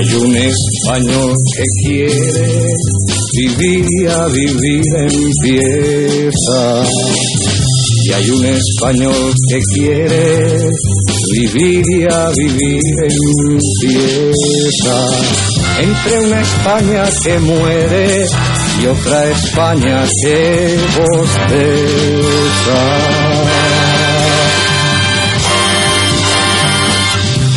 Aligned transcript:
Hay 0.00 0.14
un 0.14 0.34
español 0.34 1.36
que 1.56 1.64
quiere 1.82 2.72
vivir 3.36 4.08
a 4.08 4.26
vivir 4.28 4.82
empieza. 4.96 6.60
Y 8.04 8.12
hay 8.12 8.30
un 8.30 8.44
español 8.46 9.34
que 9.50 9.60
quiere 9.74 10.70
vivir 11.32 11.84
y 11.98 12.04
a 12.10 12.30
vivir 12.30 12.80
empieza. 13.50 14.96
Entre 15.80 16.20
una 16.20 16.40
España 16.40 17.10
que 17.22 17.38
muere 17.40 18.26
y 18.82 18.86
otra 18.86 19.30
España 19.30 20.06
que 20.22 20.78
bosteza. 20.96 22.80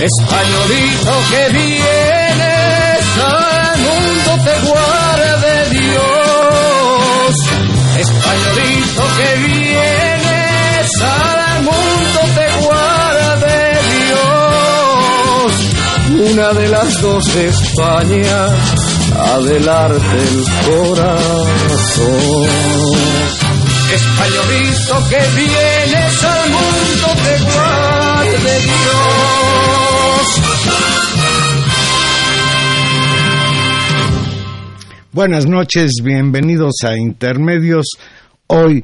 Españolito 0.02 1.14
que 1.32 1.44
vienes 1.58 1.93
Una 16.34 16.52
de 16.52 16.68
las 16.68 17.00
dos 17.00 17.36
España, 17.36 18.48
adelante 19.16 20.18
el 20.18 20.44
corazón. 20.66 22.48
Españolito 23.94 25.10
que 25.10 25.22
vienes 25.36 26.24
al 26.24 26.50
mundo 26.50 27.08
te 27.24 27.38
guarde 27.44 28.54
Dios. 28.64 30.28
Buenas 35.12 35.46
noches, 35.46 35.92
bienvenidos 36.02 36.84
a 36.84 36.98
Intermedios. 36.98 37.86
Hoy, 38.48 38.84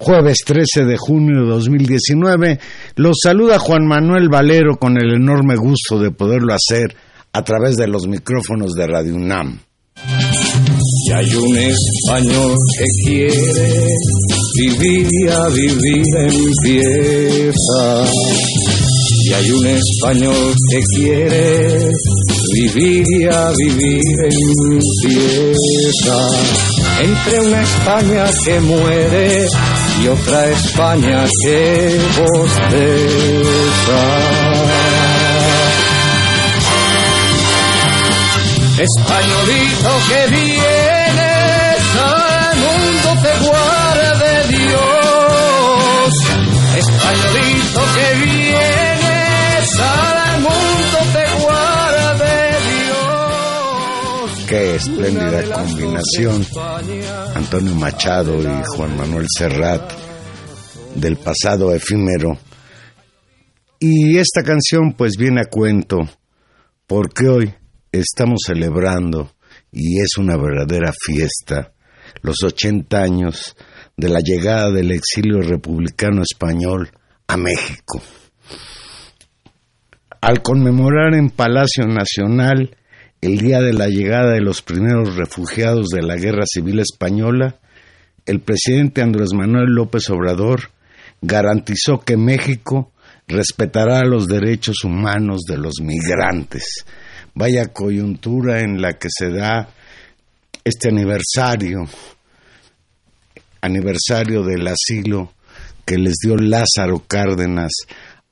jueves 0.00 0.38
13 0.46 0.86
de 0.86 0.96
junio 0.96 1.42
de 1.42 1.50
2019, 1.50 2.58
los 2.96 3.18
saluda 3.22 3.58
Juan 3.58 3.86
Manuel 3.86 4.30
Valero 4.30 4.78
con 4.78 4.96
el 4.96 5.12
enorme 5.12 5.56
gusto 5.56 5.98
de 5.98 6.10
poderlo 6.10 6.54
hacer 6.54 6.96
a 7.34 7.44
través 7.44 7.76
de 7.76 7.86
los 7.86 8.08
micrófonos 8.08 8.72
de 8.72 8.86
Radio 8.86 9.14
UNAM. 9.14 9.60
Y 11.06 11.12
hay 11.12 11.34
un 11.34 11.54
español 11.54 12.56
que 12.78 12.86
quiere 13.04 13.88
vivir 14.56 15.30
a 15.30 15.48
vivir 15.48 16.06
empieza. 16.16 18.04
Y 19.22 19.32
hay 19.34 19.50
un 19.50 19.66
español 19.66 20.54
que 20.70 20.80
quiere 20.96 21.90
vivir 22.54 23.30
a 23.30 23.52
vivir 23.52 24.00
empieza. 25.02 26.28
Entre 27.02 27.40
una 27.40 27.62
España 27.62 28.30
que 28.44 28.60
muere 28.60 29.46
y 29.98 30.08
otra 30.08 30.46
España 30.50 31.26
que 31.44 32.00
bosteza. 32.16 34.00
Españolito 38.78 39.90
que 40.08 40.26
vienes 40.30 40.79
Qué 54.50 54.74
espléndida 54.74 55.44
combinación. 55.44 56.44
Antonio 57.36 57.72
Machado 57.76 58.42
y 58.42 58.62
Juan 58.74 58.96
Manuel 58.96 59.26
Serrat 59.28 59.92
del 60.96 61.16
pasado 61.18 61.72
efímero. 61.72 62.36
Y 63.78 64.18
esta 64.18 64.42
canción 64.42 64.94
pues 64.98 65.12
viene 65.16 65.42
a 65.42 65.48
cuento 65.48 65.98
porque 66.88 67.28
hoy 67.28 67.54
estamos 67.92 68.40
celebrando, 68.44 69.30
y 69.70 70.00
es 70.00 70.18
una 70.18 70.36
verdadera 70.36 70.90
fiesta, 71.00 71.72
los 72.22 72.42
80 72.42 73.00
años 73.00 73.54
de 73.96 74.08
la 74.08 74.18
llegada 74.18 74.72
del 74.72 74.90
exilio 74.90 75.42
republicano 75.42 76.22
español 76.22 76.90
a 77.28 77.36
México. 77.36 78.02
Al 80.20 80.42
conmemorar 80.42 81.14
en 81.14 81.30
Palacio 81.30 81.86
Nacional 81.86 82.76
el 83.20 83.36
día 83.36 83.60
de 83.60 83.74
la 83.74 83.88
llegada 83.88 84.32
de 84.32 84.40
los 84.40 84.62
primeros 84.62 85.16
refugiados 85.16 85.88
de 85.88 86.02
la 86.02 86.16
Guerra 86.16 86.44
Civil 86.46 86.78
Española, 86.80 87.56
el 88.24 88.40
presidente 88.40 89.02
Andrés 89.02 89.30
Manuel 89.34 89.74
López 89.74 90.08
Obrador 90.10 90.70
garantizó 91.20 92.00
que 92.00 92.16
México 92.16 92.92
respetará 93.28 94.04
los 94.04 94.26
derechos 94.26 94.84
humanos 94.84 95.42
de 95.46 95.58
los 95.58 95.74
migrantes, 95.82 96.84
vaya 97.34 97.72
coyuntura 97.72 98.60
en 98.60 98.80
la 98.80 98.94
que 98.94 99.08
se 99.10 99.30
da 99.30 99.68
este 100.64 100.88
aniversario, 100.88 101.80
aniversario 103.60 104.42
del 104.44 104.66
asilo 104.66 105.32
que 105.84 105.98
les 105.98 106.14
dio 106.22 106.36
Lázaro 106.36 107.04
Cárdenas 107.06 107.72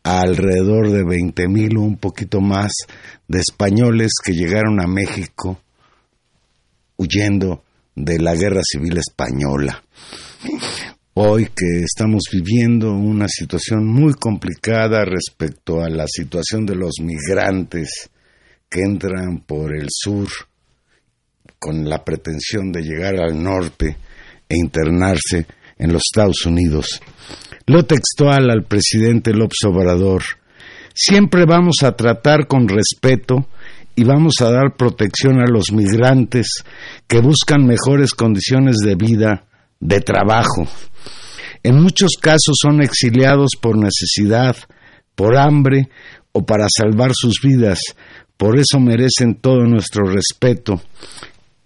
alrededor 0.03 0.91
de 0.91 1.05
20 1.05 1.49
mil 1.49 1.77
o 1.77 1.83
un 1.83 1.97
poquito 1.97 2.41
más 2.41 2.73
de 3.27 3.41
españoles 3.41 4.13
que 4.25 4.33
llegaron 4.33 4.81
a 4.81 4.87
México 4.87 5.61
huyendo 6.97 7.63
de 7.95 8.19
la 8.19 8.35
guerra 8.35 8.63
civil 8.65 8.99
española. 8.99 9.83
Hoy 11.15 11.47
que 11.47 11.83
estamos 11.83 12.23
viviendo 12.33 12.93
una 12.93 13.27
situación 13.29 13.87
muy 13.87 14.15
complicada 14.15 15.05
respecto 15.05 15.83
a 15.83 15.89
la 15.89 16.07
situación 16.07 16.65
de 16.65 16.77
los 16.77 16.95
migrantes, 17.01 18.11
que 18.71 18.83
entran 18.83 19.41
por 19.41 19.75
el 19.75 19.89
sur 19.91 20.29
con 21.59 21.89
la 21.89 22.05
pretensión 22.05 22.71
de 22.71 22.83
llegar 22.83 23.17
al 23.17 23.43
norte 23.43 23.97
e 24.49 24.57
internarse 24.57 25.47
en 25.79 25.93
los 25.93 26.03
Estados 26.13 26.47
Unidos. 26.47 27.01
Lo 27.69 27.83
textual 27.83 28.49
al 28.51 28.65
presidente 28.65 29.35
López 29.35 29.59
Obrador, 29.67 30.23
siempre 30.95 31.45
vamos 31.45 31.83
a 31.83 31.93
tratar 31.93 32.47
con 32.47 32.67
respeto 32.67 33.47
y 33.95 34.05
vamos 34.05 34.37
a 34.41 34.51
dar 34.51 34.75
protección 34.75 35.43
a 35.43 35.47
los 35.47 35.71
migrantes 35.71 36.65
que 37.07 37.21
buscan 37.21 37.67
mejores 37.67 38.15
condiciones 38.15 38.77
de 38.77 38.95
vida, 38.95 39.45
de 39.81 40.01
trabajo. 40.01 40.67
En 41.63 41.79
muchos 41.79 42.13
casos 42.19 42.57
son 42.59 42.81
exiliados 42.81 43.51
por 43.61 43.77
necesidad, 43.77 44.57
por 45.15 45.37
hambre 45.37 45.91
o 46.33 46.47
para 46.47 46.69
salvar 46.75 47.11
sus 47.13 47.35
vidas, 47.43 47.81
por 48.39 48.59
eso 48.59 48.81
merecen 48.81 49.35
todo 49.35 49.67
nuestro 49.67 50.07
respeto. 50.07 50.81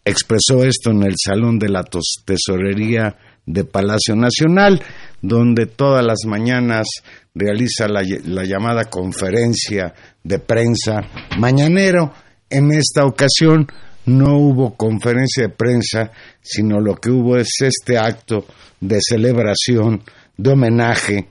Expresó 0.04 0.64
esto 0.64 0.90
en 0.90 1.04
el 1.04 1.14
Salón 1.16 1.60
de 1.60 1.68
la 1.68 1.84
Tesorería 2.24 3.16
de 3.46 3.64
Palacio 3.64 4.16
Nacional, 4.16 4.82
donde 5.22 5.66
todas 5.66 6.04
las 6.04 6.24
mañanas 6.26 6.86
realiza 7.34 7.88
la, 7.88 8.02
la, 8.24 8.44
llamada 8.44 8.84
conferencia 8.84 9.94
de 10.22 10.38
prensa 10.38 11.00
mañanero. 11.38 12.12
En 12.50 12.72
esta 12.72 13.06
ocasión 13.06 13.66
no 14.04 14.36
hubo 14.36 14.76
conferencia 14.76 15.44
de 15.44 15.48
prensa, 15.48 16.10
sino 16.42 16.80
lo 16.80 16.96
que 16.96 17.10
hubo 17.10 17.36
es 17.36 17.48
este 17.60 17.96
acto 17.96 18.44
de 18.80 18.98
celebración, 19.00 20.02
de 20.36 20.50
homenaje 20.50 21.28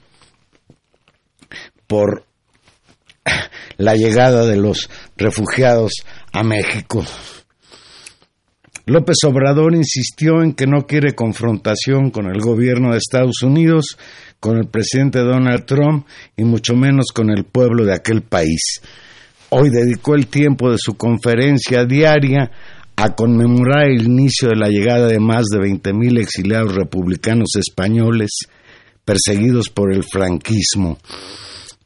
por 1.85 2.25
la 3.77 3.95
llegada 3.95 4.45
de 4.45 4.55
los 4.55 4.89
refugiados 5.17 5.91
a 6.31 6.43
México. 6.43 7.03
López 8.85 9.17
Obrador 9.25 9.75
insistió 9.75 10.41
en 10.41 10.53
que 10.53 10.65
no 10.65 10.87
quiere 10.87 11.13
confrontación 11.13 12.09
con 12.09 12.25
el 12.25 12.41
gobierno 12.41 12.91
de 12.91 12.97
Estados 12.97 13.43
Unidos, 13.43 13.97
con 14.39 14.57
el 14.57 14.67
presidente 14.67 15.19
Donald 15.19 15.65
Trump 15.65 16.07
y 16.35 16.43
mucho 16.43 16.75
menos 16.75 17.07
con 17.13 17.29
el 17.29 17.43
pueblo 17.43 17.85
de 17.85 17.93
aquel 17.93 18.23
país. 18.23 18.81
Hoy 19.49 19.69
dedicó 19.69 20.15
el 20.15 20.27
tiempo 20.27 20.71
de 20.71 20.77
su 20.79 20.95
conferencia 20.95 21.85
diaria 21.85 22.51
a 22.95 23.15
conmemorar 23.15 23.85
el 23.85 24.03
inicio 24.03 24.49
de 24.49 24.55
la 24.55 24.67
llegada 24.67 25.07
de 25.07 25.19
más 25.19 25.45
de 25.45 25.59
20.000 25.59 26.19
exiliados 26.19 26.73
republicanos 26.73 27.49
españoles 27.55 28.31
perseguidos 29.05 29.69
por 29.69 29.93
el 29.93 30.03
franquismo 30.03 30.97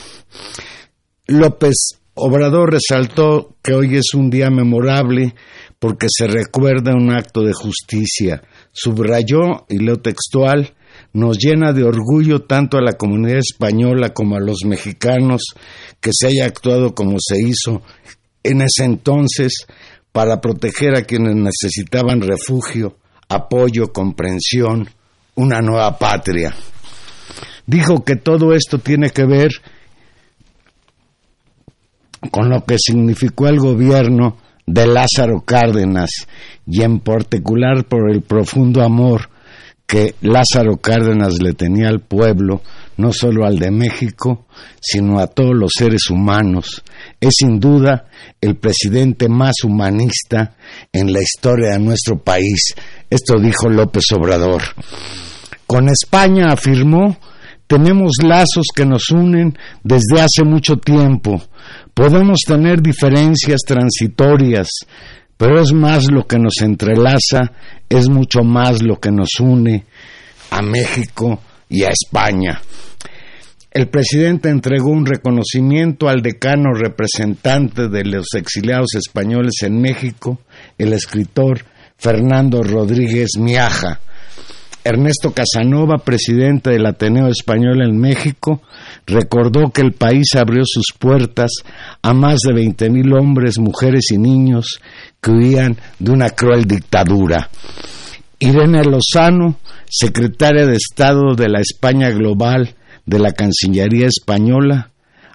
López 1.27 1.99
Obrador 2.21 2.73
resaltó 2.73 3.55
que 3.63 3.73
hoy 3.73 3.95
es 3.95 4.13
un 4.13 4.29
día 4.29 4.49
memorable 4.49 5.35
porque 5.79 6.07
se 6.09 6.27
recuerda 6.27 6.93
un 6.93 7.11
acto 7.11 7.43
de 7.43 7.53
justicia. 7.53 8.41
Subrayó, 8.73 9.65
y 9.69 9.77
lo 9.77 10.01
textual, 10.01 10.73
nos 11.13 11.37
llena 11.37 11.71
de 11.71 11.83
orgullo 11.83 12.41
tanto 12.41 12.77
a 12.77 12.81
la 12.81 12.93
comunidad 12.93 13.37
española 13.37 14.13
como 14.13 14.35
a 14.35 14.41
los 14.41 14.65
mexicanos 14.65 15.43
que 16.01 16.11
se 16.13 16.27
haya 16.27 16.45
actuado 16.45 16.93
como 16.93 17.15
se 17.19 17.37
hizo 17.41 17.81
en 18.43 18.61
ese 18.61 18.83
entonces 18.83 19.65
para 20.11 20.41
proteger 20.41 20.97
a 20.97 21.03
quienes 21.03 21.35
necesitaban 21.35 22.21
refugio 22.21 22.97
apoyo, 23.29 23.93
comprensión, 23.93 24.89
una 25.35 25.61
nueva 25.61 25.97
patria. 25.97 26.53
Dijo 27.65 28.03
que 28.03 28.15
todo 28.15 28.53
esto 28.53 28.79
tiene 28.79 29.11
que 29.11 29.25
ver 29.25 29.49
con 32.31 32.49
lo 32.49 32.65
que 32.65 32.75
significó 32.77 33.47
el 33.47 33.59
gobierno 33.59 34.37
de 34.65 34.85
Lázaro 34.85 35.41
Cárdenas 35.45 36.09
y 36.65 36.81
en 36.81 36.99
particular 36.99 37.85
por 37.85 38.11
el 38.11 38.21
profundo 38.21 38.83
amor 38.83 39.29
que 39.87 40.15
Lázaro 40.21 40.77
Cárdenas 40.77 41.41
le 41.41 41.53
tenía 41.53 41.87
al 41.89 42.01
pueblo, 42.01 42.61
no 42.99 43.13
solo 43.13 43.45
al 43.45 43.57
de 43.57 43.71
México, 43.71 44.45
sino 44.81 45.19
a 45.19 45.27
todos 45.27 45.55
los 45.55 45.71
seres 45.73 46.09
humanos. 46.09 46.83
Es 47.21 47.35
sin 47.39 47.57
duda 47.57 48.09
el 48.41 48.57
presidente 48.57 49.29
más 49.29 49.63
humanista 49.63 50.55
en 50.91 51.13
la 51.13 51.21
historia 51.21 51.71
de 51.71 51.79
nuestro 51.79 52.21
país. 52.21 52.75
Esto 53.09 53.39
dijo 53.39 53.69
López 53.69 54.03
Obrador. 54.11 54.61
Con 55.65 55.87
España, 55.87 56.47
afirmó, 56.51 57.17
tenemos 57.67 58.11
lazos 58.21 58.65
que 58.75 58.85
nos 58.85 59.09
unen 59.11 59.57
desde 59.81 60.19
hace 60.19 60.43
mucho 60.43 60.75
tiempo. 60.75 61.41
Podemos 61.93 62.39
tener 62.45 62.81
diferencias 62.81 63.61
transitorias, 63.65 64.67
pero 65.37 65.61
es 65.61 65.71
más 65.71 66.11
lo 66.11 66.27
que 66.27 66.37
nos 66.37 66.61
entrelaza, 66.61 67.53
es 67.87 68.09
mucho 68.09 68.41
más 68.43 68.83
lo 68.83 68.99
que 68.99 69.11
nos 69.11 69.39
une 69.39 69.85
a 70.51 70.61
México 70.61 71.39
y 71.69 71.83
a 71.83 71.89
España. 71.89 72.61
El 73.71 73.87
presidente 73.87 74.49
entregó 74.49 74.89
un 74.89 75.05
reconocimiento 75.05 76.09
al 76.09 76.23
decano 76.23 76.73
representante 76.73 77.87
de 77.87 78.03
los 78.03 78.33
exiliados 78.35 78.95
españoles 78.95 79.61
en 79.61 79.79
México, 79.79 80.39
el 80.79 80.91
escritor 80.93 81.65
Fernando 81.95 82.63
Rodríguez 82.63 83.37
Miaja. 83.37 83.99
Ernesto 84.83 85.33
Casanova, 85.33 85.97
presidente 86.03 86.71
del 86.71 86.85
Ateneo 86.87 87.27
Español 87.27 87.83
en 87.83 87.95
México, 87.99 88.61
recordó 89.05 89.69
que 89.71 89.81
el 89.81 89.91
país 89.91 90.35
abrió 90.35 90.63
sus 90.65 90.87
puertas 90.97 91.51
a 92.01 92.13
más 92.13 92.39
de 92.39 92.53
20.000 92.53 93.21
hombres, 93.21 93.59
mujeres 93.59 94.05
y 94.11 94.17
niños 94.17 94.79
que 95.21 95.31
huían 95.31 95.77
de 95.99 96.11
una 96.11 96.29
cruel 96.29 96.65
dictadura. 96.65 97.49
Irene 98.39 98.83
Lozano, 98.85 99.59
secretaria 99.89 100.65
de 100.65 100.77
Estado 100.77 101.35
de 101.35 101.49
la 101.49 101.59
España 101.59 102.09
Global 102.09 102.73
de 103.05 103.19
la 103.19 103.33
Cancillería 103.33 104.07
Española, 104.07 104.91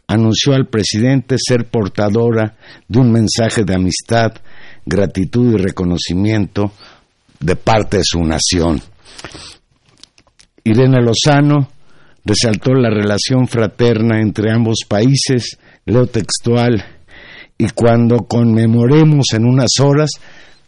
anunció 0.07 0.55
al 0.55 0.69
presidente 0.69 1.37
ser 1.39 1.67
portadora 1.67 2.57
de 2.89 2.99
un 2.99 3.13
mensaje 3.13 3.65
de 3.65 3.75
amistad, 3.75 4.33
gratitud 4.87 5.55
y 5.55 5.63
reconocimiento 5.63 6.73
de 7.41 7.57
parte 7.57 7.99
de 7.99 8.05
su 8.05 8.21
nación. 8.23 8.81
Irene 10.65 11.03
Lozano 11.03 11.69
resaltó 12.25 12.73
la 12.73 12.89
relación 12.89 13.47
fraterna 13.47 14.21
entre 14.23 14.51
ambos 14.51 14.79
países, 14.89 15.59
leo 15.85 16.07
textual, 16.07 16.83
y 17.59 17.69
cuando 17.69 18.27
conmemoremos 18.27 19.27
en 19.35 19.45
unas 19.45 19.79
horas, 19.79 20.11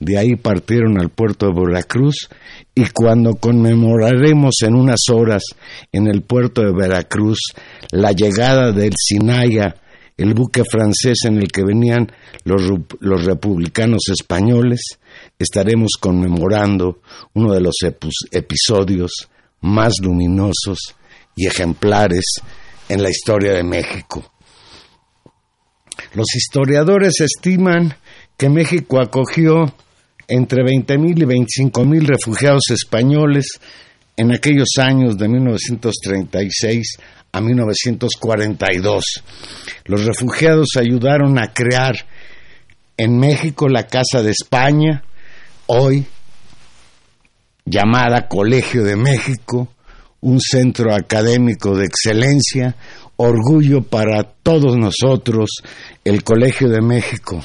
de 0.00 0.18
ahí 0.18 0.36
partieron 0.36 1.00
al 1.00 1.10
puerto 1.10 1.46
de 1.46 1.54
Veracruz, 1.54 2.28
y 2.74 2.84
cuando 2.86 3.34
conmemoraremos 3.34 4.54
en 4.62 4.74
unas 4.74 5.00
horas 5.10 5.42
en 5.92 6.06
el 6.06 6.22
puerto 6.22 6.62
de 6.62 6.72
Veracruz 6.72 7.38
la 7.90 8.12
llegada 8.12 8.72
del 8.72 8.92
Sinaya, 8.96 9.76
el 10.16 10.34
buque 10.34 10.64
francés 10.64 11.18
en 11.24 11.36
el 11.36 11.48
que 11.48 11.64
venían 11.64 12.10
los, 12.44 12.62
los 13.00 13.24
republicanos 13.24 14.02
españoles, 14.08 14.80
estaremos 15.38 15.92
conmemorando 16.00 17.00
uno 17.34 17.52
de 17.52 17.60
los 17.60 17.76
episodios 18.30 19.28
más 19.60 19.94
luminosos 20.02 20.78
y 21.34 21.46
ejemplares 21.46 22.24
en 22.88 23.02
la 23.02 23.10
historia 23.10 23.52
de 23.52 23.62
México. 23.62 24.32
Los 26.14 26.34
historiadores 26.34 27.20
estiman 27.20 27.94
que 28.36 28.48
México 28.48 29.00
acogió 29.00 29.74
entre 30.28 30.62
20.000 30.62 31.18
y 31.18 31.70
25.000 31.70 32.06
refugiados 32.06 32.70
españoles 32.70 33.60
en 34.16 34.32
aquellos 34.32 34.68
años 34.78 35.16
de 35.18 35.28
1936 35.28 36.98
a 37.32 37.40
1942. 37.40 39.04
Los 39.84 40.04
refugiados 40.04 40.68
ayudaron 40.76 41.38
a 41.38 41.52
crear 41.52 41.94
en 42.96 43.18
México 43.18 43.68
la 43.68 43.86
Casa 43.86 44.22
de 44.22 44.30
España, 44.30 45.04
hoy 45.66 46.06
llamada 47.66 48.28
Colegio 48.28 48.84
de 48.84 48.96
México, 48.96 49.68
un 50.20 50.40
centro 50.40 50.94
académico 50.94 51.76
de 51.76 51.84
excelencia, 51.84 52.76
orgullo 53.16 53.82
para 53.82 54.22
todos 54.22 54.76
nosotros, 54.76 55.50
el 56.04 56.24
Colegio 56.24 56.68
de 56.68 56.80
México. 56.80 57.44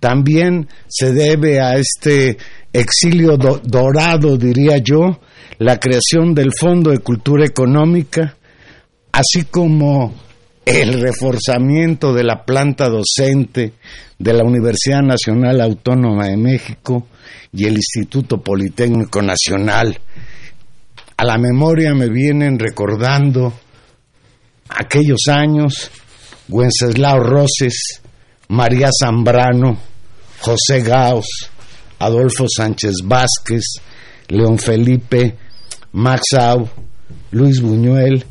También 0.00 0.66
se 0.88 1.12
debe 1.12 1.60
a 1.60 1.76
este 1.76 2.38
exilio 2.72 3.36
dorado, 3.36 4.36
diría 4.36 4.78
yo, 4.78 5.20
la 5.58 5.78
creación 5.78 6.34
del 6.34 6.52
Fondo 6.58 6.90
de 6.90 6.98
Cultura 6.98 7.44
Económica, 7.44 8.34
así 9.12 9.44
como 9.44 10.14
el 10.64 11.00
reforzamiento 11.00 12.14
de 12.14 12.24
la 12.24 12.44
planta 12.44 12.88
docente 12.88 13.74
de 14.18 14.32
la 14.32 14.42
Universidad 14.44 15.02
Nacional 15.02 15.60
Autónoma 15.60 16.28
de 16.28 16.36
México 16.36 17.08
y 17.52 17.66
el 17.66 17.74
Instituto 17.74 18.40
Politécnico 18.40 19.20
Nacional. 19.20 19.98
A 21.16 21.24
la 21.24 21.36
memoria 21.36 21.92
me 21.94 22.08
vienen 22.08 22.58
recordando 22.58 23.52
aquellos 24.70 25.28
años 25.28 25.90
Wenceslao 26.48 27.18
Roses, 27.18 28.00
María 28.48 28.88
Zambrano, 28.98 29.89
José 30.40 30.82
Gaos, 30.82 31.26
Adolfo 31.98 32.46
Sánchez 32.48 32.94
Vázquez, 33.04 33.64
León 34.28 34.58
Felipe, 34.58 35.36
Max 35.92 36.22
Luis 37.32 37.60
Buñuel, 37.60 38.24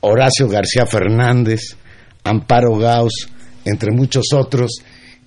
Horacio 0.00 0.48
García 0.48 0.86
Fernández, 0.86 1.76
Amparo 2.24 2.76
Gaos, 2.76 3.28
entre 3.64 3.90
muchos 3.90 4.26
otros, 4.34 4.72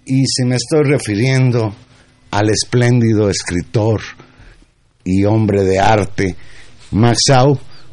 y 0.05 0.25
si 0.25 0.45
me 0.45 0.55
estoy 0.55 0.83
refiriendo 0.83 1.73
al 2.31 2.49
espléndido 2.49 3.29
escritor 3.29 4.01
y 5.03 5.23
hombre 5.25 5.63
de 5.63 5.79
arte 5.79 6.35
Max 6.91 7.19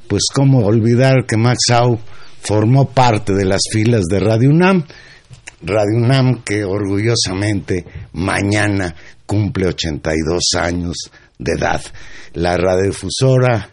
pues 0.08 0.25
cómo 0.32 0.64
olvidar 0.64 1.26
que 1.26 1.37
Max 1.37 1.58
formó 2.40 2.90
parte 2.90 3.32
de 3.34 3.44
las 3.44 3.62
filas 3.73 4.02
de 4.04 4.20
Radio 4.20 4.50
UNAM, 4.50 4.84
Radio 5.66 5.97
UNAM 5.97 6.42
que 6.44 6.62
orgullosamente 6.64 7.85
mañana 8.12 8.94
cumple 9.26 9.68
82 9.68 10.42
años 10.59 10.94
de 11.38 11.52
edad. 11.52 11.80
La 12.35 12.56
radiodifusora 12.56 13.71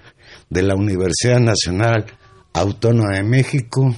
de 0.50 0.64
la 0.64 0.76
Universidad 0.76 1.40
Nacional 1.40 2.06
Autónoma 2.54 3.16
de 3.16 3.24
México 3.24 3.94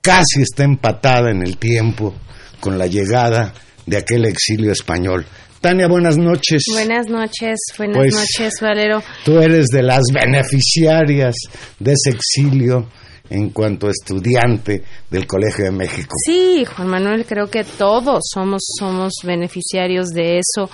casi 0.00 0.42
está 0.42 0.64
empatada 0.64 1.30
en 1.30 1.42
el 1.42 1.56
tiempo 1.56 2.14
con 2.60 2.78
la 2.78 2.86
llegada 2.86 3.52
de 3.86 3.96
aquel 3.96 4.24
exilio 4.24 4.72
español. 4.72 5.26
Tania, 5.60 5.88
buenas 5.88 6.16
noches. 6.16 6.62
Buenas 6.70 7.08
noches, 7.08 7.58
buenas 7.76 7.96
Pues, 7.96 8.14
noches, 8.14 8.54
Valero. 8.60 9.02
Tú 9.24 9.38
eres 9.40 9.66
de 9.66 9.82
las 9.82 10.02
beneficiarias 10.12 11.34
de 11.80 11.92
ese 11.92 12.10
exilio 12.16 12.88
en 13.30 13.50
cuanto 13.50 13.88
estudiante 13.88 14.82
del 15.10 15.26
Colegio 15.26 15.64
de 15.64 15.72
México. 15.72 16.14
Sí, 16.24 16.64
Juan 16.64 16.88
Manuel, 16.88 17.24
creo 17.26 17.48
que 17.48 17.64
todos 17.64 18.24
somos 18.32 18.62
somos 18.78 19.12
beneficiarios 19.24 20.08
de 20.08 20.38
eso. 20.38 20.70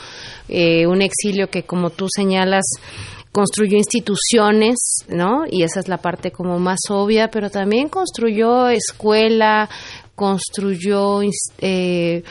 Eh, 0.48 0.86
un 0.86 1.02
exilio 1.02 1.48
que, 1.48 1.62
como 1.62 1.90
tú 1.90 2.06
señalas, 2.14 2.64
construyó 3.32 3.78
instituciones, 3.78 4.76
¿no? 5.08 5.44
Y 5.50 5.62
esa 5.62 5.80
es 5.80 5.88
la 5.88 5.98
parte 5.98 6.30
como 6.30 6.58
más 6.58 6.80
obvia, 6.90 7.28
pero 7.28 7.48
también 7.48 7.88
construyó 7.88 8.68
escuela, 8.68 9.68
construyó 10.14 11.20
eh, 11.58 12.22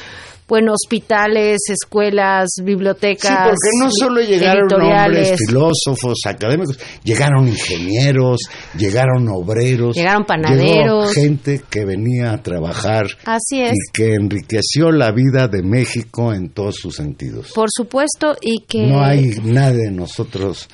bueno, 0.52 0.74
hospitales, 0.74 1.62
escuelas, 1.70 2.50
bibliotecas. 2.62 3.32
Sí, 3.32 3.38
porque 3.42 3.70
no 3.80 3.90
solo 3.90 4.20
llegaron 4.22 4.68
hombres, 4.74 5.40
filósofos, 5.48 6.18
académicos, 6.26 6.78
llegaron 7.06 7.48
ingenieros, 7.48 8.42
llegaron 8.78 9.30
obreros, 9.30 9.96
Llegaron 9.96 10.26
panaderos. 10.26 10.66
llegó 10.68 11.08
gente 11.08 11.62
que 11.70 11.86
venía 11.86 12.34
a 12.34 12.44
trabajar 12.44 13.06
Así 13.24 13.62
es. 13.62 13.72
y 13.72 13.92
que 13.94 14.14
enriqueció 14.16 14.92
la 14.92 15.14
vida 15.14 15.48
de 15.48 15.64
México 15.64 16.34
en 16.34 16.50
todos 16.50 16.76
sus 16.76 16.98
sentidos. 16.98 17.54
Por 17.56 17.70
supuesto, 17.72 18.36
y 18.42 18.66
que... 18.68 18.88
No 18.88 19.02
hay 19.02 19.30
nadie 19.46 19.86
de 19.86 19.92
nosotros 19.92 20.68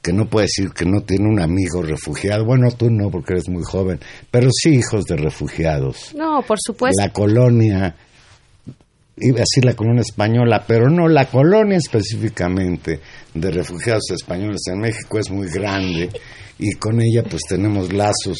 que 0.00 0.14
no 0.14 0.24
puede 0.30 0.46
decir 0.46 0.70
que 0.70 0.86
no 0.86 1.02
tiene 1.02 1.28
un 1.28 1.38
amigo 1.38 1.82
refugiado. 1.82 2.46
Bueno, 2.46 2.70
tú 2.70 2.88
no, 2.88 3.10
porque 3.10 3.34
eres 3.34 3.50
muy 3.50 3.62
joven, 3.62 4.00
pero 4.30 4.48
sí 4.50 4.70
hijos 4.70 5.04
de 5.04 5.16
refugiados. 5.18 6.14
No, 6.16 6.40
por 6.48 6.56
supuesto. 6.58 7.02
La 7.02 7.12
colonia, 7.12 7.94
iba 9.20 9.38
a 9.38 9.40
decir 9.40 9.64
la 9.64 9.74
colonia 9.74 10.02
española, 10.02 10.64
pero 10.66 10.88
no, 10.88 11.08
la 11.08 11.26
colonia 11.26 11.76
específicamente 11.78 13.00
de 13.34 13.50
refugiados 13.50 14.10
españoles 14.10 14.60
en 14.72 14.80
México 14.80 15.18
es 15.18 15.30
muy 15.30 15.48
grande 15.48 16.08
y 16.58 16.72
con 16.74 17.00
ella 17.00 17.22
pues 17.22 17.42
tenemos 17.48 17.92
lazos 17.92 18.38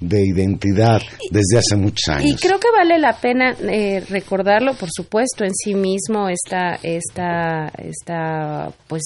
de 0.00 0.22
identidad 0.24 1.00
desde 1.30 1.58
hace 1.58 1.76
muchos 1.76 2.08
Y 2.08 2.10
años. 2.10 2.40
creo 2.40 2.58
que 2.58 2.70
vale 2.70 2.98
la 2.98 3.14
pena 3.20 3.56
eh, 3.60 4.04
recordarlo, 4.08 4.74
por 4.74 4.88
supuesto, 4.90 5.44
en 5.44 5.54
sí 5.54 5.74
mismo 5.74 6.28
esta, 6.28 6.78
esta, 6.82 7.68
esta, 7.78 8.72
pues, 8.86 9.02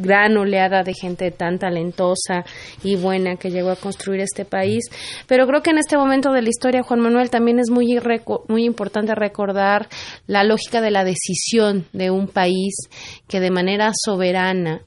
gran 0.00 0.36
oleada 0.36 0.82
de 0.82 0.94
gente 0.94 1.30
tan 1.30 1.58
talentosa 1.58 2.44
y 2.82 2.96
buena 2.96 3.36
que 3.36 3.50
llegó 3.50 3.70
a 3.70 3.76
construir 3.76 4.20
este 4.20 4.44
país. 4.44 4.84
Pero 5.26 5.46
creo 5.46 5.62
que 5.62 5.70
en 5.70 5.78
este 5.78 5.96
momento 5.96 6.32
de 6.32 6.42
la 6.42 6.48
historia, 6.48 6.82
Juan 6.82 7.00
Manuel, 7.00 7.30
también 7.30 7.58
es 7.58 7.70
muy, 7.70 7.98
muy 8.48 8.64
importante 8.64 9.14
recordar 9.14 9.88
la 10.26 10.44
lógica 10.44 10.80
de 10.80 10.90
la 10.90 11.04
decisión 11.04 11.86
de 11.92 12.10
un 12.10 12.28
país 12.28 12.74
que 13.28 13.40
de 13.40 13.50
manera 13.50 13.92
soberana 13.94 14.82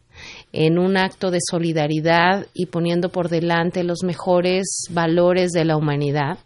en 0.52 0.80
un 0.80 0.98
acto 0.98 1.32
de 1.32 1.40
solidaridad 1.42 2.48
y 2.54 2.68
poniendo 2.68 3.10
por 3.10 3.30
delante 3.30 3.84
los 3.84 4.04
mejores 4.04 4.88
valores 4.90 5.52
de 5.52 5.66
la 5.66 5.78
humanidad, 5.78 6.40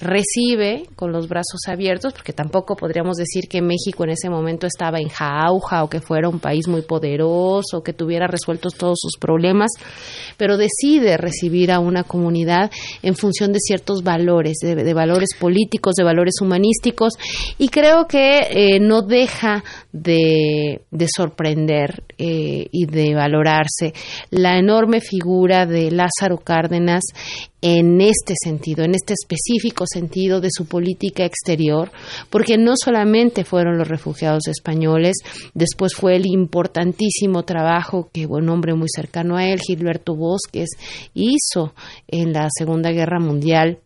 recibe 0.00 0.84
con 0.96 1.12
los 1.12 1.28
brazos 1.28 1.60
abiertos, 1.68 2.12
porque 2.12 2.32
tampoco 2.32 2.76
podríamos 2.76 3.16
decir 3.16 3.48
que 3.48 3.62
México 3.62 4.04
en 4.04 4.10
ese 4.10 4.30
momento 4.30 4.66
estaba 4.66 4.98
en 4.98 5.08
jauja 5.08 5.84
o 5.84 5.90
que 5.90 6.00
fuera 6.00 6.28
un 6.28 6.40
país 6.40 6.68
muy 6.68 6.82
poderoso, 6.82 7.82
que 7.82 7.92
tuviera 7.92 8.26
resueltos 8.26 8.74
todos 8.74 8.98
sus 9.00 9.18
problemas, 9.18 9.70
pero 10.36 10.56
decide 10.56 11.16
recibir 11.16 11.70
a 11.72 11.78
una 11.78 12.04
comunidad 12.04 12.70
en 13.02 13.14
función 13.14 13.52
de 13.52 13.58
ciertos 13.60 14.02
valores, 14.02 14.58
de, 14.60 14.94
valores 14.94 15.30
políticos, 15.38 15.94
de 15.94 16.04
valores 16.04 16.34
humanísticos, 16.40 17.14
y 17.58 17.68
creo 17.68 18.06
que 18.06 18.40
eh, 18.50 18.80
no 18.80 19.02
deja 19.02 19.62
de, 19.92 20.82
de 20.90 21.06
sorprender 21.14 22.02
eh, 22.18 22.66
y 22.70 22.86
de 22.86 23.14
valorarse 23.14 23.92
la 24.30 24.58
enorme 24.58 25.00
figura 25.00 25.66
de 25.66 25.90
Lázaro 25.90 26.38
Cárdenas 26.38 27.02
en 27.62 28.00
este 28.00 28.34
sentido, 28.42 28.84
en 28.84 28.94
este 28.94 29.14
específico 29.14 29.84
sentido 29.86 30.40
de 30.40 30.48
su 30.50 30.66
política 30.66 31.24
exterior, 31.24 31.92
porque 32.28 32.58
no 32.58 32.72
solamente 32.76 33.44
fueron 33.44 33.78
los 33.78 33.86
refugiados 33.86 34.48
españoles, 34.48 35.16
después 35.54 35.94
fue 35.94 36.16
el 36.16 36.26
importantísimo 36.26 37.44
trabajo 37.44 38.10
que 38.12 38.26
un 38.26 38.48
hombre 38.48 38.74
muy 38.74 38.88
cercano 38.94 39.36
a 39.36 39.46
él, 39.46 39.60
Gilberto 39.60 40.16
Bosques, 40.16 40.70
hizo 41.14 41.72
en 42.08 42.32
la 42.32 42.48
Segunda 42.50 42.90
Guerra 42.90 43.20
Mundial 43.20 43.78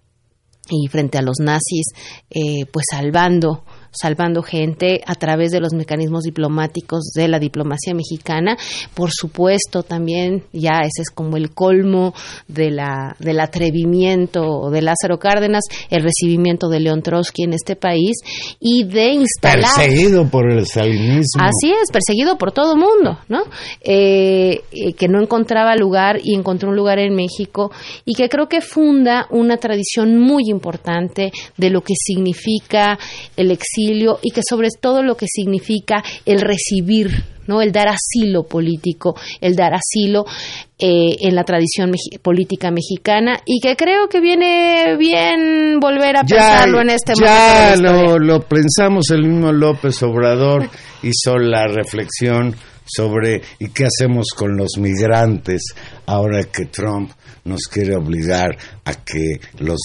y 0.71 0.88
frente 0.88 1.18
a 1.18 1.23
los 1.23 1.37
nazis, 1.38 1.87
eh, 2.30 2.64
pues 2.73 2.87
salvando 2.90 3.64
salvando 4.00 4.43
gente 4.43 5.00
a 5.07 5.15
través 5.15 5.50
de 5.50 5.61
los 5.61 5.73
mecanismos 5.73 6.23
diplomáticos 6.23 7.12
de 7.15 7.29
la 7.29 7.38
diplomacia 7.38 7.95
mexicana. 7.95 8.57
Por 8.95 9.11
supuesto, 9.12 9.83
también 9.83 10.45
ya 10.53 10.81
ese 10.81 11.03
es 11.03 11.11
como 11.11 11.37
el 11.37 11.50
colmo 11.50 12.15
de 12.49 12.71
la, 12.71 13.17
del 13.19 13.41
atrevimiento 13.41 14.71
de 14.71 14.83
Lázaro 14.83 15.19
Cárdenas, 15.19 15.65
el 15.91 16.03
recibimiento 16.03 16.69
de 16.69 16.81
León 16.81 17.03
Trotsky 17.03 17.45
en 17.45 17.55
este 17.55 17.76
país 17.76 18.17
y 18.61 18.85
de 18.85 19.12
instalar... 19.12 19.71
Perseguido 19.76 20.29
por 20.29 20.50
el 20.50 20.67
stalinismo. 20.67 21.43
Así 21.43 21.73
es, 21.73 21.91
perseguido 21.91 22.37
por 22.38 22.53
todo 22.53 22.76
mundo, 22.76 23.19
¿no? 23.29 23.43
Eh, 23.81 24.61
eh, 24.73 24.93
que 24.95 25.09
no 25.09 25.21
encontraba 25.21 25.75
lugar 25.76 26.21
y 26.23 26.35
encontró 26.35 26.71
un 26.71 26.76
lugar 26.76 26.99
en 26.99 27.15
México 27.15 27.71
y 28.05 28.15
que 28.15 28.29
creo 28.29 28.49
que 28.49 28.61
funda 28.61 29.26
una 29.31 29.57
tradición 29.57 30.19
muy 30.19 30.45
importante 30.49 31.33
de 31.57 31.71
lo 31.71 31.81
que 31.81 31.95
significa 31.97 32.99
el 33.37 33.50
exilio 33.50 33.86
y 34.23 34.31
que 34.31 34.43
sobre 34.49 34.69
todo 34.81 35.02
lo 35.02 35.16
que 35.16 35.26
significa 35.28 36.02
el 36.25 36.40
recibir, 36.40 37.11
¿no? 37.47 37.62
El 37.62 37.73
dar 37.73 37.88
asilo 37.88 38.45
político, 38.45 39.16
el 39.40 39.55
dar 39.55 39.73
asilo 39.75 40.25
eh, 40.78 41.16
en 41.21 41.35
la 41.35 41.45
tradición 41.45 41.93
política 42.23 42.71
mexicana 42.71 43.40
y 43.45 43.61
que 43.61 43.76
creo 43.76 44.09
que 44.09 44.21
viene 44.21 44.97
bien 44.99 45.78
volver 45.81 46.16
a 46.16 46.25
pensarlo 46.25 46.81
en 46.81 46.90
este 46.90 47.12
momento. 47.19 47.76
ya 47.76 48.19
lo 48.19 48.40
pensamos 48.43 49.11
el 49.11 49.23
mismo 49.23 49.52
López 49.52 50.02
Obrador 50.02 50.69
hizo 51.02 51.38
la 51.38 51.66
reflexión 51.66 52.55
sobre 52.85 53.43
y 53.59 53.69
qué 53.71 53.85
hacemos 53.87 54.28
con 54.37 54.57
los 54.57 54.78
migrantes 54.78 55.75
ahora 56.07 56.45
que 56.45 56.66
Trump 56.66 57.11
nos 57.45 57.62
quiere 57.62 57.97
obligar 57.97 58.57
a 58.85 58.95
que 58.95 59.40
los 59.59 59.81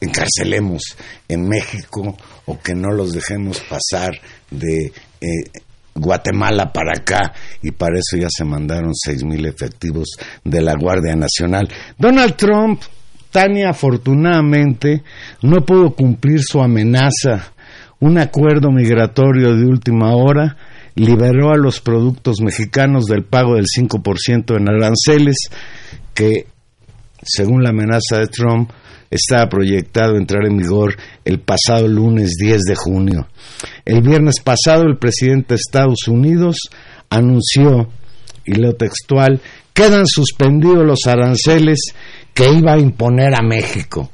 encarcelemos 0.00 0.82
en 1.28 1.48
México 1.48 2.16
o 2.48 2.58
que 2.58 2.74
no 2.74 2.90
los 2.90 3.12
dejemos 3.12 3.60
pasar 3.60 4.18
de 4.50 4.90
eh, 5.20 5.60
Guatemala 5.94 6.72
para 6.72 6.92
acá 6.96 7.34
y 7.62 7.72
para 7.72 7.98
eso 7.98 8.16
ya 8.16 8.28
se 8.30 8.44
mandaron 8.44 8.94
seis 8.94 9.22
mil 9.22 9.44
efectivos 9.44 10.08
de 10.44 10.62
la 10.62 10.74
Guardia 10.74 11.14
Nacional. 11.14 11.68
Donald 11.98 12.36
Trump, 12.36 12.80
Tania, 13.30 13.70
afortunadamente, 13.70 15.02
no 15.42 15.64
pudo 15.66 15.94
cumplir 15.94 16.40
su 16.42 16.62
amenaza. 16.62 17.52
Un 18.00 18.16
acuerdo 18.16 18.70
migratorio 18.70 19.54
de 19.54 19.66
última 19.66 20.14
hora 20.14 20.56
liberó 20.94 21.52
a 21.52 21.58
los 21.58 21.80
productos 21.80 22.40
mexicanos 22.40 23.04
del 23.04 23.24
pago 23.24 23.56
del 23.56 23.66
5% 23.66 24.56
en 24.56 24.68
aranceles 24.68 25.36
que, 26.14 26.46
según 27.22 27.62
la 27.62 27.70
amenaza 27.70 28.18
de 28.18 28.28
Trump, 28.28 28.70
estaba 29.10 29.48
proyectado 29.48 30.16
entrar 30.16 30.46
en 30.46 30.56
vigor 30.58 30.96
el 31.24 31.40
pasado 31.40 31.88
lunes 31.88 32.32
10 32.38 32.62
de 32.62 32.74
junio. 32.74 33.28
El 33.84 34.02
viernes 34.02 34.40
pasado 34.40 34.82
el 34.82 34.98
presidente 34.98 35.54
de 35.54 35.56
Estados 35.56 36.08
Unidos 36.08 36.56
anunció, 37.10 37.88
y 38.44 38.54
leo 38.54 38.74
textual, 38.74 39.40
quedan 39.72 40.06
suspendidos 40.06 40.84
los 40.84 41.06
aranceles 41.06 41.94
que 42.34 42.50
iba 42.50 42.74
a 42.74 42.78
imponer 42.78 43.34
a 43.34 43.42
México. 43.42 44.10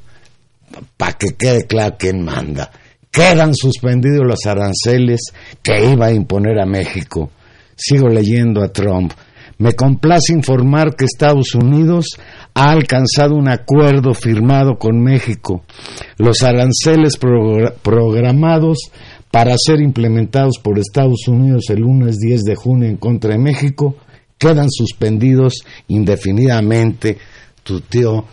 Para 0.97 1.13
que 1.13 1.29
quede 1.39 1.67
claro 1.67 1.97
quién 1.99 2.25
manda. 2.25 2.71
Quedan 3.11 3.55
suspendidos 3.55 4.27
los 4.27 4.45
aranceles 4.45 5.21
que 5.63 5.85
iba 5.93 6.07
a 6.07 6.13
imponer 6.13 6.61
a 6.61 6.67
México. 6.67 7.31
Sigo 7.77 8.09
leyendo 8.09 8.63
a 8.63 8.73
Trump. 8.73 9.13
Me 9.59 9.73
complace 9.75 10.33
informar 10.33 10.95
que 10.97 11.05
Estados 11.05 11.55
Unidos 11.55 12.07
ha 12.55 12.71
alcanzado 12.71 13.35
un 13.37 13.49
acuerdo 13.49 14.13
firmado 14.15 14.79
con 14.79 15.01
México. 15.03 15.63
Los 16.19 16.43
aranceles 16.43 17.19
progr- 17.21 17.73
programados 17.83 18.79
para 19.31 19.55
ser 19.59 19.81
implementados 19.81 20.59
por 20.63 20.79
Estados 20.79 21.27
Unidos 21.29 21.65
el 21.71 21.81
lunes 21.81 22.19
10 22.19 22.43
de 22.43 22.55
junio 22.55 22.89
en 22.89 22.97
contra 22.97 23.33
de 23.33 23.39
México 23.39 23.97
quedan 24.39 24.69
suspendidos 24.71 25.55
indefinidamente. 25.89 27.19
Tu 27.63 27.81
tío, 27.81 28.25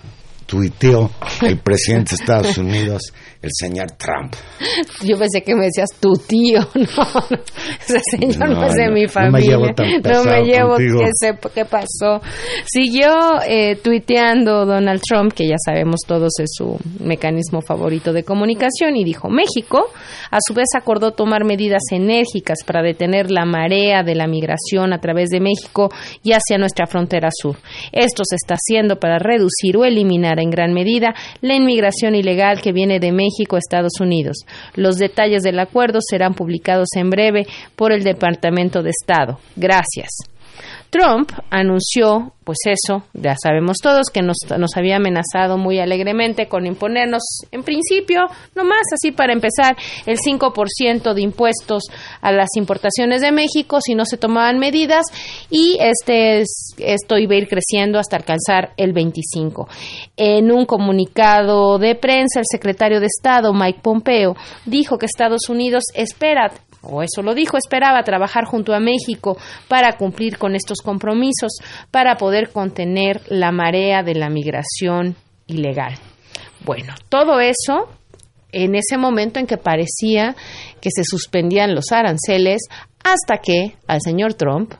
tuiteó 0.45 1.09
el 1.41 1.57
presidente 1.59 2.11
de 2.15 2.21
Estados 2.21 2.57
Unidos, 2.57 3.13
el 3.41 3.49
señor 3.53 3.91
Trump. 3.97 4.35
Yo 5.03 5.17
pensé 5.17 5.41
que 5.41 5.55
me 5.55 5.65
decías 5.65 5.89
tu 5.99 6.13
tío, 6.13 6.59
no, 6.75 7.39
ese 7.87 7.99
señor 8.11 8.49
no, 8.49 8.65
es 8.65 8.75
de 8.75 8.91
mi 8.91 9.07
familia. 9.07 9.57
No 9.57 9.63
me 9.63 9.65
llevo 9.65 9.73
tan 9.73 10.01
No 10.03 10.23
me 10.23 10.43
llevo, 10.43 10.75
qué, 10.77 11.09
sé, 11.19 11.37
qué 11.53 11.65
pasó. 11.65 12.21
Siguió 12.65 13.41
eh, 13.47 13.77
tuiteando 13.77 14.65
Donald 14.65 15.01
Trump, 15.01 15.33
que 15.33 15.47
ya 15.47 15.55
sabemos 15.63 16.01
todos 16.07 16.31
es 16.39 16.51
su 16.53 16.77
mecanismo 16.99 17.61
favorito 17.61 18.13
de 18.13 18.23
comunicación, 18.23 18.95
y 18.95 19.03
dijo, 19.03 19.29
México, 19.29 19.85
a 20.29 20.37
su 20.45 20.53
vez 20.53 20.67
acordó 20.75 21.11
tomar 21.11 21.43
medidas 21.43 21.81
enérgicas 21.91 22.59
para 22.65 22.83
detener 22.83 23.31
la 23.31 23.45
marea 23.45 24.03
de 24.03 24.15
la 24.15 24.27
migración 24.27 24.93
a 24.93 24.99
través 24.99 25.29
de 25.29 25.39
México 25.39 25.89
y 26.23 26.33
hacia 26.33 26.59
nuestra 26.59 26.85
frontera 26.85 27.29
sur. 27.31 27.57
Esto 27.91 28.23
se 28.23 28.35
está 28.35 28.55
haciendo 28.55 28.97
para 28.97 29.17
reducir 29.17 29.77
o 29.77 29.85
eliminar 29.85 30.39
en 30.39 30.51
gran 30.51 30.73
medida 30.73 31.15
la 31.41 31.55
inmigración 31.55 32.13
ilegal 32.13 32.61
que 32.61 32.71
viene 32.71 32.99
de 32.99 33.11
México 33.11 33.30
a 33.55 33.59
Estados 33.59 33.99
Unidos. 33.99 34.37
Los 34.75 34.97
detalles 34.97 35.43
del 35.43 35.59
acuerdo 35.59 35.99
serán 36.01 36.33
publicados 36.33 36.89
en 36.95 37.09
breve 37.09 37.47
por 37.75 37.91
el 37.91 38.03
Departamento 38.03 38.83
de 38.83 38.91
Estado. 38.91 39.39
Gracias. 39.55 40.30
Trump 40.91 41.31
anunció, 41.49 42.33
pues 42.43 42.57
eso, 42.65 43.03
ya 43.13 43.35
sabemos 43.41 43.77
todos, 43.81 44.09
que 44.13 44.21
nos, 44.21 44.35
nos, 44.57 44.75
había 44.75 44.97
amenazado 44.97 45.57
muy 45.57 45.79
alegremente 45.79 46.47
con 46.47 46.67
imponernos, 46.67 47.23
en 47.49 47.63
principio, 47.63 48.19
nomás 48.55 48.81
así 48.93 49.13
para 49.13 49.31
empezar, 49.31 49.77
el 50.05 50.17
5% 50.17 51.13
de 51.13 51.21
impuestos 51.21 51.83
a 52.19 52.33
las 52.33 52.49
importaciones 52.57 53.21
de 53.21 53.31
México 53.31 53.79
si 53.79 53.95
no 53.95 54.03
se 54.03 54.17
tomaban 54.17 54.59
medidas 54.59 55.05
y 55.49 55.77
este 55.79 56.43
esto 56.77 57.17
iba 57.17 57.35
a 57.35 57.37
ir 57.37 57.47
creciendo 57.47 57.97
hasta 57.97 58.17
alcanzar 58.17 58.73
el 58.75 58.93
25%. 58.93 59.67
En 60.17 60.51
un 60.51 60.65
comunicado 60.65 61.79
de 61.79 61.95
prensa, 61.95 62.39
el 62.39 62.45
secretario 62.51 62.99
de 62.99 63.05
Estado, 63.05 63.53
Mike 63.53 63.79
Pompeo, 63.81 64.35
dijo 64.65 64.97
que 64.97 65.05
Estados 65.05 65.47
Unidos 65.47 65.85
espera 65.95 66.51
o 66.81 67.01
eso 67.03 67.21
lo 67.21 67.35
dijo, 67.35 67.57
esperaba 67.57 68.03
trabajar 68.03 68.45
junto 68.45 68.73
a 68.73 68.79
México 68.79 69.37
para 69.67 69.97
cumplir 69.97 70.37
con 70.37 70.55
estos 70.55 70.79
compromisos, 70.83 71.51
para 71.91 72.15
poder 72.15 72.49
contener 72.51 73.21
la 73.27 73.51
marea 73.51 74.03
de 74.03 74.15
la 74.15 74.29
migración 74.29 75.15
ilegal. 75.47 75.95
Bueno, 76.65 76.93
todo 77.09 77.39
eso 77.39 77.89
en 78.51 78.75
ese 78.75 78.97
momento 78.97 79.39
en 79.39 79.47
que 79.47 79.57
parecía 79.57 80.35
que 80.81 80.89
se 80.93 81.03
suspendían 81.03 81.73
los 81.73 81.91
aranceles 81.91 82.61
hasta 83.03 83.37
que 83.37 83.75
al 83.87 84.01
señor 84.01 84.33
Trump 84.33 84.73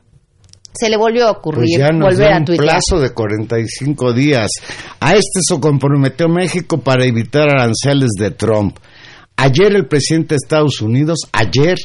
se 0.74 0.89
le 0.89 0.98
volvió 0.98 1.27
a 1.27 1.31
ocurrir 1.31 1.79
pues 1.79 2.17
volver 2.17 2.34
a 2.34 2.38
un 2.38 2.46
plazo 2.46 3.00
de 3.00 3.13
45 3.13 4.13
días. 4.13 4.50
A 5.00 5.13
este 5.13 5.39
se 5.41 5.60
comprometió 5.60 6.29
México 6.29 6.79
para 6.79 7.05
evitar 7.05 7.50
aranceles 7.50 8.12
de 8.17 8.31
Trump. 8.31 8.77
Ayer 9.43 9.75
el 9.75 9.88
presidente 9.88 10.36
de 10.36 10.38
Estados 10.43 10.81
Unidos, 10.81 11.21
ayer, 11.31 11.75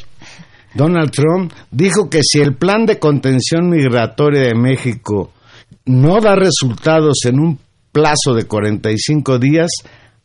Donald 0.75 1.09
Trump, 1.09 1.51
dijo 1.71 2.07
que 2.07 2.21
si 2.21 2.37
el 2.37 2.55
plan 2.55 2.85
de 2.85 2.99
contención 2.99 3.67
migratoria 3.67 4.41
de 4.43 4.53
México 4.53 5.31
no 5.85 6.21
da 6.21 6.35
resultados 6.35 7.17
en 7.25 7.39
un 7.39 7.59
plazo 7.91 8.35
de 8.35 8.43
45 8.43 9.39
días, 9.39 9.71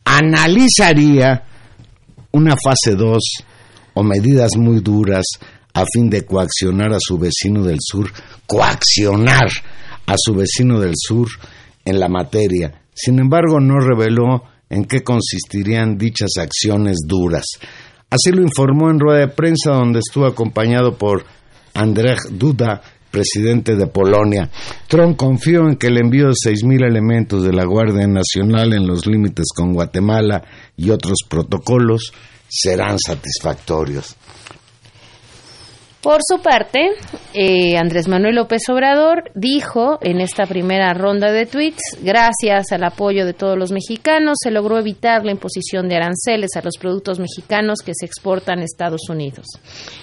analizaría 0.05 1.43
una 2.33 2.53
fase 2.55 2.93
2 2.95 3.17
o 3.95 4.03
medidas 4.03 4.51
muy 4.55 4.81
duras 4.81 5.25
a 5.73 5.85
fin 5.91 6.11
de 6.11 6.27
coaccionar 6.27 6.93
a 6.93 6.99
su 6.99 7.17
vecino 7.17 7.63
del 7.63 7.79
sur, 7.81 8.11
coaccionar 8.45 9.49
a 10.05 10.13
su 10.17 10.35
vecino 10.35 10.79
del 10.79 10.93
sur 10.95 11.29
en 11.83 11.99
la 11.99 12.09
materia. 12.09 12.83
Sin 12.93 13.17
embargo, 13.17 13.59
no 13.59 13.79
reveló 13.79 14.43
en 14.73 14.85
qué 14.85 15.03
consistirían 15.03 15.97
dichas 15.97 16.31
acciones 16.39 16.97
duras. 17.05 17.45
Así 18.09 18.31
lo 18.31 18.41
informó 18.41 18.89
en 18.89 18.99
rueda 18.99 19.19
de 19.19 19.27
prensa 19.27 19.71
donde 19.71 19.99
estuvo 19.99 20.25
acompañado 20.25 20.97
por 20.97 21.23
Andrzej 21.75 22.17
Duda, 22.31 22.81
presidente 23.11 23.75
de 23.75 23.85
Polonia. 23.85 24.49
Trump 24.87 25.15
confió 25.15 25.67
en 25.69 25.75
que 25.75 25.87
el 25.87 25.99
envío 25.99 26.27
de 26.27 26.33
6.000 26.33 26.87
elementos 26.87 27.43
de 27.43 27.53
la 27.53 27.65
Guardia 27.65 28.07
Nacional 28.07 28.73
en 28.73 28.87
los 28.87 29.05
límites 29.05 29.45
con 29.55 29.73
Guatemala 29.73 30.43
y 30.75 30.89
otros 30.89 31.19
protocolos 31.29 32.11
serán 32.49 32.97
satisfactorios. 32.97 34.15
Por 36.03 36.19
su 36.21 36.41
parte, 36.41 36.89
eh, 37.33 37.77
Andrés 37.77 38.09
Manuel 38.09 38.35
López 38.35 38.63
Obrador 38.67 39.31
dijo 39.35 39.99
en 40.01 40.19
esta 40.19 40.45
primera 40.45 40.93
ronda 40.93 41.31
de 41.31 41.45
tweets, 41.45 41.97
gracias 42.03 42.73
al 42.73 42.83
apoyo 42.83 43.25
de 43.25 43.31
todos 43.31 43.57
los 43.57 43.71
mexicanos, 43.71 44.35
se 44.43 44.51
logró 44.51 44.77
evitar 44.77 45.23
la 45.23 45.31
imposición 45.31 45.87
de 45.87 45.95
aranceles 45.95 46.57
a 46.57 46.61
los 46.61 46.77
productos 46.77 47.19
mexicanos 47.19 47.79
que 47.79 47.93
se 47.95 48.05
exportan 48.05 48.59
a 48.59 48.65
Estados 48.65 49.07
Unidos. 49.09 49.45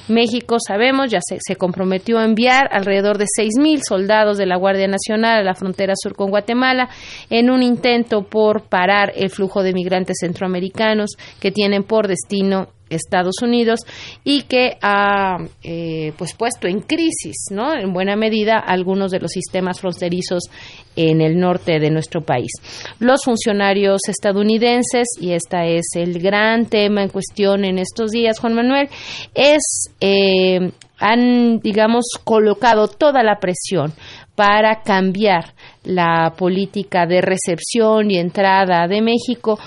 México, 0.09 0.57
sabemos, 0.67 1.11
ya 1.11 1.21
se, 1.21 1.37
se 1.39 1.57
comprometió 1.57 2.19
a 2.19 2.25
enviar 2.25 2.71
alrededor 2.73 3.19
de 3.19 3.27
6.000 3.27 3.83
soldados 3.87 4.39
de 4.39 4.47
la 4.47 4.57
Guardia 4.57 4.89
Nacional 4.89 5.41
a 5.41 5.45
la 5.45 5.55
frontera 5.55 5.93
sur 6.03 6.15
con 6.15 6.31
Guatemala 6.31 6.89
en 7.29 7.51
un 7.51 7.63
intento 7.63 8.23
por 8.23 8.63
parar 8.63 9.13
el 9.17 9.29
flujo 9.29 9.63
de 9.63 9.75
migrantes 9.75 10.17
centroamericanos 10.21 11.11
que 11.41 11.53
tienen 11.53 11.83
por 11.83 12.09
destino 12.09 12.69
Estados 12.91 13.37
Unidos 13.43 13.81
y 14.25 14.43
que 14.43 14.77
ha 14.83 15.39
eh, 15.63 16.13
pues 16.19 16.35
puesto 16.35 16.67
en 16.67 16.81
crisis, 16.81 17.47
¿no? 17.51 17.75
En 17.75 17.93
buena 17.93 18.17
medida 18.17 18.59
algunos 18.59 19.11
de 19.11 19.21
los 19.21 19.31
sistemas 19.31 19.81
fronterizos 19.81 20.51
en 20.97 21.21
el 21.21 21.39
norte 21.39 21.79
de 21.79 21.91
nuestro 21.91 22.23
país. 22.23 22.51
Los 22.99 23.25
funcionarios 23.25 24.03
estadounidenses 24.09 25.09
y 25.21 25.33
este 25.33 25.77
es 25.77 25.87
el 25.95 26.21
gran 26.21 26.67
tema 26.67 27.03
en 27.03 27.09
cuestión 27.09 27.65
en 27.65 27.79
estos 27.79 28.11
días, 28.11 28.39
Juan 28.39 28.55
Manuel, 28.55 28.89
es 29.35 29.91
eh, 30.01 30.73
han, 31.01 31.61
digamos, 31.61 32.05
colocado 32.25 32.87
toda 32.87 33.23
la 33.23 33.41
presión 33.41 33.93
para 34.35 34.83
cambiar 34.83 35.55
la 35.83 36.35
política 36.37 37.07
de 37.07 37.21
recepción 37.23 38.11
y 38.11 38.19
entrada 38.19 38.87
de 38.87 39.01
México 39.01 39.59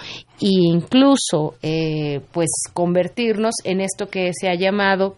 e 0.43 0.49
incluso 0.49 1.55
eh, 1.61 2.19
pues 2.33 2.49
convertirnos 2.73 3.55
en 3.63 3.79
esto 3.79 4.09
que 4.09 4.31
se 4.33 4.49
ha 4.49 4.55
llamado 4.55 5.15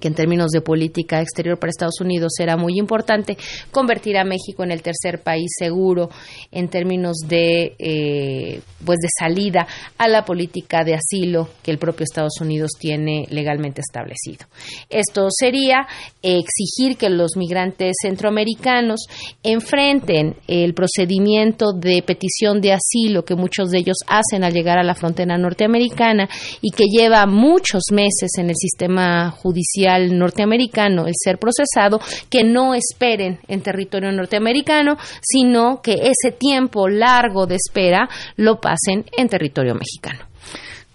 que 0.00 0.08
en 0.08 0.14
términos 0.14 0.50
de 0.50 0.60
política 0.60 1.20
exterior 1.20 1.58
para 1.58 1.70
Estados 1.70 2.00
Unidos 2.00 2.32
será 2.36 2.56
muy 2.56 2.78
importante, 2.78 3.36
convertir 3.70 4.16
a 4.16 4.24
México 4.24 4.62
en 4.64 4.72
el 4.72 4.82
tercer 4.82 5.22
país 5.22 5.50
seguro 5.58 6.10
en 6.50 6.68
términos 6.68 7.16
de, 7.26 7.74
eh, 7.78 8.60
pues 8.84 8.98
de 8.98 9.08
salida 9.18 9.66
a 9.98 10.08
la 10.08 10.24
política 10.24 10.84
de 10.84 10.94
asilo 10.94 11.48
que 11.62 11.70
el 11.70 11.78
propio 11.78 12.04
Estados 12.04 12.40
Unidos 12.40 12.72
tiene 12.78 13.26
legalmente 13.30 13.80
establecido. 13.80 14.46
Esto 14.88 15.28
sería 15.30 15.86
exigir 16.22 16.96
que 16.96 17.08
los 17.08 17.36
migrantes 17.36 17.94
centroamericanos 18.02 19.06
enfrenten 19.42 20.36
el 20.46 20.74
procedimiento 20.74 21.72
de 21.72 22.02
petición 22.02 22.60
de 22.60 22.72
asilo 22.72 23.24
que 23.24 23.34
muchos 23.34 23.70
de 23.70 23.78
ellos 23.78 23.98
hacen 24.06 24.44
al 24.44 24.52
llegar 24.52 24.78
a 24.78 24.84
la 24.84 24.94
frontera 24.94 25.38
norteamericana 25.38 26.28
y 26.60 26.70
que 26.70 26.84
lleva 26.84 27.26
muchos 27.26 27.84
meses 27.90 28.30
en 28.38 28.50
el 28.50 28.56
sistema 28.56 29.30
judicial 29.30 29.81
norteamericano 30.18 31.06
el 31.06 31.14
ser 31.16 31.38
procesado, 31.38 32.00
que 32.30 32.44
no 32.44 32.74
esperen 32.74 33.38
en 33.48 33.62
territorio 33.62 34.12
norteamericano, 34.12 34.96
sino 35.20 35.80
que 35.82 35.94
ese 35.94 36.36
tiempo 36.36 36.88
largo 36.88 37.46
de 37.46 37.56
espera 37.56 38.08
lo 38.36 38.60
pasen 38.60 39.04
en 39.16 39.28
territorio 39.28 39.74
mexicano. 39.74 40.28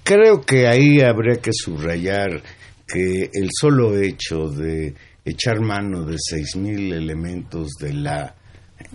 Creo 0.03 0.41
que 0.41 0.67
ahí 0.67 1.01
habría 1.01 1.41
que 1.41 1.51
subrayar 1.53 2.41
que 2.87 3.29
el 3.33 3.49
solo 3.51 3.97
hecho 3.97 4.47
de 4.47 4.93
echar 5.25 5.59
mano 5.59 6.05
de 6.05 6.15
seis 6.17 6.55
mil 6.55 6.93
elementos 6.93 7.73
de 7.79 7.93
la 7.93 8.33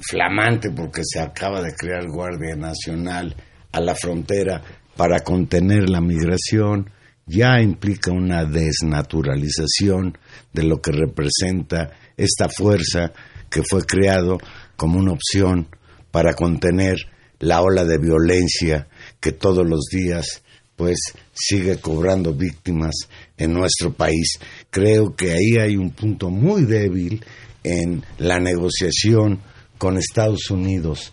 flamante, 0.08 0.70
porque 0.70 1.02
se 1.04 1.20
acaba 1.20 1.60
de 1.60 1.74
crear 1.74 2.06
Guardia 2.08 2.56
Nacional 2.56 3.36
a 3.72 3.80
la 3.80 3.94
frontera 3.94 4.62
para 4.96 5.20
contener 5.20 5.88
la 5.88 6.00
migración, 6.00 6.90
ya 7.26 7.60
implica 7.60 8.12
una 8.12 8.44
desnaturalización 8.44 10.18
de 10.52 10.62
lo 10.64 10.80
que 10.80 10.92
representa 10.92 11.92
esta 12.16 12.48
fuerza 12.48 13.12
que 13.48 13.62
fue 13.68 13.84
creado 13.84 14.38
como 14.76 14.98
una 14.98 15.12
opción 15.12 15.68
para 16.10 16.34
contener 16.34 16.96
la 17.38 17.60
ola 17.60 17.84
de 17.84 17.98
violencia 17.98 18.88
que 19.20 19.32
todos 19.32 19.66
los 19.66 19.86
días 19.90 20.42
pues 20.76 20.98
sigue 21.32 21.76
cobrando 21.78 22.34
víctimas 22.34 22.94
en 23.36 23.52
nuestro 23.52 23.92
país. 23.92 24.38
Creo 24.70 25.14
que 25.14 25.32
ahí 25.32 25.58
hay 25.60 25.76
un 25.76 25.90
punto 25.90 26.30
muy 26.30 26.64
débil 26.64 27.24
en 27.62 28.04
la 28.18 28.40
negociación 28.40 29.40
con 29.78 29.98
Estados 29.98 30.50
Unidos. 30.50 31.12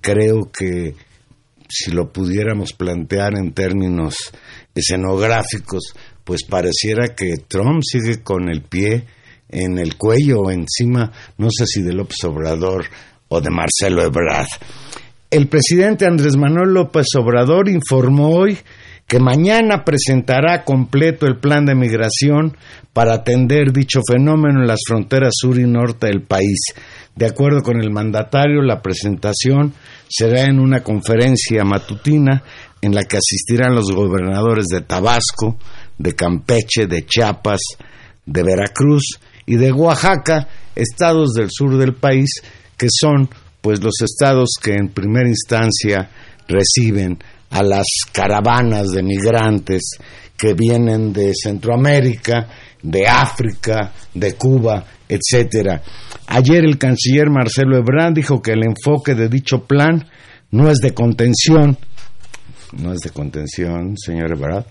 Creo 0.00 0.50
que 0.50 0.94
si 1.68 1.90
lo 1.92 2.12
pudiéramos 2.12 2.72
plantear 2.72 3.38
en 3.38 3.52
términos 3.52 4.16
escenográficos, 4.74 5.94
pues 6.24 6.44
pareciera 6.44 7.14
que 7.14 7.36
Trump 7.48 7.82
sigue 7.82 8.22
con 8.22 8.48
el 8.48 8.62
pie 8.62 9.04
en 9.48 9.78
el 9.78 9.96
cuello 9.96 10.40
o 10.40 10.50
encima, 10.50 11.10
no 11.38 11.48
sé 11.50 11.66
si 11.66 11.82
de 11.82 11.92
López 11.92 12.22
Obrador 12.24 12.86
o 13.28 13.40
de 13.40 13.50
Marcelo 13.50 14.02
Ebrard. 14.02 14.48
el 15.30 15.48
presidente 15.48 16.06
Andrés 16.06 16.36
Manuel 16.36 16.74
López 16.74 17.06
Obrador 17.16 17.68
informó 17.68 18.30
hoy 18.30 18.58
que 19.10 19.18
mañana 19.18 19.84
presentará 19.84 20.62
completo 20.64 21.26
el 21.26 21.38
plan 21.38 21.66
de 21.66 21.74
migración 21.74 22.56
para 22.92 23.14
atender 23.14 23.72
dicho 23.72 24.02
fenómeno 24.08 24.60
en 24.60 24.68
las 24.68 24.78
fronteras 24.86 25.32
sur 25.34 25.58
y 25.58 25.64
norte 25.64 26.06
del 26.06 26.22
país. 26.22 26.60
De 27.16 27.26
acuerdo 27.26 27.62
con 27.62 27.80
el 27.80 27.90
mandatario, 27.90 28.62
la 28.62 28.80
presentación 28.80 29.74
será 30.08 30.44
en 30.44 30.60
una 30.60 30.84
conferencia 30.84 31.64
matutina 31.64 32.44
en 32.82 32.94
la 32.94 33.04
que 33.04 33.18
asistirán 33.18 33.74
los 33.74 33.90
gobernadores 33.90 34.66
de 34.66 34.80
Tabasco, 34.80 35.58
de 35.98 36.14
Campeche, 36.14 36.86
de 36.86 37.04
Chiapas, 37.04 37.60
de 38.24 38.42
Veracruz 38.42 39.18
y 39.46 39.56
de 39.56 39.72
Oaxaca, 39.72 40.48
estados 40.74 41.32
del 41.32 41.48
sur 41.50 41.76
del 41.76 41.94
país 41.94 42.30
que 42.76 42.88
son 42.90 43.28
pues 43.60 43.82
los 43.82 44.00
estados 44.00 44.50
que 44.62 44.72
en 44.72 44.88
primera 44.88 45.28
instancia 45.28 46.08
reciben 46.48 47.18
a 47.50 47.62
las 47.62 47.86
caravanas 48.12 48.90
de 48.90 49.02
migrantes 49.02 49.82
que 50.36 50.54
vienen 50.54 51.12
de 51.12 51.32
Centroamérica, 51.34 52.48
de 52.82 53.06
África, 53.06 53.92
de 54.14 54.34
Cuba, 54.34 54.84
etcétera. 55.06 55.82
Ayer 56.28 56.64
el 56.64 56.78
canciller 56.78 57.28
Marcelo 57.28 57.76
Ebrard 57.76 58.14
dijo 58.14 58.40
que 58.40 58.52
el 58.52 58.64
enfoque 58.64 59.14
de 59.14 59.28
dicho 59.28 59.64
plan 59.66 60.06
no 60.52 60.70
es 60.70 60.78
de 60.78 60.94
contención, 60.94 61.76
no 62.72 62.92
es 62.92 63.00
de 63.00 63.10
contención, 63.10 63.96
señor 63.96 64.32
Ebrard, 64.32 64.64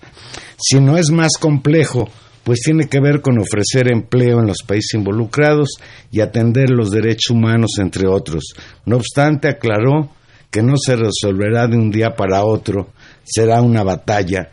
sino 0.58 0.96
es 0.96 1.10
más 1.10 1.32
complejo, 1.38 2.08
pues 2.44 2.60
tiene 2.60 2.88
que 2.88 3.00
ver 3.00 3.20
con 3.20 3.38
ofrecer 3.38 3.92
empleo 3.92 4.40
en 4.40 4.46
los 4.46 4.62
países 4.66 4.94
involucrados 4.94 5.70
y 6.10 6.20
atender 6.20 6.70
los 6.70 6.90
derechos 6.90 7.30
humanos, 7.30 7.72
entre 7.78 8.06
otros. 8.08 8.54
No 8.86 8.96
obstante, 8.96 9.48
aclaró 9.48 10.10
que 10.50 10.62
no 10.62 10.74
se 10.76 10.96
resolverá 10.96 11.68
de 11.68 11.76
un 11.76 11.90
día 11.90 12.16
para 12.16 12.44
otro, 12.44 12.90
será 13.22 13.60
una 13.62 13.82
batalla 13.82 14.50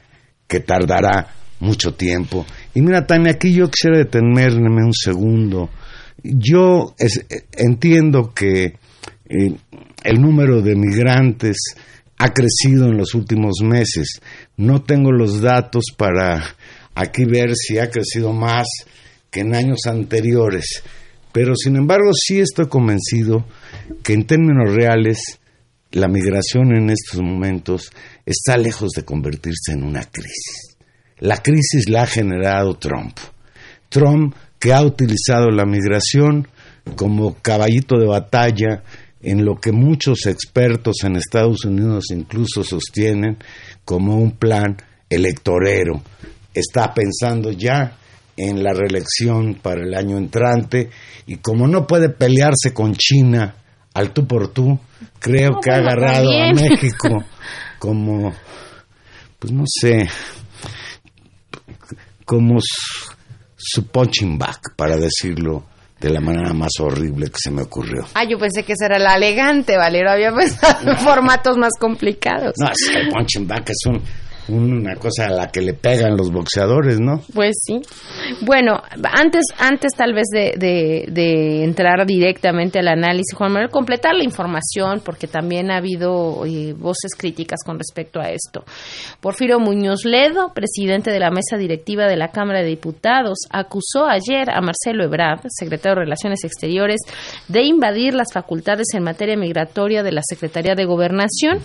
que 0.47 0.59
tardará 0.59 1.33
mucho 1.59 1.93
tiempo. 1.95 2.45
Y 2.73 2.81
mira, 2.81 3.07
Tania, 3.07 3.33
aquí 3.33 3.53
yo 3.53 3.69
quisiera 3.69 3.97
detenerme 3.97 4.83
un 4.83 4.93
segundo. 4.93 5.69
Yo 6.23 6.93
entiendo 7.53 8.33
que 8.33 8.75
eh, 9.29 9.55
el 10.03 10.21
número 10.21 10.61
de 10.61 10.75
migrantes 10.75 11.57
ha 12.17 12.33
crecido 12.33 12.87
en 12.87 12.97
los 12.97 13.13
últimos 13.13 13.61
meses. 13.63 14.21
No 14.55 14.81
tengo 14.81 15.11
los 15.11 15.41
datos 15.41 15.85
para 15.95 16.55
aquí 16.95 17.25
ver 17.25 17.55
si 17.55 17.77
ha 17.77 17.89
crecido 17.89 18.33
más 18.33 18.67
que 19.29 19.41
en 19.41 19.55
años 19.55 19.79
anteriores, 19.85 20.83
pero 21.31 21.53
sin 21.55 21.75
embargo 21.75 22.11
sí 22.13 22.39
estoy 22.39 22.67
convencido 22.67 23.45
que 24.03 24.13
en 24.13 24.25
términos 24.25 24.73
reales 24.73 25.39
la 25.91 26.07
migración 26.07 26.75
en 26.75 26.89
estos 26.89 27.21
momentos 27.21 27.91
está 28.25 28.57
lejos 28.57 28.89
de 28.95 29.05
convertirse 29.05 29.73
en 29.73 29.83
una 29.83 30.03
crisis. 30.03 30.75
La 31.19 31.37
crisis 31.37 31.89
la 31.89 32.03
ha 32.03 32.07
generado 32.07 32.77
Trump. 32.77 33.17
Trump 33.89 34.35
que 34.59 34.73
ha 34.73 34.81
utilizado 34.81 35.49
la 35.49 35.65
migración 35.65 36.47
como 36.95 37.35
caballito 37.41 37.97
de 37.97 38.07
batalla 38.07 38.83
en 39.27 39.43
lo 39.43 39.59
que 39.59 39.73
muchos 39.73 40.25
expertos 40.25 41.03
en 41.03 41.17
Estados 41.17 41.65
Unidos 41.65 42.05
incluso 42.11 42.63
sostienen 42.63 43.37
como 43.83 44.15
un 44.15 44.31
plan 44.31 44.77
electorero. 45.09 46.01
Está 46.53 46.93
pensando 46.93 47.51
ya 47.51 47.97
en 48.37 48.63
la 48.63 48.71
reelección 48.71 49.55
para 49.55 49.83
el 49.83 49.93
año 49.95 50.17
entrante 50.17 50.91
y 51.25 51.37
como 51.37 51.67
no 51.67 51.85
puede 51.85 52.07
pelearse 52.07 52.73
con 52.73 52.95
China 52.95 53.53
al 53.93 54.13
tú 54.13 54.25
por 54.25 54.53
tú, 54.53 54.79
creo 55.19 55.59
que 55.61 55.71
ha 55.71 55.79
agarrado 55.79 56.29
a 56.31 56.53
México 56.53 57.09
como, 57.79 58.33
pues 59.39 59.51
no 59.51 59.65
sé, 59.67 60.07
como 62.23 62.59
su, 62.61 63.87
punching 63.87 64.37
back, 64.37 64.73
para 64.77 64.95
decirlo 64.95 65.65
de 65.99 66.09
la 66.09 66.19
manera 66.21 66.53
más 66.53 66.71
horrible 66.79 67.27
que 67.27 67.37
se 67.37 67.51
me 67.51 67.63
ocurrió. 67.63 68.05
Ah, 68.13 68.23
yo 68.29 68.37
pensé 68.37 68.63
que 68.63 68.73
esa 68.73 68.85
era 68.85 68.99
la 68.99 69.15
elegante, 69.15 69.77
Valero. 69.77 70.11
Había 70.11 70.31
pensado 70.33 70.91
en 70.91 70.97
formatos 70.97 71.57
más 71.57 71.71
complicados. 71.79 72.53
No, 72.59 72.67
es 72.67 72.89
que 72.89 72.99
el 72.99 73.09
punching 73.09 73.47
back 73.47 73.69
es 73.69 73.85
un 73.87 74.01
una 74.49 74.95
cosa 74.95 75.27
a 75.27 75.29
la 75.29 75.51
que 75.51 75.61
le 75.61 75.73
pegan 75.73 76.15
los 76.15 76.31
boxeadores, 76.31 76.99
¿no? 76.99 77.21
Pues 77.33 77.55
sí. 77.63 77.81
Bueno, 78.41 78.81
antes, 79.03 79.45
antes 79.59 79.91
tal 79.95 80.13
vez 80.13 80.27
de, 80.31 80.53
de, 80.57 81.63
entrar 81.63 82.05
directamente 82.05 82.79
al 82.79 82.87
análisis, 82.87 83.35
Juan 83.35 83.51
Manuel, 83.51 83.69
completar 83.69 84.15
la 84.15 84.23
información, 84.23 85.01
porque 85.03 85.27
también 85.27 85.71
ha 85.71 85.77
habido 85.77 86.45
eh, 86.45 86.73
voces 86.73 87.11
críticas 87.17 87.59
con 87.65 87.77
respecto 87.77 88.19
a 88.19 88.29
esto. 88.29 88.63
Porfirio 89.19 89.59
Muñoz 89.59 90.05
Ledo, 90.05 90.53
presidente 90.53 91.11
de 91.11 91.19
la 91.19 91.31
mesa 91.31 91.57
directiva 91.57 92.07
de 92.07 92.17
la 92.17 92.29
Cámara 92.29 92.61
de 92.61 92.69
Diputados, 92.69 93.39
acusó 93.51 94.05
ayer 94.07 94.49
a 94.49 94.61
Marcelo 94.61 95.03
Ebrard, 95.03 95.41
secretario 95.49 95.95
de 95.95 96.05
Relaciones 96.05 96.43
Exteriores, 96.43 97.01
de 97.47 97.63
invadir 97.63 98.13
las 98.13 98.31
facultades 98.31 98.87
en 98.93 99.03
materia 99.03 99.35
migratoria 99.35 100.03
de 100.03 100.11
la 100.11 100.21
Secretaría 100.23 100.75
de 100.75 100.85
Gobernación 100.85 101.59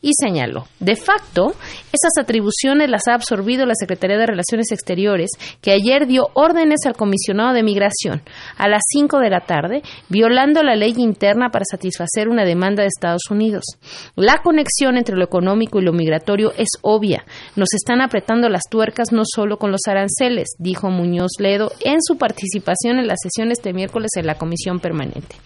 y 0.00 0.12
señaló, 0.18 0.66
de 0.80 0.96
facto, 0.96 1.54
esas 1.92 2.16
atribuciones 2.26 2.90
las 2.90 3.06
ha 3.08 3.14
absorbido 3.14 3.66
la 3.66 3.74
Secretaría 3.78 4.18
de 4.18 4.26
Relaciones 4.26 4.72
Exteriores, 4.72 5.30
que 5.62 5.70
ayer 5.70 6.08
dio 6.08 6.28
órdenes 6.34 6.80
al 6.86 6.96
comisionado 6.96 7.54
de 7.54 7.62
migración 7.62 8.22
a 8.58 8.68
las 8.68 8.82
5 8.92 9.20
de 9.20 9.30
la 9.30 9.40
tarde, 9.40 9.82
violando 10.08 10.64
la 10.64 10.74
ley 10.74 10.94
interna 10.98 11.50
para 11.50 11.64
satisfacer 11.64 12.28
una 12.28 12.44
demanda 12.44 12.82
de 12.82 12.88
Estados 12.88 13.30
Unidos. 13.30 13.64
La 14.16 14.38
conexión 14.42 14.96
entre 14.96 15.16
lo 15.16 15.24
económico 15.24 15.78
y 15.78 15.84
lo 15.84 15.92
migratorio 15.92 16.52
es 16.58 16.68
obvia. 16.82 17.24
Nos 17.54 17.72
están 17.74 18.00
apretando 18.00 18.48
las 18.48 18.64
tuercas 18.68 19.12
no 19.12 19.22
solo 19.24 19.58
con 19.58 19.70
los 19.70 19.82
aranceles, 19.86 20.48
dijo 20.58 20.90
Muñoz 20.90 21.32
Ledo 21.38 21.70
en 21.84 22.02
su 22.02 22.18
participación 22.18 22.98
en 22.98 23.06
las 23.06 23.18
sesiones 23.22 23.62
de 23.62 23.72
miércoles 23.72 24.10
en 24.16 24.26
la 24.26 24.34
Comisión 24.34 24.80
Permanente. 24.80 25.36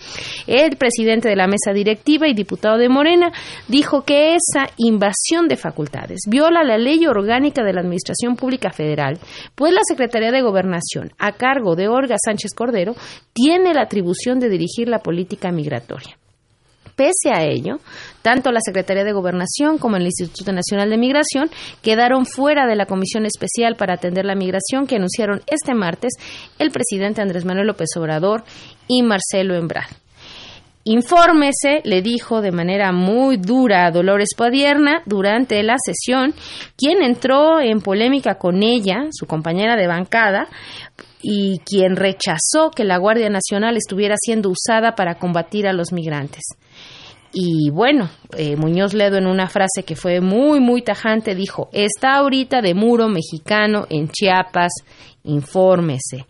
El 0.47 0.77
presidente 0.77 1.29
de 1.29 1.37
la 1.37 1.47
mesa 1.47 1.73
directiva 1.75 2.27
y 2.27 2.35
diputado 2.35 2.79
de 2.79 2.89
Morena 2.89 3.33
dijo 3.69 4.03
que 4.03 4.35
esa 4.35 4.71
invasión 4.79 5.49
de 5.49 5.57
facultades 5.57 6.21
viola 6.27 6.65
la 6.71 6.79
Ley 6.79 7.05
Orgánica 7.07 7.65
de 7.65 7.73
la 7.73 7.81
Administración 7.81 8.37
Pública 8.37 8.71
Federal, 8.71 9.19
pues 9.55 9.73
la 9.73 9.83
Secretaría 9.83 10.31
de 10.31 10.43
Gobernación, 10.43 11.11
a 11.19 11.33
cargo 11.33 11.75
de 11.75 11.89
Olga 11.89 12.17
Sánchez 12.25 12.55
Cordero, 12.55 12.95
tiene 13.33 13.75
la 13.75 13.83
atribución 13.83 14.39
de 14.39 14.49
dirigir 14.49 14.89
la 14.89 15.01
política 15.01 15.51
migratoria. 15.51 16.17
Pese 16.95 17.31
a 17.35 17.43
ello, 17.45 17.81
tanto 18.23 18.53
la 18.53 18.61
Secretaría 18.61 19.05
de 19.05 19.13
Gobernación 19.13 19.79
como 19.79 19.97
el 19.97 20.05
Instituto 20.05 20.53
Nacional 20.53 20.91
de 20.91 20.99
Migración 20.99 21.51
quedaron 21.83 22.27
fuera 22.27 22.67
de 22.67 22.77
la 22.77 22.87
Comisión 22.87 23.25
Especial 23.25 23.75
para 23.77 23.95
atender 23.95 24.27
la 24.27 24.35
migración 24.35 24.87
que 24.87 24.97
anunciaron 24.97 25.41
este 25.47 25.75
martes 25.75 26.13
el 26.59 26.71
presidente 26.71 27.23
Andrés 27.23 27.45
Manuel 27.45 27.69
López 27.69 27.89
Obrador 27.97 28.45
y 28.87 29.03
Marcelo 29.03 29.55
Embrad. 29.55 29.89
Infórmese, 30.85 31.83
le 31.85 32.01
dijo 32.01 32.41
de 32.41 32.53
manera 32.53 32.91
muy 32.91 33.37
dura 33.37 33.85
a 33.85 33.91
Dolores 33.91 34.31
Padierna 34.35 35.03
durante 35.05 35.63
la 35.63 35.77
sesión, 35.79 36.35
quien 36.77 37.03
entró 37.03 37.61
en 37.61 37.81
polémica 37.83 38.37
con 38.37 38.63
ella, 38.63 39.07
su 39.11 39.27
compañera 39.27 39.77
de 39.77 39.87
bancada, 39.87 40.49
y 41.23 41.59
quien 41.67 41.97
rechazó 41.97 42.71
que 42.75 42.85
la 42.85 42.97
Guardia 42.97 43.29
Nacional 43.29 43.77
estuviera 43.77 44.15
siendo 44.19 44.49
usada 44.49 44.95
para 44.95 45.17
combatir 45.17 45.67
a 45.69 45.75
los 45.75 45.93
migrantes. 45.93 46.45
Y 47.33 47.71
bueno, 47.71 48.11
eh, 48.37 48.57
Muñoz 48.57 48.93
Ledo 48.93 49.17
en 49.17 49.27
una 49.27 49.49
frase 49.49 49.85
que 49.87 49.95
fue 49.95 50.21
muy, 50.21 50.59
muy 50.59 50.83
tajante 50.83 51.37
dijo, 51.37 51.69
está 51.73 52.17
ahorita 52.17 52.61
de 52.61 52.75
muro 52.75 53.09
mexicano 53.09 53.87
en 53.89 54.09
Chiapas 54.09 54.73
infórmese. 55.23 56.27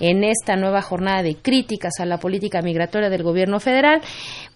En 0.00 0.24
esta 0.24 0.56
nueva 0.56 0.82
jornada 0.82 1.22
de 1.22 1.36
críticas 1.36 1.94
a 2.00 2.04
la 2.04 2.18
política 2.18 2.62
migratoria 2.62 3.08
del 3.08 3.22
gobierno 3.22 3.60
federal, 3.60 4.02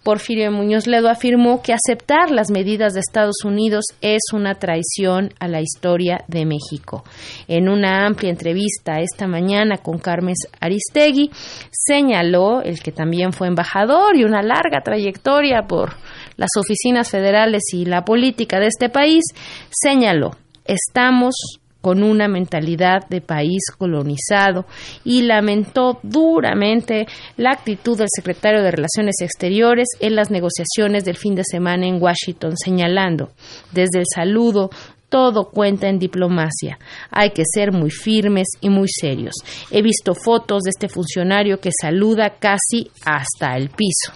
Porfirio 0.03 0.51
Muñoz 0.51 0.87
Ledo 0.87 1.09
afirmó 1.09 1.61
que 1.61 1.73
aceptar 1.73 2.31
las 2.31 2.51
medidas 2.51 2.93
de 2.93 3.01
Estados 3.01 3.43
Unidos 3.43 3.85
es 4.01 4.21
una 4.33 4.55
traición 4.55 5.33
a 5.39 5.47
la 5.47 5.61
historia 5.61 6.23
de 6.27 6.45
México. 6.45 7.03
En 7.47 7.67
una 7.69 8.05
amplia 8.05 8.29
entrevista 8.29 8.99
esta 8.99 9.27
mañana 9.27 9.77
con 9.77 9.97
Carmen 9.99 10.35
Aristegui, 10.59 11.31
señaló, 11.71 12.61
el 12.61 12.81
que 12.81 12.91
también 12.91 13.33
fue 13.33 13.47
embajador 13.47 14.15
y 14.15 14.23
una 14.23 14.41
larga 14.41 14.81
trayectoria 14.83 15.63
por 15.67 15.95
las 16.37 16.51
oficinas 16.57 17.09
federales 17.09 17.63
y 17.73 17.85
la 17.85 18.05
política 18.05 18.59
de 18.59 18.67
este 18.67 18.89
país, 18.89 19.25
señaló, 19.69 20.31
estamos 20.65 21.58
con 21.81 22.03
una 22.03 22.27
mentalidad 22.27 23.07
de 23.09 23.21
país 23.21 23.61
colonizado 23.77 24.65
y 25.05 25.21
lamentó 25.21 25.99
duramente 26.03 27.07
la 27.37 27.51
actitud 27.51 27.97
del 27.97 28.09
secretario 28.13 28.61
de 28.61 28.71
Relaciones 28.71 29.15
Exteriores 29.21 29.87
en 29.99 30.15
las 30.15 30.29
negociaciones 30.29 31.05
del 31.05 31.15
fin 31.15 31.35
de 31.35 31.43
semana 31.43 31.87
en 31.87 32.01
Washington, 32.01 32.55
señalando, 32.57 33.31
desde 33.71 33.99
el 33.99 34.05
saludo, 34.13 34.69
todo 35.09 35.49
cuenta 35.49 35.87
en 35.87 35.99
diplomacia. 35.99 36.77
Hay 37.09 37.31
que 37.31 37.43
ser 37.45 37.71
muy 37.71 37.89
firmes 37.89 38.47
y 38.61 38.69
muy 38.69 38.87
serios. 38.87 39.33
He 39.71 39.81
visto 39.81 40.13
fotos 40.13 40.63
de 40.63 40.69
este 40.69 40.87
funcionario 40.87 41.59
que 41.59 41.71
saluda 41.71 42.35
casi 42.39 42.91
hasta 43.05 43.55
el 43.55 43.69
piso. 43.69 44.13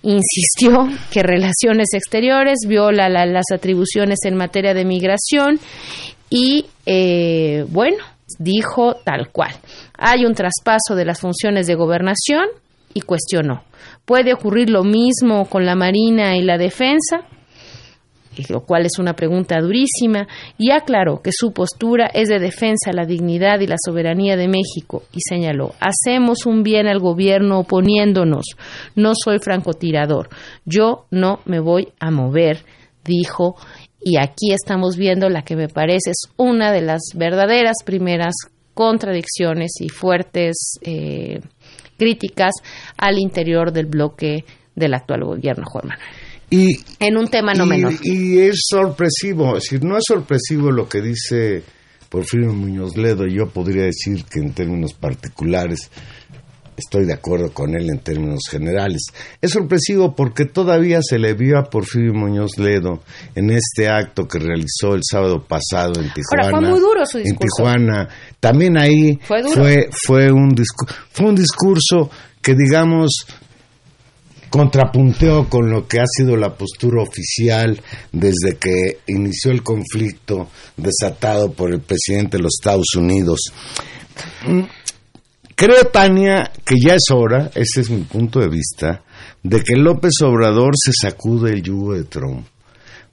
insistió 0.00 0.88
que 1.10 1.22
Relaciones 1.22 1.88
Exteriores 1.92 2.60
viola 2.66 3.08
las 3.08 3.50
atribuciones 3.52 4.20
en 4.24 4.36
materia 4.36 4.72
de 4.72 4.84
migración 4.84 5.58
y, 6.30 6.66
eh, 6.86 7.64
bueno, 7.68 7.98
dijo 8.38 8.96
tal 9.04 9.30
cual. 9.30 9.52
Hay 9.96 10.24
un 10.24 10.34
traspaso 10.34 10.94
de 10.94 11.04
las 11.04 11.20
funciones 11.20 11.66
de 11.66 11.74
gobernación 11.74 12.46
y 12.94 13.00
cuestionó. 13.00 13.62
¿Puede 14.04 14.32
ocurrir 14.32 14.70
lo 14.70 14.84
mismo 14.84 15.46
con 15.48 15.64
la 15.64 15.74
Marina 15.74 16.36
y 16.36 16.42
la 16.42 16.58
Defensa? 16.58 17.26
lo 18.48 18.60
cual 18.60 18.86
es 18.86 18.98
una 18.98 19.14
pregunta 19.14 19.60
durísima, 19.60 20.28
y 20.56 20.70
aclaró 20.70 21.20
que 21.22 21.32
su 21.32 21.52
postura 21.52 22.06
es 22.12 22.28
de 22.28 22.38
defensa 22.38 22.90
a 22.90 22.94
la 22.94 23.04
dignidad 23.04 23.60
y 23.60 23.66
la 23.66 23.76
soberanía 23.84 24.36
de 24.36 24.48
México, 24.48 25.02
y 25.12 25.18
señaló, 25.20 25.74
hacemos 25.80 26.46
un 26.46 26.62
bien 26.62 26.86
al 26.86 27.00
gobierno 27.00 27.60
oponiéndonos, 27.60 28.46
no 28.94 29.12
soy 29.14 29.38
francotirador, 29.38 30.28
yo 30.64 31.06
no 31.10 31.40
me 31.44 31.60
voy 31.60 31.88
a 31.98 32.10
mover, 32.10 32.64
dijo, 33.04 33.56
y 34.00 34.16
aquí 34.18 34.52
estamos 34.52 34.96
viendo 34.96 35.28
la 35.28 35.42
que 35.42 35.56
me 35.56 35.68
parece 35.68 36.10
es 36.10 36.30
una 36.36 36.72
de 36.72 36.82
las 36.82 37.00
verdaderas 37.14 37.76
primeras 37.84 38.34
contradicciones 38.74 39.72
y 39.80 39.88
fuertes 39.88 40.78
eh, 40.82 41.40
críticas 41.96 42.52
al 42.96 43.18
interior 43.18 43.72
del 43.72 43.86
bloque 43.86 44.44
del 44.76 44.94
actual 44.94 45.24
gobierno, 45.24 45.64
Juan 45.66 45.88
Manuel. 45.88 46.08
Y, 46.50 46.80
en 46.98 47.16
un 47.18 47.28
tema 47.28 47.52
no 47.52 47.66
menor. 47.66 47.92
Y 48.02 48.38
es 48.38 48.60
sorpresivo, 48.70 49.56
es 49.56 49.64
decir, 49.64 49.84
no 49.84 49.98
es 49.98 50.04
sorpresivo 50.06 50.70
lo 50.70 50.88
que 50.88 51.02
dice 51.02 51.62
Porfirio 52.08 52.52
Muñoz 52.52 52.96
Ledo, 52.96 53.26
yo 53.26 53.48
podría 53.48 53.82
decir 53.82 54.24
que 54.24 54.38
en 54.38 54.54
términos 54.54 54.94
particulares 54.94 55.90
estoy 56.78 57.04
de 57.04 57.12
acuerdo 57.12 57.52
con 57.52 57.74
él 57.74 57.90
en 57.90 57.98
términos 57.98 58.42
generales. 58.50 59.02
Es 59.40 59.52
sorpresivo 59.52 60.14
porque 60.14 60.44
todavía 60.44 61.00
se 61.02 61.18
le 61.18 61.34
vio 61.34 61.58
a 61.58 61.64
Porfirio 61.64 62.14
Muñoz 62.14 62.56
Ledo 62.58 63.02
en 63.34 63.50
este 63.50 63.88
acto 63.88 64.26
que 64.26 64.38
realizó 64.38 64.94
el 64.94 65.02
sábado 65.02 65.44
pasado 65.44 66.00
en 66.00 66.12
Tijuana. 66.12 66.50
fue 66.50 66.70
muy 66.70 66.80
duro 66.80 67.04
su 67.04 67.18
discurso. 67.18 67.28
En 67.32 67.38
Tijuana. 67.38 68.08
También 68.40 68.78
ahí 68.78 69.18
fue, 69.22 69.42
fue, 69.42 69.90
fue, 70.06 70.32
un, 70.32 70.54
fue 71.10 71.26
un 71.26 71.34
discurso 71.34 72.10
que 72.40 72.54
digamos 72.54 73.26
contrapunteó 74.50 75.48
con 75.48 75.70
lo 75.70 75.86
que 75.86 76.00
ha 76.00 76.06
sido 76.06 76.36
la 76.36 76.54
postura 76.54 77.02
oficial 77.02 77.80
desde 78.12 78.56
que 78.58 79.00
inició 79.06 79.50
el 79.50 79.62
conflicto 79.62 80.48
desatado 80.76 81.52
por 81.52 81.72
el 81.72 81.80
presidente 81.80 82.38
de 82.38 82.44
los 82.44 82.54
Estados 82.58 82.94
Unidos. 82.96 83.52
Creo, 85.58 85.86
Tania, 85.92 86.52
que 86.64 86.76
ya 86.80 86.94
es 86.94 87.12
hora, 87.12 87.50
ese 87.56 87.80
es 87.80 87.90
mi 87.90 88.02
punto 88.02 88.38
de 88.38 88.48
vista, 88.48 89.02
de 89.42 89.60
que 89.64 89.74
López 89.74 90.12
Obrador 90.22 90.74
se 90.76 90.92
sacude 90.92 91.50
el 91.50 91.64
yugo 91.64 91.94
de 91.94 92.04
Trump. 92.04 92.46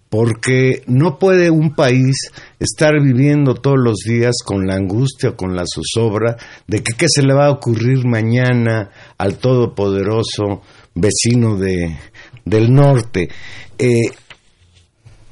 Porque 0.10 0.84
no 0.86 1.17
puede 1.17 1.49
un 1.49 1.73
país 1.73 2.29
estar 2.60 3.01
viviendo 3.01 3.55
todos 3.55 3.79
los 3.84 3.95
días 4.08 4.36
con 4.45 4.67
la 4.67 4.75
angustia, 4.75 5.31
con 5.31 5.55
la 5.55 5.63
zozobra 5.65 6.38
de 6.67 6.84
que 6.84 6.93
qué 6.95 7.08
se 7.10 7.23
le 7.23 7.34
va 7.34 7.47
a 7.47 7.51
ocurrir 7.51 8.05
mañana 8.05 8.91
al 9.17 9.39
Todopoderoso 9.39 10.62
vecino 10.93 11.58
de, 11.58 11.97
del 12.45 12.71
norte. 12.71 13.27
Eh, 13.79 14.12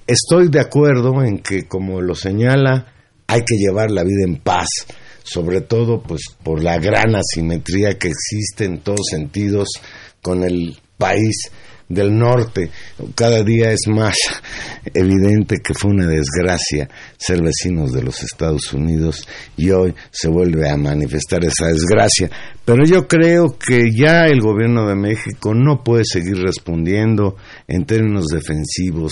estoy 0.08 0.48
de 0.50 0.62
acuerdo 0.62 1.24
en 1.24 1.38
que, 1.38 1.68
como 1.68 2.02
lo 2.02 2.16
señala, 2.16 2.88
hay 3.28 3.42
que 3.42 3.56
llevar 3.56 3.92
la 3.92 4.04
vida 4.04 4.24
en 4.26 4.38
paz, 4.38 4.68
sobre 5.24 5.62
todo 5.62 6.02
pues 6.02 6.22
por 6.44 6.62
la 6.62 6.78
gran 6.78 7.16
asimetría 7.16 7.98
que 7.98 8.10
existe 8.10 8.66
en 8.66 8.80
todos 8.80 9.08
sentidos 9.10 9.70
con 10.22 10.44
el 10.44 10.78
país 10.98 11.50
del 11.90 12.18
norte. 12.18 12.70
Cada 13.16 13.44
día 13.44 13.72
es 13.72 13.82
más 13.88 14.16
evidente 14.94 15.58
que 15.58 15.74
fue 15.74 15.92
una 15.92 16.08
desgracia 16.08 16.90
ser 17.18 17.42
vecinos 17.42 17.92
de 17.92 18.04
los 18.04 18.24
Estados 18.24 18.74
Unidos 18.74 19.28
y 19.58 19.70
hoy 19.72 19.94
se 20.12 20.30
vuelve 20.30 20.70
a 20.70 20.78
manifestar 20.78 21.44
esa 21.44 21.68
desgracia. 21.68 22.30
Pero 22.66 22.86
yo 22.86 23.08
creo 23.08 23.58
que 23.58 23.92
ya 23.96 24.26
el 24.26 24.42
gobierno 24.42 24.88
de 24.88 24.96
México 24.96 25.54
no 25.54 25.84
puede 25.84 26.04
seguir 26.06 26.38
respondiendo 26.38 27.36
en 27.68 27.86
términos 27.86 28.28
defensivos 28.28 29.12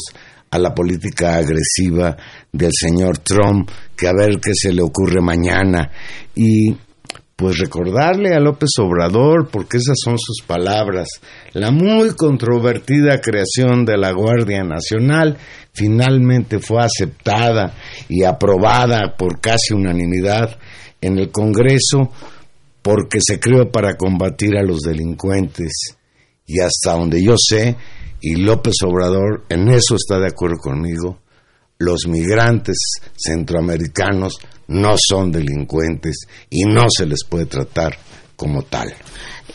a 0.49 0.59
la 0.59 0.73
política 0.73 1.35
agresiva 1.35 2.17
del 2.51 2.71
señor 2.73 3.19
Trump, 3.19 3.69
que 3.95 4.07
a 4.07 4.13
ver 4.13 4.39
qué 4.39 4.51
se 4.53 4.73
le 4.73 4.81
ocurre 4.81 5.21
mañana. 5.21 5.91
Y 6.35 6.75
pues 7.41 7.57
recordarle 7.57 8.35
a 8.35 8.39
López 8.39 8.69
Obrador, 8.79 9.49
porque 9.51 9.77
esas 9.77 9.97
son 10.03 10.17
sus 10.19 10.45
palabras, 10.45 11.07
la 11.53 11.71
muy 11.71 12.11
controvertida 12.11 13.19
creación 13.19 13.83
de 13.83 13.97
la 13.97 14.11
Guardia 14.11 14.63
Nacional 14.63 15.37
finalmente 15.73 16.59
fue 16.59 16.83
aceptada 16.83 17.73
y 18.07 18.25
aprobada 18.25 19.15
por 19.17 19.41
casi 19.41 19.73
unanimidad 19.73 20.55
en 21.01 21.17
el 21.17 21.31
Congreso 21.31 22.11
porque 22.83 23.19
se 23.21 23.39
creó 23.39 23.71
para 23.71 23.95
combatir 23.95 24.55
a 24.57 24.63
los 24.63 24.81
delincuentes 24.81 25.97
y 26.45 26.59
hasta 26.59 26.97
donde 26.97 27.23
yo 27.23 27.35
sé, 27.37 27.75
y 28.19 28.35
López 28.35 28.75
Obrador 28.85 29.45
en 29.49 29.69
eso 29.69 29.95
está 29.95 30.19
de 30.19 30.27
acuerdo 30.27 30.57
conmigo, 30.57 31.20
los 31.81 32.07
migrantes 32.07 32.77
centroamericanos 33.17 34.39
no 34.67 34.95
son 34.97 35.31
delincuentes 35.31 36.27
y 36.49 36.63
no 36.63 36.85
se 36.89 37.05
les 37.05 37.25
puede 37.27 37.45
tratar 37.45 37.97
como 38.35 38.63
tal. 38.63 38.93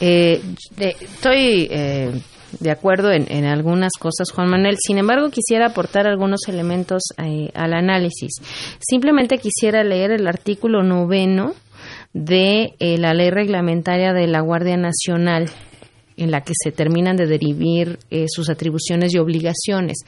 Eh, 0.01 0.41
estoy 0.79 1.69
eh, 1.71 2.13
de 2.61 2.71
acuerdo 2.71 3.11
en, 3.13 3.45
algunas 3.45 3.93
cosas, 3.99 4.31
Juan 4.31 4.51
Manuel. 4.51 4.77
Sin 4.79 4.99
embargo, 4.99 5.31
quisiera 5.31 5.67
aportar 5.67 6.07
algunos 6.07 6.41
elementos 6.49 7.03
eh, 7.17 7.51
al 7.55 7.73
análisis. 7.73 8.35
Simplemente 8.79 9.39
quisiera 9.39 9.83
leer 9.85 10.11
el 10.11 10.27
artículo 10.27 10.83
noveno 10.83 11.55
de 12.13 12.75
la 12.81 13.13
ley 13.13 13.31
reglamentaria 13.31 14.13
de 14.13 14.27
la 14.27 14.41
Guardia 14.41 14.77
Nacional 14.77 15.51
en 16.17 16.31
la 16.31 16.41
que 16.41 16.53
se 16.55 16.73
terminan 16.73 17.17
de 17.17 17.27
derivir 17.27 17.99
sus 18.29 18.49
atribuciones 18.49 19.15
y 19.15 19.19
obligaciones. 19.19 19.99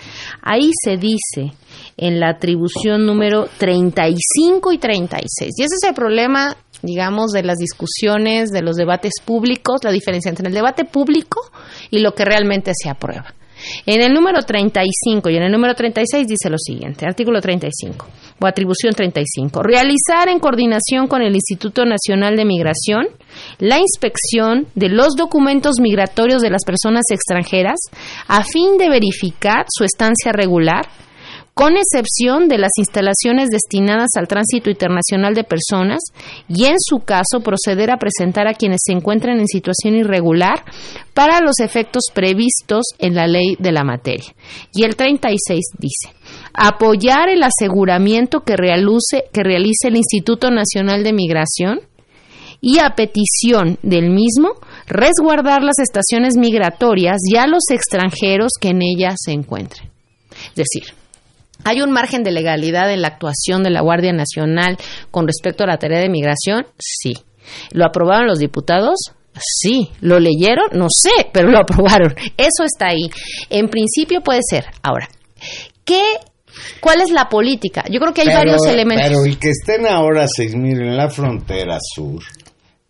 Ahí 0.43 0.71
se 0.85 0.97
dice 0.97 1.53
en 1.97 2.21
la 2.21 2.31
atribución 2.31 3.05
número 3.07 3.49
35 3.59 4.73
y 4.73 4.79
36. 4.79 5.55
Y 5.57 5.63
ese 5.63 5.75
es 5.75 5.89
el 5.89 5.95
problema, 5.95 6.57
digamos, 6.83 7.33
de 7.33 7.43
las 7.43 7.59
discusiones, 7.59 8.51
de 8.51 8.63
los 8.63 8.77
debates 8.77 9.15
públicos, 9.25 9.85
la 9.85 9.93
diferencia 9.93 10.31
entre 10.31 10.49
el 10.49 10.55
debate 10.55 10.85
público 10.85 11.41
y 11.91 11.99
lo 11.99 12.15
que 12.15 12.25
realmente 12.25 12.73
se 12.75 12.89
aprueba. 12.89 13.35
En 13.87 14.03
el 14.03 14.13
número 14.13 14.43
35 14.43 15.31
y 15.31 15.37
en 15.37 15.43
el 15.45 15.53
número 15.53 15.75
36 15.75 16.27
dice 16.27 16.51
lo 16.51 16.59
siguiente, 16.59 17.07
artículo 17.07 17.41
35 17.41 18.07
o 18.41 18.47
atribución 18.47 18.95
35, 18.95 19.63
realizar 19.63 20.29
en 20.29 20.39
coordinación 20.39 21.07
con 21.09 21.23
el 21.23 21.35
Instituto 21.35 21.85
Nacional 21.85 22.37
de 22.37 22.45
Migración 22.45 23.09
la 23.59 23.79
inspección 23.79 24.67
de 24.75 24.89
los 24.89 25.17
documentos 25.17 25.77
migratorios 25.81 26.43
de 26.43 26.51
las 26.51 26.65
personas 26.65 27.05
extranjeras 27.11 27.79
a 28.27 28.45
fin 28.45 28.79
de 28.79 28.89
verificar 28.89 29.67
su 29.69 29.85
estancia 29.85 30.33
regular, 30.33 30.87
con 31.59 31.77
excepción 31.77 32.47
de 32.47 32.57
las 32.57 32.71
instalaciones 32.79 33.49
destinadas 33.49 34.11
al 34.17 34.29
tránsito 34.29 34.71
internacional 34.71 35.35
de 35.35 35.43
personas 35.43 35.99
y 36.49 36.67
en 36.67 36.77
su 36.79 37.01
caso 37.01 37.41
proceder 37.43 37.91
a 37.91 37.97
presentar 37.97 38.47
a 38.47 38.55
quienes 38.55 38.79
se 38.87 38.93
encuentran 38.93 39.41
en 39.41 39.49
situación 39.49 39.97
irregular 39.97 40.65
para 41.15 41.41
los 41.41 41.59
efectos 41.59 42.05
previstos 42.15 42.85
en 43.01 43.17
la 43.17 43.27
ley 43.27 43.57
de 43.59 43.73
la 43.73 43.83
materia. 43.83 44.33
Y 44.73 44.85
el 44.85 44.95
36 44.95 45.65
dice, 45.81 46.15
apoyar 46.55 47.29
el 47.29 47.43
aseguramiento 47.43 48.43
que 48.43 48.57
realice, 48.57 49.25
que 49.33 49.43
realice 49.43 49.89
el 49.89 49.97
Instituto 49.97 50.53
Nacional 50.53 51.03
de 51.03 51.13
Migración 51.13 51.81
y 52.61 52.79
a 52.79 52.95
petición 52.95 53.79
del 53.83 54.11
mismo 54.11 54.51
resguardar 54.87 55.65
las 55.65 55.81
estaciones 55.81 56.37
migratorias 56.37 57.17
y 57.29 57.37
a 57.37 57.49
los 57.49 57.65
extranjeros 57.73 58.53
que 58.61 58.69
en 58.69 58.83
ellas 58.83 59.17
se 59.17 59.33
encuentren. 59.33 59.91
Es 60.55 60.55
decir, 60.55 60.95
¿Hay 61.65 61.81
un 61.81 61.91
margen 61.91 62.23
de 62.23 62.31
legalidad 62.31 62.93
en 62.93 63.03
la 63.03 63.09
actuación 63.09 63.63
de 63.63 63.71
la 63.71 63.81
Guardia 63.81 64.13
Nacional 64.13 64.77
con 65.11 65.27
respecto 65.27 65.65
a 65.65 65.67
la 65.67 65.79
tarea 65.79 66.01
de 66.01 66.09
migración? 66.09 66.67
Sí. 66.79 67.15
¿Lo 67.73 67.87
aprobaron 67.87 68.27
los 68.27 68.39
diputados? 68.39 68.97
Sí. 69.39 69.91
¿Lo 70.01 70.19
leyeron? 70.21 70.69
No 70.73 70.87
sé, 70.91 71.29
pero 71.33 71.49
lo 71.49 71.59
aprobaron. 71.63 72.15
Eso 72.37 72.65
está 72.65 72.89
ahí. 72.89 73.11
En 73.51 73.69
principio 73.69 74.21
puede 74.23 74.41
ser. 74.49 74.67
Ahora, 74.83 75.09
¿qué 75.85 76.03
¿Cuál 76.81 77.01
es 77.03 77.11
la 77.11 77.29
política? 77.29 77.85
Yo 77.91 78.01
creo 78.01 78.13
que 78.13 78.23
hay 78.23 78.35
varios 78.35 78.67
elementos. 78.67 79.07
Pero 79.09 79.25
el 79.25 79.39
que 79.39 79.51
estén 79.51 79.87
ahora 79.87 80.25
6.000 80.25 80.89
en 80.89 80.97
la 80.97 81.09
frontera 81.09 81.79
sur 81.81 82.23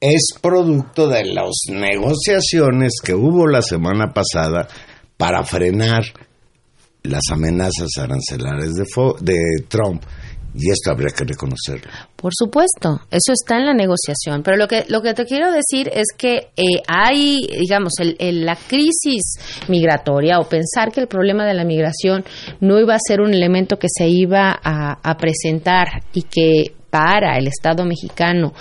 es 0.00 0.30
producto 0.40 1.08
de 1.08 1.24
las 1.24 1.50
negociaciones 1.70 2.94
que 3.04 3.14
hubo 3.14 3.46
la 3.46 3.62
semana 3.62 4.12
pasada 4.14 4.68
para 5.16 5.42
frenar 5.42 6.04
las 7.02 7.22
amenazas 7.30 7.88
arancelarias 7.98 8.74
de, 8.74 8.84
de 9.20 9.38
Trump 9.68 10.02
Y 10.54 10.70
esto 10.70 10.90
habría 10.90 11.10
que 11.10 11.24
reconocerlo. 11.24 11.90
Por 12.16 12.32
supuesto, 12.34 13.00
eso 13.10 13.32
está 13.32 13.58
en 13.58 13.66
la 13.66 13.74
negociación. 13.74 14.42
Pero 14.42 14.56
lo 14.56 14.66
que, 14.66 14.84
lo 14.88 15.02
que 15.02 15.14
te 15.14 15.24
quiero 15.24 15.52
decir 15.52 15.90
es 15.92 16.06
que 16.16 16.48
eh, 16.56 16.82
hay, 16.88 17.46
digamos, 17.60 17.92
el, 18.00 18.44
la 18.44 18.56
crisis 18.56 19.34
migratoria 19.68 20.40
o 20.40 20.48
pensar 20.48 20.90
que 20.90 21.00
el 21.00 21.06
problema 21.06 21.46
de 21.46 21.54
la 21.54 21.64
migración 21.64 22.24
no 22.60 22.80
iba 22.80 22.94
a 22.94 22.98
ser 22.98 23.20
un 23.20 23.34
elemento 23.34 23.78
que 23.78 23.88
se 23.88 24.08
iba 24.08 24.50
a, 24.50 24.98
a 25.02 25.16
presentar 25.16 26.02
y 26.12 26.22
que 26.22 26.77
para 26.90 27.36
el 27.36 27.46
Estado 27.46 27.84
mexicano 27.84 28.52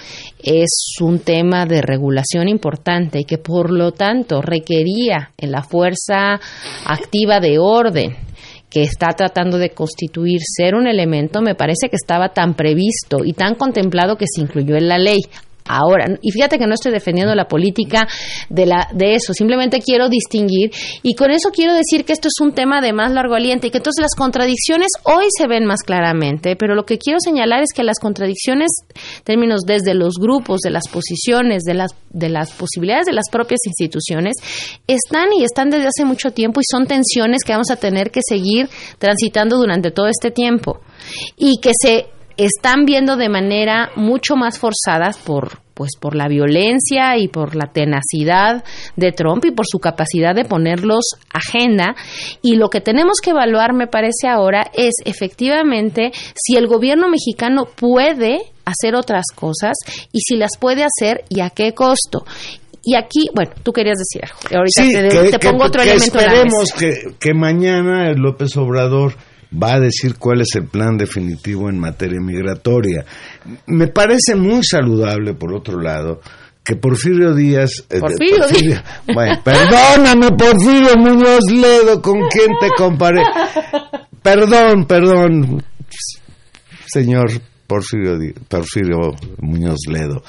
es 0.42 0.96
un 1.02 1.20
tema 1.20 1.66
de 1.66 1.82
regulación 1.82 2.50
importante 2.50 3.20
y 3.20 3.26
que 3.26 3.38
por 3.38 3.72
lo 3.72 3.92
tanto 3.92 4.42
requería 4.42 5.32
en 5.38 5.52
la 5.52 5.64
fuerza 5.64 6.40
activa 6.86 7.40
de 7.40 7.60
orden 7.60 8.16
que 8.70 8.82
está 8.82 9.08
tratando 9.16 9.58
de 9.58 9.70
constituir 9.70 10.42
ser 10.44 10.76
un 10.76 10.88
elemento, 10.88 11.42
me 11.42 11.56
parece 11.56 11.90
que 11.90 11.96
estaba 11.96 12.30
tan 12.30 12.54
previsto 12.54 13.24
y 13.24 13.34
tan 13.34 13.56
contemplado 13.56 14.18
que 14.18 14.26
se 14.28 14.42
incluyó 14.42 14.76
en 14.76 14.90
la 14.90 14.98
ley 14.98 15.22
ahora. 15.68 16.18
Y 16.22 16.32
fíjate 16.32 16.58
que 16.58 16.68
no 16.68 16.74
estoy 16.74 16.92
defendiendo 16.92 17.34
la 17.36 17.48
política 17.48 18.08
de, 18.50 18.66
la, 18.66 18.88
de 18.94 19.16
eso, 19.16 19.34
simplemente 19.34 19.82
quiero 19.82 20.10
distinguir 20.10 20.72
y 21.04 21.16
con 21.16 21.32
eso 21.32 21.50
quiero 21.52 21.74
decir 21.74 22.06
que 22.06 22.14
esto 22.14 22.28
es 22.28 22.40
un 22.42 22.54
tema 22.54 22.82
de 22.82 22.94
más 22.94 23.12
largo 23.12 23.36
aliento 23.36 23.68
y 23.68 23.72
que 23.72 23.78
entonces 23.78 24.02
las 24.02 24.16
contradicciones 24.16 24.90
hoy 25.04 25.26
se 25.36 25.48
ven 25.48 25.66
más 25.66 25.84
claramente, 25.84 26.56
pero 26.56 26.76
lo 26.76 26.86
que 26.86 26.98
quiero 26.98 27.20
señalar 27.20 27.62
es 27.62 27.74
que 27.74 27.84
las 27.84 28.00
contradicciones, 28.00 28.70
términos 29.24 29.62
desde 29.66 29.94
los 29.94 30.16
grupos, 30.20 30.62
de 30.62 30.70
las 30.70 30.88
posiciones, 30.88 31.64
de 31.64 31.74
las, 31.74 31.92
de 32.10 32.30
las 32.30 32.52
posibilidades 32.52 33.06
de 33.06 33.14
las 33.14 33.30
propias 33.32 33.60
instituciones, 33.66 34.36
están 34.88 35.34
y 35.34 35.44
están 35.44 35.70
desde 35.70 35.88
hace 35.88 36.06
mucho 36.06 36.32
tiempo 36.32 36.60
y 36.60 36.64
son 36.70 36.88
tensiones 36.88 37.44
que 37.44 37.54
vamos 37.54 37.72
a 37.72 37.76
tener 37.76 38.12
que 38.12 38.22
seguir 38.28 38.70
transitando 38.98 39.58
durante 39.58 39.92
todo 39.92 40.08
este 40.08 40.32
tiempo 40.32 40.80
y 41.38 41.60
que 41.60 41.72
se 41.80 42.08
están 42.38 42.86
viendo 42.86 43.18
de 43.18 43.30
manera 43.30 43.90
mucho 43.96 44.36
más 44.36 44.60
forzada 44.60 45.12
por 45.26 45.60
pues 45.74 45.92
por 46.00 46.16
la 46.16 46.28
violencia 46.28 47.18
y 47.20 47.28
por 47.28 47.56
la 47.56 47.68
tenacidad 47.72 48.64
de 48.96 49.12
Trump 49.12 49.46
y 49.46 49.52
por 49.52 49.68
su 49.68 49.78
capacidad 49.78 50.34
de 50.34 50.44
ponerlos 50.44 51.06
agenda 51.32 51.96
y 52.42 52.56
lo 52.56 52.70
que 52.70 52.82
tenemos 52.82 53.20
que 53.22 53.30
evaluar 53.30 53.74
me 53.74 53.86
parece 53.86 54.28
ahora 54.28 54.72
es 54.74 54.96
efectivamente 55.06 56.12
si 56.34 56.58
el 56.58 56.66
gobierno 56.66 57.10
mexicano 57.10 57.66
puede 57.66 58.40
hacer 58.66 58.96
otras 58.96 59.26
cosas 59.36 59.78
y 60.12 60.22
si 60.22 60.36
las 60.36 60.58
puede 60.60 60.84
hacer 60.84 61.24
y 61.30 61.42
a 61.42 61.52
qué 61.52 61.74
costo 61.74 62.26
y 62.84 62.96
aquí, 62.96 63.28
bueno, 63.36 63.52
tú 63.64 63.74
querías 63.74 63.98
decir 63.98 64.24
algo. 64.24 64.40
Ahorita 64.50 65.38
te, 65.38 65.40
pongo 65.46 65.66
otro 65.66 65.82
elemento. 65.82 66.20
Esperemos 66.20 66.72
que, 66.72 67.16
que 67.20 67.34
mañana 67.34 68.14
López 68.14 68.56
Obrador 68.56 69.16
va 69.52 69.76
a 69.76 69.80
decir 69.80 70.16
cuál 70.18 70.42
es 70.42 70.56
el 70.56 70.66
plan 70.66 70.98
definitivo 70.98 71.70
en 71.70 71.80
materia 71.80 72.20
migratoria. 72.20 73.06
Me 73.68 73.88
parece 73.88 74.36
muy 74.36 74.64
saludable, 74.64 75.34
por 75.34 75.54
otro 75.54 75.80
lado, 75.80 76.22
que 76.64 76.76
Porfirio 76.76 77.34
Díaz... 77.34 77.86
Eh, 77.90 78.00
Porfirio, 78.00 78.48
Díaz. 78.48 78.84
Bueno, 79.14 79.42
perdóname, 79.44 80.32
Porfirio 80.32 80.96
Muñoz 80.98 81.50
Ledo, 81.50 82.02
¿con 82.02 82.20
quién 82.30 82.52
te 82.60 82.70
comparé? 82.78 83.22
Perdón, 84.22 84.86
perdón, 84.86 85.64
señor 86.86 87.32
Porfirio, 87.66 88.18
Porfirio 88.50 88.98
Muñoz 89.40 89.80
Ledo. 89.90 90.22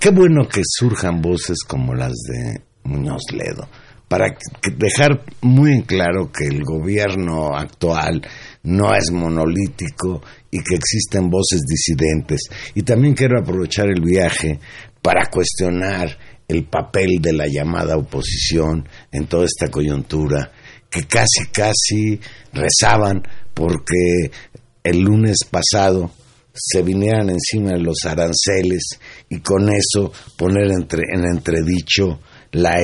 Qué 0.00 0.10
bueno 0.10 0.48
que 0.48 0.60
surjan 0.64 1.22
voces 1.22 1.58
como 1.66 1.94
las 1.94 2.12
de 2.12 2.60
Muñoz 2.82 3.22
Ledo 3.32 3.68
para 4.14 4.32
dejar 4.76 5.24
muy 5.40 5.72
en 5.72 5.82
claro 5.82 6.30
que 6.30 6.46
el 6.46 6.62
gobierno 6.62 7.48
actual 7.52 8.22
no 8.62 8.94
es 8.94 9.10
monolítico 9.10 10.22
y 10.52 10.62
que 10.62 10.76
existen 10.76 11.28
voces 11.28 11.62
disidentes. 11.68 12.42
Y 12.76 12.82
también 12.82 13.14
quiero 13.14 13.40
aprovechar 13.40 13.86
el 13.88 14.00
viaje 14.00 14.60
para 15.02 15.28
cuestionar 15.28 16.16
el 16.46 16.64
papel 16.66 17.20
de 17.20 17.32
la 17.32 17.48
llamada 17.48 17.96
oposición 17.96 18.88
en 19.10 19.26
toda 19.26 19.46
esta 19.46 19.68
coyuntura, 19.68 20.52
que 20.88 21.08
casi, 21.08 21.48
casi 21.50 22.20
rezaban 22.52 23.20
porque 23.52 24.30
el 24.84 25.00
lunes 25.00 25.38
pasado 25.50 26.12
se 26.52 26.82
vinieran 26.84 27.30
encima 27.30 27.70
de 27.70 27.80
los 27.80 28.04
aranceles 28.04 29.00
y 29.28 29.40
con 29.40 29.68
eso 29.70 30.12
poner 30.36 30.70
entre, 30.70 31.02
en 31.12 31.24
entredicho 31.24 32.20
la, 32.54 32.74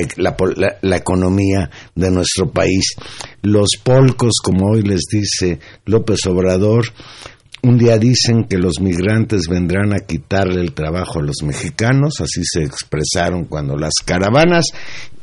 la, 0.81 0.97
economía 0.97 1.69
de 1.95 2.11
nuestro 2.11 2.51
país. 2.51 2.95
Los 3.41 3.69
polcos, 3.83 4.33
como 4.43 4.71
hoy 4.71 4.81
les 4.83 5.01
dice 5.11 5.59
López 5.85 6.25
Obrador, 6.27 6.85
un 7.63 7.77
día 7.77 7.97
dicen 7.97 8.45
que 8.45 8.57
los 8.57 8.79
migrantes 8.79 9.47
vendrán 9.47 9.93
a 9.93 9.99
quitarle 9.99 10.61
el 10.61 10.73
trabajo 10.73 11.19
a 11.19 11.23
los 11.23 11.43
mexicanos, 11.43 12.19
así 12.19 12.41
se 12.43 12.63
expresaron 12.63 13.45
cuando 13.45 13.77
las 13.77 13.93
caravanas, 14.03 14.65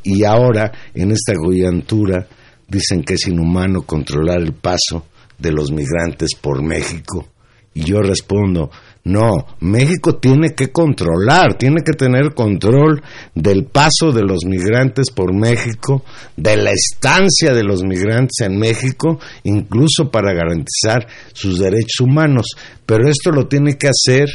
y 0.02 0.24
ahora 0.24 0.72
en 0.94 1.10
esta 1.10 1.34
coyuntura 1.34 2.26
dicen 2.68 3.02
que 3.02 3.14
es 3.14 3.26
inhumano 3.26 3.82
controlar 3.82 4.40
el 4.40 4.52
paso 4.52 5.06
de 5.38 5.52
los 5.52 5.72
migrantes 5.72 6.34
por 6.40 6.62
México. 6.62 7.28
Y 7.74 7.84
yo 7.84 8.00
respondo, 8.00 8.70
no, 9.04 9.46
México 9.60 10.16
tiene 10.16 10.54
que 10.54 10.70
controlar, 10.70 11.54
tiene 11.54 11.82
que 11.82 11.92
tener 11.92 12.34
control 12.34 13.02
del 13.34 13.64
paso 13.64 14.12
de 14.12 14.22
los 14.22 14.44
migrantes 14.44 15.10
por 15.10 15.32
México, 15.34 16.04
de 16.36 16.56
la 16.56 16.72
estancia 16.72 17.54
de 17.54 17.64
los 17.64 17.82
migrantes 17.84 18.40
en 18.40 18.58
México, 18.58 19.18
incluso 19.44 20.10
para 20.10 20.34
garantizar 20.34 21.06
sus 21.32 21.58
derechos 21.58 22.00
humanos. 22.00 22.48
Pero 22.84 23.08
esto 23.08 23.30
lo 23.30 23.46
tiene 23.46 23.78
que 23.78 23.88
hacer 23.88 24.28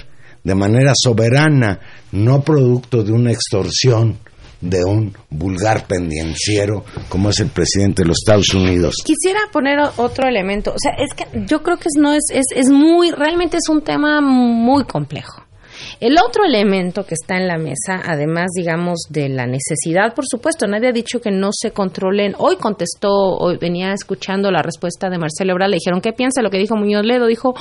de 0.44 0.56
manera 0.56 0.94
soberana, 0.96 1.80
no 2.12 2.42
producto 2.42 3.04
de 3.04 3.12
una 3.12 3.32
extorsión 3.32 4.18
de 4.64 4.84
un 4.86 5.14
vulgar 5.30 5.86
pendenciero 5.86 6.86
como 7.10 7.30
es 7.30 7.40
el 7.40 7.50
presidente 7.50 8.02
de 8.04 8.08
los 8.08 8.18
Estados 8.24 8.54
Unidos. 8.54 8.96
Quisiera 9.06 9.42
poner 9.52 9.78
otro 9.98 10.28
elemento, 10.28 10.72
o 10.72 10.80
sea, 10.80 10.94
es 10.94 11.14
que 11.14 11.26
yo 11.46 11.62
creo 11.62 11.78
que 11.78 11.90
no 11.98 12.14
es, 12.14 12.24
es, 12.32 12.46
es 12.56 12.70
muy, 12.70 13.12
realmente 13.12 13.58
es 13.58 13.70
un 13.70 13.82
tema 13.82 14.22
muy 14.22 14.86
complejo. 14.86 15.44
El 16.04 16.18
otro 16.18 16.44
elemento 16.44 17.06
que 17.06 17.14
está 17.14 17.38
en 17.38 17.48
la 17.48 17.58
mesa, 17.58 18.02
además, 18.06 18.48
digamos, 18.54 19.04
de 19.10 19.30
la 19.30 19.48
necesidad, 19.48 20.14
por 20.14 20.26
supuesto, 20.28 20.68
nadie 20.68 20.90
ha 20.90 20.92
dicho 20.92 21.22
que 21.22 21.32
no 21.32 21.52
se 21.54 21.72
controlen. 21.72 22.36
Hoy 22.40 22.58
contestó, 22.58 23.10
hoy 23.10 23.56
venía 23.56 23.94
escuchando 23.94 24.52
la 24.52 24.62
respuesta 24.62 25.10
de 25.10 25.18
Marcelo 25.18 25.54
Ebrard, 25.54 25.70
le 25.70 25.78
dijeron, 25.78 26.02
¿qué 26.02 26.12
piensa 26.12 26.42
lo 26.42 26.50
que 26.50 26.58
dijo 26.58 26.76
Muñoz 26.76 27.06
Ledo? 27.06 27.26
Dijo, 27.26 27.54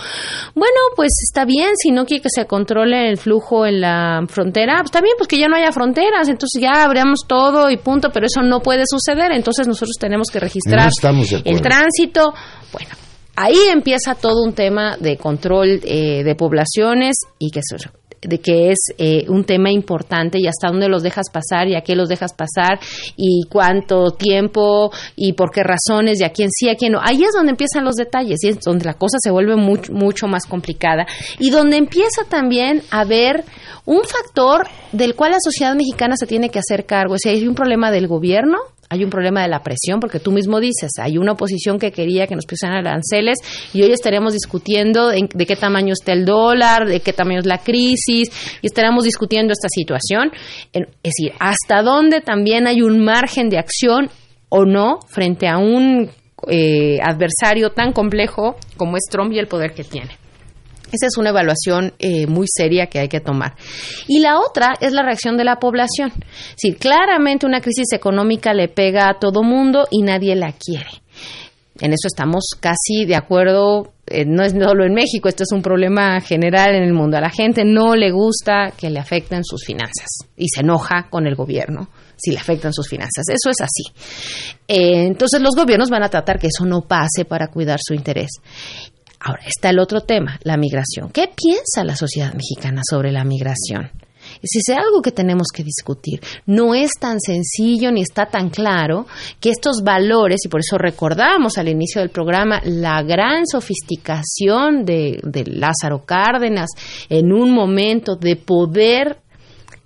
bueno, 0.56 0.80
pues 0.96 1.12
está 1.22 1.44
bien, 1.44 1.76
si 1.76 1.92
no 1.92 2.04
quiere 2.04 2.20
que 2.20 2.30
se 2.34 2.46
controle 2.46 3.10
el 3.10 3.16
flujo 3.16 3.64
en 3.64 3.80
la 3.80 4.24
frontera, 4.26 4.78
pues 4.78 4.86
está 4.86 5.02
bien, 5.02 5.14
pues 5.16 5.28
que 5.28 5.38
ya 5.38 5.46
no 5.46 5.54
haya 5.54 5.70
fronteras, 5.70 6.26
entonces 6.26 6.60
ya 6.60 6.82
abrimos 6.82 7.20
todo 7.28 7.70
y 7.70 7.76
punto, 7.76 8.10
pero 8.10 8.26
eso 8.26 8.42
no 8.42 8.58
puede 8.58 8.82
suceder, 8.88 9.30
entonces 9.30 9.68
nosotros 9.68 9.94
tenemos 10.00 10.26
que 10.32 10.40
registrar 10.40 10.90
el 11.44 11.62
tránsito. 11.62 12.34
Bueno, 12.72 12.90
ahí 13.36 13.68
empieza 13.70 14.16
todo 14.16 14.42
un 14.42 14.52
tema 14.52 14.96
de 14.98 15.16
control 15.16 15.80
eh, 15.84 16.24
de 16.24 16.34
poblaciones 16.34 17.14
y 17.38 17.52
que 17.52 17.60
eso 17.60 17.76
de 18.22 18.38
que 18.38 18.70
es 18.70 18.78
eh, 18.98 19.24
un 19.28 19.44
tema 19.44 19.70
importante 19.70 20.38
y 20.40 20.46
hasta 20.46 20.68
dónde 20.68 20.88
los 20.88 21.02
dejas 21.02 21.26
pasar 21.30 21.68
y 21.68 21.74
a 21.74 21.82
qué 21.82 21.96
los 21.96 22.08
dejas 22.08 22.32
pasar 22.32 22.78
y 23.16 23.42
cuánto 23.50 24.12
tiempo 24.12 24.90
y 25.16 25.32
por 25.32 25.50
qué 25.50 25.62
razones 25.62 26.20
y 26.20 26.24
a 26.24 26.30
quién 26.30 26.48
sí, 26.50 26.68
a 26.68 26.76
quién 26.76 26.92
no. 26.92 27.00
Ahí 27.02 27.22
es 27.24 27.32
donde 27.34 27.50
empiezan 27.50 27.84
los 27.84 27.96
detalles 27.96 28.38
y 28.44 28.48
es 28.48 28.60
donde 28.60 28.84
la 28.84 28.94
cosa 28.94 29.18
se 29.20 29.30
vuelve 29.30 29.56
mucho, 29.56 29.92
mucho 29.92 30.26
más 30.28 30.46
complicada 30.46 31.06
y 31.38 31.50
donde 31.50 31.76
empieza 31.76 32.24
también 32.28 32.82
a 32.90 33.00
haber 33.00 33.44
un 33.84 34.02
factor 34.04 34.68
del 34.92 35.14
cual 35.14 35.32
la 35.32 35.38
sociedad 35.40 35.74
mexicana 35.74 36.16
se 36.16 36.26
tiene 36.26 36.50
que 36.50 36.60
hacer 36.60 36.86
cargo. 36.86 37.14
O 37.14 37.18
sea, 37.18 37.32
hay 37.32 37.46
un 37.46 37.54
problema 37.54 37.90
del 37.90 38.06
gobierno, 38.06 38.58
hay 38.92 39.04
un 39.04 39.10
problema 39.10 39.40
de 39.40 39.48
la 39.48 39.62
presión, 39.62 40.00
porque 40.00 40.20
tú 40.20 40.32
mismo 40.32 40.60
dices, 40.60 40.90
hay 41.00 41.16
una 41.16 41.32
oposición 41.32 41.78
que 41.78 41.92
quería 41.92 42.26
que 42.26 42.34
nos 42.34 42.44
pusieran 42.44 42.76
aranceles 42.76 43.38
y 43.72 43.82
hoy 43.82 43.90
estaremos 43.90 44.34
discutiendo 44.34 45.08
de 45.08 45.46
qué 45.46 45.56
tamaño 45.56 45.94
está 45.94 46.12
el 46.12 46.26
dólar, 46.26 46.86
de 46.86 47.00
qué 47.00 47.14
tamaño 47.14 47.40
es 47.40 47.46
la 47.46 47.56
crisis, 47.56 48.30
y 48.60 48.66
estaremos 48.66 49.04
discutiendo 49.04 49.52
esta 49.52 49.68
situación. 49.70 50.30
Es 50.74 50.86
decir, 51.02 51.32
hasta 51.38 51.80
dónde 51.80 52.20
también 52.20 52.66
hay 52.66 52.82
un 52.82 53.02
margen 53.02 53.48
de 53.48 53.58
acción 53.58 54.10
o 54.50 54.66
no 54.66 54.98
frente 55.08 55.48
a 55.48 55.56
un 55.56 56.10
eh, 56.48 56.98
adversario 57.02 57.70
tan 57.70 57.92
complejo 57.92 58.56
como 58.76 58.98
es 58.98 59.04
Trump 59.10 59.32
y 59.32 59.38
el 59.38 59.46
poder 59.46 59.72
que 59.72 59.84
tiene. 59.84 60.21
Esa 60.92 61.06
es 61.06 61.16
una 61.16 61.30
evaluación 61.30 61.94
eh, 61.98 62.26
muy 62.26 62.46
seria 62.48 62.86
que 62.86 62.98
hay 62.98 63.08
que 63.08 63.20
tomar. 63.20 63.54
Y 64.06 64.20
la 64.20 64.38
otra 64.38 64.74
es 64.80 64.92
la 64.92 65.02
reacción 65.02 65.36
de 65.36 65.44
la 65.44 65.56
población. 65.56 66.12
Si 66.54 66.74
claramente 66.74 67.46
una 67.46 67.60
crisis 67.60 67.92
económica 67.92 68.52
le 68.52 68.68
pega 68.68 69.08
a 69.08 69.18
todo 69.18 69.42
mundo 69.42 69.86
y 69.90 70.02
nadie 70.02 70.36
la 70.36 70.52
quiere. 70.52 71.02
En 71.80 71.92
eso 71.92 72.06
estamos 72.06 72.44
casi 72.60 73.06
de 73.06 73.16
acuerdo, 73.16 73.92
eh, 74.06 74.24
no 74.26 74.44
es 74.44 74.52
solo 74.52 74.84
en 74.84 74.92
México, 74.92 75.28
esto 75.28 75.42
es 75.42 75.52
un 75.52 75.62
problema 75.62 76.20
general 76.20 76.74
en 76.74 76.82
el 76.82 76.92
mundo. 76.92 77.16
A 77.16 77.20
la 77.20 77.30
gente 77.30 77.64
no 77.64 77.96
le 77.96 78.10
gusta 78.10 78.72
que 78.76 78.90
le 78.90 79.00
afecten 79.00 79.42
sus 79.42 79.64
finanzas 79.64 80.08
y 80.36 80.48
se 80.48 80.60
enoja 80.60 81.08
con 81.08 81.26
el 81.26 81.34
gobierno 81.34 81.88
si 82.16 82.30
le 82.30 82.38
afectan 82.38 82.72
sus 82.72 82.88
finanzas. 82.88 83.24
Eso 83.28 83.50
es 83.50 83.60
así. 83.60 83.82
Eh, 84.68 85.06
entonces 85.06 85.40
los 85.40 85.56
gobiernos 85.56 85.90
van 85.90 86.04
a 86.04 86.08
tratar 86.08 86.38
que 86.38 86.48
eso 86.48 86.64
no 86.64 86.82
pase 86.82 87.24
para 87.26 87.48
cuidar 87.48 87.80
su 87.82 87.94
interés 87.94 88.30
Ahora 89.24 89.42
está 89.46 89.70
el 89.70 89.78
otro 89.78 90.00
tema, 90.00 90.38
la 90.42 90.56
migración. 90.56 91.10
¿Qué 91.10 91.28
piensa 91.34 91.84
la 91.84 91.94
sociedad 91.94 92.34
mexicana 92.34 92.82
sobre 92.88 93.12
la 93.12 93.24
migración? 93.24 93.90
Si 94.42 94.58
es 94.58 94.68
algo 94.76 95.02
que 95.02 95.12
tenemos 95.12 95.48
que 95.54 95.62
discutir. 95.62 96.20
No 96.46 96.74
es 96.74 96.92
tan 96.98 97.20
sencillo 97.20 97.92
ni 97.92 98.02
está 98.02 98.26
tan 98.26 98.50
claro 98.50 99.06
que 99.40 99.50
estos 99.50 99.82
valores, 99.84 100.40
y 100.44 100.48
por 100.48 100.60
eso 100.60 100.78
recordamos 100.78 101.58
al 101.58 101.68
inicio 101.68 102.00
del 102.00 102.10
programa 102.10 102.60
la 102.64 103.02
gran 103.02 103.46
sofisticación 103.46 104.84
de 104.84 105.44
Lázaro 105.46 106.04
Cárdenas 106.04 106.70
en 107.08 107.32
un 107.32 107.52
momento 107.52 108.16
de 108.16 108.36
poder 108.36 109.18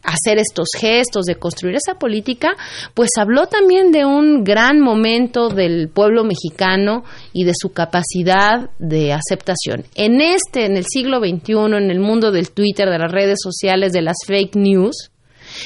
hacer 0.06 0.38
estos 0.38 0.68
gestos, 0.78 1.26
de 1.26 1.36
construir 1.36 1.76
esa 1.76 1.98
política, 1.98 2.56
pues 2.94 3.10
habló 3.18 3.46
también 3.46 3.90
de 3.90 4.04
un 4.04 4.44
gran 4.44 4.80
momento 4.80 5.48
del 5.48 5.88
pueblo 5.88 6.24
mexicano 6.24 7.04
y 7.32 7.44
de 7.44 7.52
su 7.54 7.72
capacidad 7.72 8.70
de 8.78 9.12
aceptación. 9.12 9.84
En 9.96 10.20
este, 10.20 10.64
en 10.64 10.76
el 10.76 10.84
siglo 10.86 11.18
XXI, 11.18 11.76
en 11.76 11.90
el 11.90 12.00
mundo 12.00 12.30
del 12.30 12.50
Twitter, 12.50 12.88
de 12.88 12.98
las 12.98 13.10
redes 13.10 13.38
sociales, 13.42 13.92
de 13.92 14.02
las 14.02 14.16
fake 14.26 14.56
news, 14.56 15.10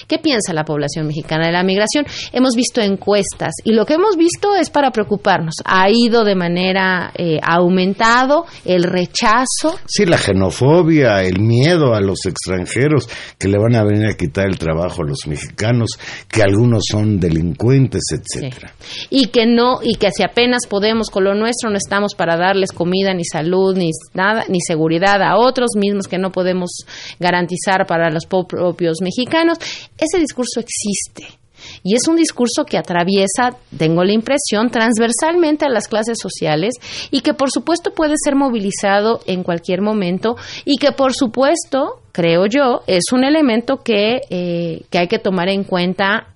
¿Qué 0.07 0.18
piensa 0.18 0.53
la 0.53 0.64
población 0.64 1.07
mexicana 1.07 1.46
de 1.46 1.53
la 1.53 1.62
migración? 1.62 2.07
Hemos 2.32 2.55
visto 2.55 2.80
encuestas 2.80 3.53
y 3.64 3.72
lo 3.72 3.86
que 3.86 3.94
hemos 3.94 4.16
visto 4.16 4.55
es 4.55 4.70
para 4.70 4.90
preocuparnos. 4.90 5.55
Ha 5.64 5.88
ido 5.90 6.24
de 6.24 6.34
manera 6.34 7.12
eh, 7.16 7.38
aumentado 7.42 8.46
el 8.64 8.84
rechazo. 8.84 9.78
Sí, 9.86 10.07
la 10.07 10.18
xenofobia, 10.18 11.22
el 11.22 11.40
miedo 11.40 11.94
a 11.94 12.01
los 12.01 12.26
extranjeros 12.26 13.09
que 13.38 13.48
le 13.48 13.59
van 13.59 13.74
a 13.74 13.84
venir 13.84 14.07
a 14.07 14.16
quitar 14.16 14.46
el 14.46 14.59
trabajo 14.59 15.03
a 15.03 15.07
los 15.07 15.26
mexicanos, 15.26 15.90
que 16.28 16.42
algunos 16.42 16.84
son 16.90 17.18
delincuentes, 17.18 18.03
etcétera. 18.11 18.72
Y 19.09 19.26
que 19.26 19.46
no 19.46 19.80
y 19.82 19.96
que 19.96 20.11
si 20.11 20.22
apenas 20.22 20.66
podemos 20.66 21.11
con 21.11 21.24
lo 21.24 21.34
nuestro 21.34 21.70
no 21.70 21.76
estamos 21.76 22.14
para 22.14 22.36
darles 22.36 22.72
comida 22.72 23.14
ni 23.14 23.24
salud 23.24 23.76
ni 23.76 23.90
nada 24.14 24.44
ni 24.48 24.61
seguridad 24.61 25.22
a 25.22 25.36
otros 25.36 25.70
mismos 25.76 26.09
que 26.09 26.18
no 26.18 26.30
podemos 26.30 26.70
garantizar 27.18 27.86
para 27.86 28.11
los 28.11 28.26
propios 28.26 28.98
mexicanos 29.01 29.59
ese 29.99 30.18
discurso 30.18 30.61
existe. 30.61 31.41
Y 31.82 31.95
es 31.95 32.09
un 32.09 32.16
discurso 32.16 32.64
que 32.64 32.78
atraviesa, 32.78 33.57
tengo 33.76 34.05
la 34.05 34.12
impresión, 34.12 34.70
transversalmente 34.70 35.64
a 35.64 35.68
las 35.68 35.88
clases 35.88 36.18
sociales 36.20 36.74
y 37.11 37.20
que 37.20 37.34
por 37.34 37.51
supuesto 37.51 37.93
puede 37.93 38.14
ser 38.22 38.34
movilizado 38.34 39.20
en 39.26 39.43
cualquier 39.43 39.82
momento 39.82 40.36
y 40.64 40.78
que 40.78 40.93
por 40.93 41.14
supuesto, 41.14 42.01
creo 42.12 42.47
yo, 42.47 42.82
es 42.86 43.05
un 43.12 43.24
elemento 43.24 43.78
que, 43.78 44.20
eh, 44.30 44.82
que 44.91 44.99
hay 44.99 45.09
que 45.09 45.18
tomar 45.18 45.49
en 45.49 45.64
cuenta 45.64 46.34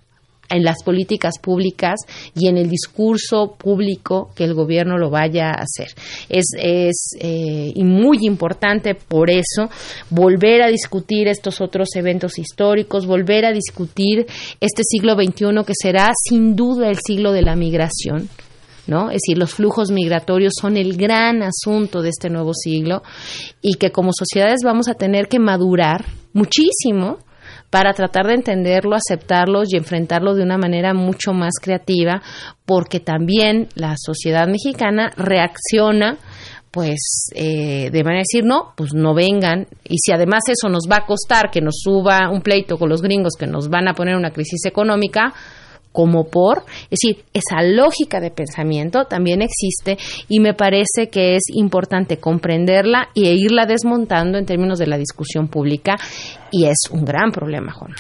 en 0.51 0.63
las 0.63 0.83
políticas 0.83 1.39
públicas 1.41 2.01
y 2.35 2.49
en 2.49 2.59
el 2.59 2.69
discurso 2.69 3.55
público 3.59 4.31
que 4.35 4.45
el 4.45 4.55
gobierno 4.55 4.99
lo 4.99 5.11
vaya 5.11 5.51
a 5.51 5.63
hacer. 5.63 5.89
Es, 6.29 6.47
es 6.57 7.17
eh, 7.21 7.73
muy 7.77 8.19
importante 8.23 8.95
por 8.95 9.31
eso 9.31 9.69
volver 10.11 10.63
a 10.63 10.69
discutir 10.69 11.29
estos 11.29 11.61
otros 11.61 11.89
eventos 11.97 12.39
históricos, 12.39 13.07
volver 13.07 13.45
a 13.45 13.53
discutir 13.53 14.27
este 14.61 14.83
siglo 14.85 15.15
XXI 15.15 15.65
que 15.67 15.75
será 15.75 16.13
sin 16.29 16.57
duda 16.57 16.89
el 16.89 16.99
siglo 17.05 17.33
de 17.33 17.43
la 17.43 17.57
migración. 17.57 18.29
¿No? 18.87 19.09
Es 19.09 19.23
decir, 19.23 19.39
los 19.39 19.55
flujos 19.55 19.91
migratorios 19.91 20.53
son 20.61 20.77
el 20.77 20.99
gran 20.99 21.43
asunto 21.43 22.03
de 22.03 22.11
este 22.11 22.29
nuevo 22.29 22.53
siglo 22.53 23.03
y 23.63 23.77
que 23.77 23.91
como 23.91 24.11
sociedades 24.13 24.61
vamos 24.63 24.89
a 24.89 24.95
tener 24.95 25.27
que 25.27 25.39
madurar 25.39 26.05
muchísimo 26.35 27.21
para 27.75 27.93
tratar 27.93 28.29
de 28.29 28.35
entenderlo, 28.35 28.95
aceptarlos 28.95 29.73
y 29.73 29.77
enfrentarlo 29.77 30.37
de 30.37 30.45
una 30.45 30.57
manera 30.57 30.95
mucho 30.95 31.33
más 31.33 31.55
creativa, 31.61 32.23
porque 32.65 33.01
también 33.01 33.67
la 33.75 33.97
sociedad 33.97 34.47
mexicana 34.47 35.11
reacciona 35.17 36.19
pues 36.71 37.33
eh, 37.35 37.91
de 37.91 38.05
manera 38.05 38.19
de 38.21 38.27
decir 38.31 38.45
no, 38.45 38.75
pues 38.77 38.95
no 38.95 39.13
vengan 39.13 39.67
y 39.83 39.97
si 39.99 40.13
además 40.13 40.45
eso 40.47 40.69
nos 40.69 40.85
va 40.89 40.99
a 40.99 41.05
costar 41.05 41.51
que 41.51 41.61
nos 41.61 41.75
suba 41.83 42.31
un 42.31 42.43
pleito 42.43 42.79
con 42.79 42.89
los 42.89 43.03
gringos 43.03 43.33
que 43.37 43.49
nos 43.49 43.69
van 43.69 43.89
a 43.89 43.95
poner 43.95 44.15
una 44.15 44.31
crisis 44.31 44.67
económica, 44.67 45.35
como 45.95 46.25
por, 46.25 46.65
es 46.91 46.99
decir, 47.01 47.25
esa 47.33 47.63
lógica 47.63 48.19
de 48.19 48.33
pensamiento 48.33 49.05
también 49.05 49.43
existe 49.43 49.97
y 50.29 50.41
me 50.41 50.53
parece 50.53 51.09
que 51.09 51.37
es 51.37 51.45
importante 51.53 52.19
comprenderla 52.19 53.11
e 53.15 53.33
irla 53.33 53.65
desmontando 53.65 54.37
en 54.37 54.45
términos 54.45 54.81
de 54.81 54.89
la 54.89 54.99
discusión 54.99 55.47
pública 55.47 55.95
y 56.51 56.67
es 56.67 56.79
un 56.91 57.05
gran 57.05 57.31
problema, 57.31 57.73
Juan. 57.73 57.95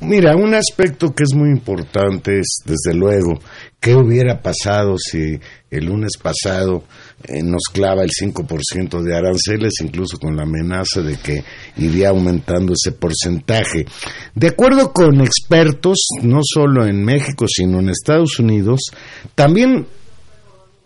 Mira, 0.00 0.34
un 0.34 0.54
aspecto 0.54 1.14
que 1.14 1.22
es 1.22 1.34
muy 1.34 1.50
importante 1.50 2.40
es, 2.40 2.62
desde 2.64 2.98
luego, 2.98 3.38
qué 3.78 3.94
hubiera 3.94 4.40
pasado 4.40 4.96
si 4.98 5.38
el 5.70 5.84
lunes 5.84 6.16
pasado 6.20 6.82
eh, 7.24 7.42
nos 7.42 7.64
clava 7.72 8.02
el 8.02 8.10
5% 8.10 9.02
de 9.02 9.16
aranceles, 9.16 9.74
incluso 9.82 10.18
con 10.18 10.36
la 10.36 10.44
amenaza 10.44 11.02
de 11.02 11.16
que 11.16 11.44
iría 11.76 12.08
aumentando 12.08 12.72
ese 12.72 12.92
porcentaje. 12.92 13.84
De 14.34 14.48
acuerdo 14.48 14.92
con 14.92 15.20
expertos, 15.20 15.98
no 16.22 16.40
solo 16.42 16.86
en 16.86 17.04
México, 17.04 17.46
sino 17.48 17.80
en 17.80 17.90
Estados 17.90 18.38
Unidos, 18.38 18.80
también 19.34 19.86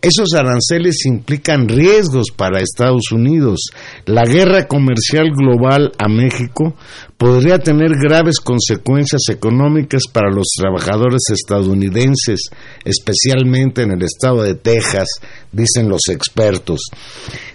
esos 0.05 0.33
aranceles 0.35 1.05
implican 1.05 1.67
riesgos 1.67 2.27
para 2.35 2.61
Estados 2.61 3.11
Unidos. 3.11 3.59
La 4.05 4.23
guerra 4.23 4.67
comercial 4.67 5.31
global 5.35 5.91
a 5.97 6.07
México 6.07 6.75
podría 7.17 7.59
tener 7.59 7.91
graves 7.95 8.39
consecuencias 8.39 9.23
económicas 9.29 10.03
para 10.11 10.29
los 10.29 10.47
trabajadores 10.57 11.21
estadounidenses, 11.31 12.49
especialmente 12.83 13.83
en 13.83 13.93
el 13.93 14.03
estado 14.03 14.43
de 14.43 14.55
Texas, 14.55 15.07
dicen 15.51 15.89
los 15.89 16.01
expertos. 16.09 16.81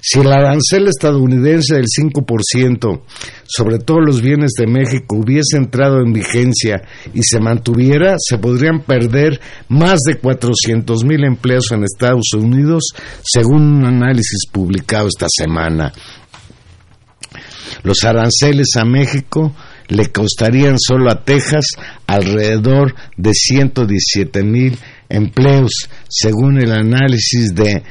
Si 0.00 0.18
el 0.18 0.32
arancel 0.32 0.88
estadounidense 0.88 1.74
del 1.74 1.84
5% 1.84 3.00
sobre 3.46 3.78
todos 3.78 4.00
los 4.04 4.22
bienes 4.22 4.52
de 4.58 4.66
México 4.66 5.16
hubiese 5.16 5.56
entrado 5.56 6.00
en 6.00 6.12
vigencia 6.12 6.82
y 7.12 7.20
se 7.22 7.38
mantuviera, 7.38 8.16
se 8.18 8.38
podrían 8.38 8.80
perder 8.82 9.40
más 9.68 9.98
de 10.06 10.16
400 10.16 11.04
mil 11.04 11.24
empleos 11.24 11.70
en 11.72 11.84
Estados 11.84 12.32
Unidos, 12.34 12.39
según 13.22 13.78
un 13.78 13.84
análisis 13.84 14.46
publicado 14.50 15.08
esta 15.08 15.26
semana. 15.28 15.92
Los 17.82 18.04
aranceles 18.04 18.76
a 18.76 18.84
México 18.84 19.54
le 19.88 20.10
costarían 20.10 20.76
solo 20.78 21.10
a 21.10 21.24
Texas 21.24 21.66
alrededor 22.06 22.94
de 23.16 23.32
117 23.32 24.42
mil 24.42 24.78
empleos, 25.08 25.88
según 26.08 26.60
el 26.60 26.72
análisis 26.72 27.54
de 27.54 27.82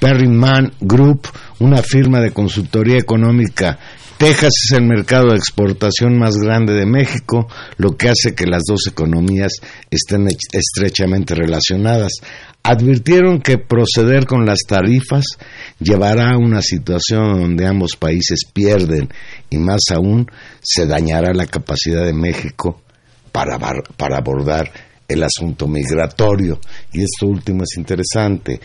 Perryman 0.00 0.72
Group, 0.80 1.28
una 1.60 1.82
firma 1.82 2.20
de 2.20 2.32
consultoría 2.32 2.98
económica. 2.98 3.78
Texas 4.18 4.52
es 4.64 4.72
el 4.72 4.86
mercado 4.86 5.30
de 5.30 5.36
exportación 5.36 6.18
más 6.18 6.36
grande 6.36 6.72
de 6.72 6.86
México, 6.86 7.48
lo 7.76 7.96
que 7.96 8.08
hace 8.08 8.34
que 8.34 8.46
las 8.46 8.62
dos 8.66 8.86
economías 8.86 9.52
estén 9.90 10.28
estrechamente 10.52 11.34
relacionadas 11.34 12.12
advirtieron 12.64 13.42
que 13.42 13.58
proceder 13.58 14.24
con 14.24 14.46
las 14.46 14.60
tarifas 14.66 15.26
llevará 15.78 16.30
a 16.30 16.38
una 16.38 16.62
situación 16.62 17.38
donde 17.38 17.66
ambos 17.66 17.94
países 17.96 18.40
pierden 18.50 19.10
y 19.50 19.58
más 19.58 19.82
aún 19.92 20.30
se 20.62 20.86
dañará 20.86 21.34
la 21.34 21.46
capacidad 21.46 22.04
de 22.04 22.14
México 22.14 22.80
para, 23.30 23.58
para 23.98 24.16
abordar 24.16 24.72
el 25.06 25.22
asunto 25.22 25.68
migratorio. 25.68 26.58
Y 26.90 27.02
esto 27.02 27.26
último 27.26 27.64
es 27.64 27.76
interesante. 27.76 28.60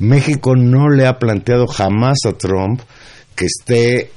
México 0.00 0.56
no 0.56 0.88
le 0.88 1.06
ha 1.06 1.18
planteado 1.20 1.68
jamás 1.68 2.18
a 2.26 2.32
Trump 2.32 2.80
que 3.36 3.46
esté 3.46 4.10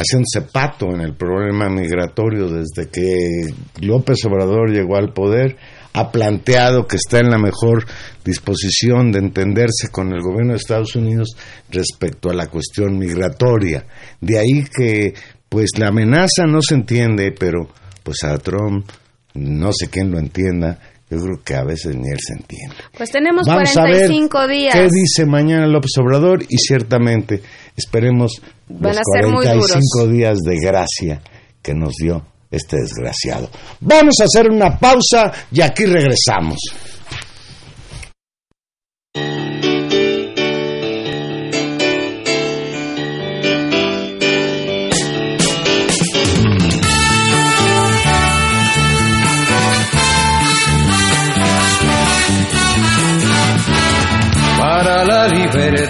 haciéndose 0.00 0.50
pato 0.50 0.86
en 0.94 1.02
el 1.02 1.14
problema 1.14 1.68
migratorio 1.68 2.48
desde 2.48 2.90
que 2.90 3.52
López 3.80 4.24
Obrador 4.24 4.70
llegó 4.70 4.96
al 4.96 5.12
poder 5.12 5.56
ha 5.92 6.10
planteado 6.10 6.86
que 6.86 6.96
está 6.96 7.18
en 7.18 7.30
la 7.30 7.38
mejor 7.38 7.84
disposición 8.24 9.12
de 9.12 9.18
entenderse 9.18 9.88
con 9.90 10.12
el 10.12 10.22
gobierno 10.22 10.52
de 10.52 10.58
Estados 10.58 10.94
Unidos 10.96 11.36
respecto 11.68 12.30
a 12.30 12.34
la 12.34 12.46
cuestión 12.46 12.96
migratoria. 12.96 13.86
De 14.20 14.38
ahí 14.38 14.64
que, 14.74 15.14
pues 15.48 15.70
la 15.78 15.88
amenaza 15.88 16.44
no 16.46 16.60
se 16.62 16.74
entiende, 16.74 17.34
pero 17.36 17.68
pues 18.02 18.22
a 18.22 18.38
Trump 18.38 18.88
no 19.34 19.72
sé 19.72 19.88
quién 19.88 20.10
lo 20.10 20.18
entienda, 20.18 20.78
yo 21.10 21.18
creo 21.18 21.42
que 21.44 21.54
a 21.54 21.64
veces 21.64 21.96
ni 21.96 22.08
él 22.08 22.18
se 22.20 22.34
entiende. 22.34 22.76
Pues 22.96 23.10
tenemos 23.10 23.44
45 23.44 24.46
días. 24.46 24.74
¿Qué 24.74 24.84
dice 24.84 25.26
mañana 25.26 25.66
López 25.66 25.90
Obrador? 25.98 26.44
Y 26.48 26.56
ciertamente 26.58 27.42
esperemos 27.76 28.40
los 28.68 28.98
45 29.02 30.06
días 30.08 30.38
de 30.38 30.56
gracia 30.62 31.20
que 31.60 31.74
nos 31.74 31.94
dio 32.00 32.24
este 32.50 32.76
desgraciado. 32.76 33.50
Vamos 33.80 34.14
a 34.20 34.24
hacer 34.24 34.50
una 34.50 34.78
pausa 34.78 35.32
y 35.50 35.60
aquí 35.60 35.84
regresamos. 35.84 36.58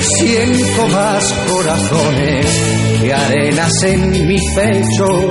Siento 0.00 0.88
más 0.88 1.24
corazones 1.48 2.46
que 3.00 3.12
arenas 3.12 3.72
en 3.84 4.26
mi 4.26 4.38
pecho. 4.54 5.28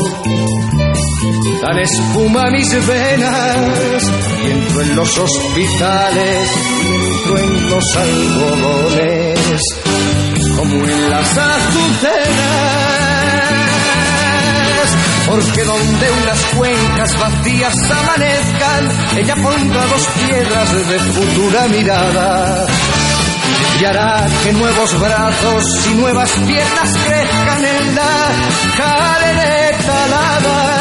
Dan 1.61 1.79
espuma 1.79 2.49
mis 2.51 2.87
venas 2.87 4.03
entro 4.45 4.81
en 4.81 4.95
los 4.95 5.17
hospitales 5.17 6.49
y 6.81 6.95
entro 6.95 7.37
en 7.39 7.69
los 7.69 7.83
algodones 7.95 9.61
como 10.55 10.75
en 10.75 11.09
las 11.09 11.37
azucenas 11.37 12.89
porque 15.29 15.63
donde 15.63 16.11
unas 16.23 16.45
cuencas 16.57 17.19
vacías 17.19 17.75
amanezcan, 17.91 18.89
ella 19.17 19.35
pondrá 19.35 19.85
dos 19.85 20.07
piedras 20.25 20.89
de 20.89 20.99
futura 20.99 21.67
mirada 21.67 22.65
y 23.79 23.85
hará 23.85 24.27
que 24.43 24.53
nuevos 24.53 24.99
brazos 24.99 25.87
y 25.87 25.93
nuevas 25.95 26.29
piernas 26.31 26.97
crezcan 27.05 27.65
en 27.65 27.95
la 27.95 28.31
caleneta 28.77 30.03
alada 30.05 30.79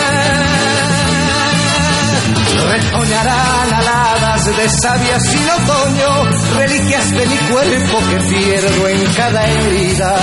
retoñarán 2.68 3.72
aladas 3.72 4.56
de 4.56 4.68
sabias 4.68 5.22
sin 5.22 5.48
otoño, 5.48 6.30
reliquias 6.56 7.10
de 7.12 7.26
mi 7.26 7.36
cuerpo 7.36 7.98
que 8.10 8.16
pierdo 8.34 8.88
en 8.88 9.04
cada 9.14 9.46
herida. 9.46 10.16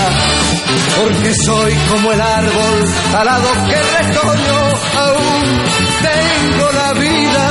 Porque 0.98 1.34
soy 1.46 1.74
como 1.90 2.12
el 2.12 2.22
árbol 2.22 2.84
alado 3.18 3.50
que 3.68 3.76
retoño, 3.76 4.60
aún 5.00 5.64
tengo 6.08 6.72
la 6.72 6.94
vida 6.94 7.50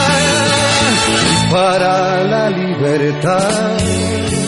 para 1.51 2.25
la 2.25 2.51
libertad. 2.51 4.44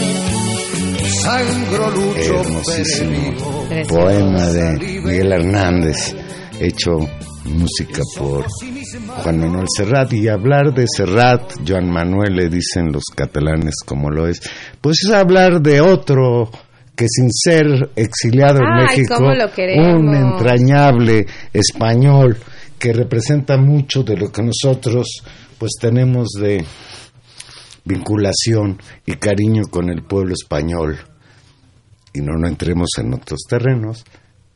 Sangro 1.27 1.91
lucho 1.91 2.41
Hermosísimo. 2.41 3.66
poema 3.89 4.47
de 4.47 5.01
Miguel 5.03 5.33
Hernández, 5.33 6.14
hecho 6.61 6.99
música 7.47 8.01
por 8.16 8.47
Juan 9.24 9.41
Manuel 9.41 9.66
Serrat. 9.77 10.12
Y 10.12 10.29
hablar 10.29 10.72
de 10.72 10.85
Serrat, 10.87 11.53
Joan 11.66 11.91
Manuel 11.91 12.37
le 12.37 12.49
dicen 12.49 12.93
los 12.93 13.03
catalanes 13.12 13.74
como 13.85 14.09
lo 14.09 14.29
es, 14.29 14.41
pues 14.81 14.99
es 15.05 15.12
hablar 15.12 15.61
de 15.61 15.81
otro 15.81 16.49
que 16.95 17.07
sin 17.09 17.33
ser 17.33 17.91
exiliado 17.97 18.61
en 18.61 18.85
México, 18.85 19.18
un 19.18 20.14
entrañable 20.14 21.27
español 21.53 22.37
que 22.79 22.93
representa 22.93 23.57
mucho 23.57 24.05
de 24.05 24.16
lo 24.16 24.31
que 24.31 24.43
nosotros 24.43 25.09
pues 25.59 25.72
tenemos 25.81 26.29
de 26.41 26.64
vinculación 27.85 28.79
y 29.05 29.14
cariño 29.16 29.62
con 29.68 29.91
el 29.91 30.05
pueblo 30.05 30.33
español. 30.33 30.97
Y 32.16 32.20
no, 32.20 32.32
no 32.38 32.48
entremos 32.48 32.88
en 32.98 33.12
otros 33.12 33.40
terrenos, 33.48 34.04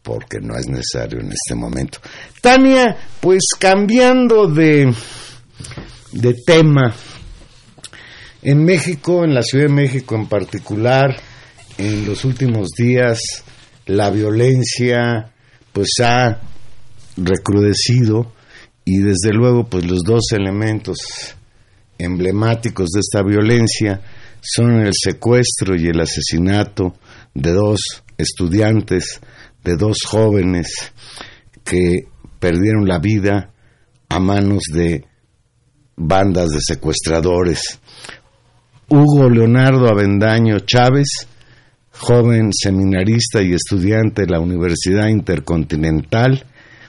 porque 0.02 0.38
no 0.40 0.56
es 0.56 0.66
necesario 0.66 1.20
en 1.20 1.30
este 1.32 1.54
momento. 1.54 1.98
Tania, 2.40 2.96
pues 3.20 3.42
cambiando 3.58 4.46
de, 4.46 4.94
de 6.12 6.34
tema, 6.46 6.94
en 8.42 8.64
México, 8.64 9.24
en 9.24 9.34
la 9.34 9.42
Ciudad 9.42 9.66
de 9.66 9.74
México 9.74 10.14
en 10.14 10.26
particular, 10.26 11.14
en 11.76 12.06
los 12.06 12.24
últimos 12.24 12.68
días 12.76 13.44
la 13.86 14.10
violencia 14.10 15.32
pues 15.72 15.88
ha 16.02 16.40
recrudecido 17.16 18.32
y 18.84 18.98
desde 18.98 19.32
luego 19.32 19.68
pues 19.68 19.84
los 19.84 20.00
dos 20.04 20.32
elementos 20.32 20.98
emblemáticos 21.98 22.90
de 22.90 23.00
esta 23.00 23.22
violencia 23.22 24.00
son 24.40 24.80
el 24.80 24.92
secuestro 24.94 25.76
y 25.76 25.88
el 25.88 26.00
asesinato 26.00 26.94
de 27.34 27.52
dos 27.52 27.80
estudiantes 28.18 29.20
de 29.64 29.76
dos 29.76 29.98
jóvenes 30.06 30.92
que 31.64 32.08
perdieron 32.38 32.86
la 32.86 32.98
vida 32.98 33.50
a 34.08 34.18
manos 34.18 34.62
de 34.72 35.04
bandas 35.96 36.48
de 36.48 36.60
secuestradores. 36.60 37.78
Hugo 38.88 39.28
Leonardo 39.28 39.88
Avendaño 39.88 40.58
Chávez, 40.60 41.28
joven 41.92 42.50
seminarista 42.52 43.42
y 43.42 43.52
estudiante 43.52 44.22
de 44.22 44.28
la 44.28 44.40
Universidad 44.40 45.08
Intercontinental, 45.08 46.44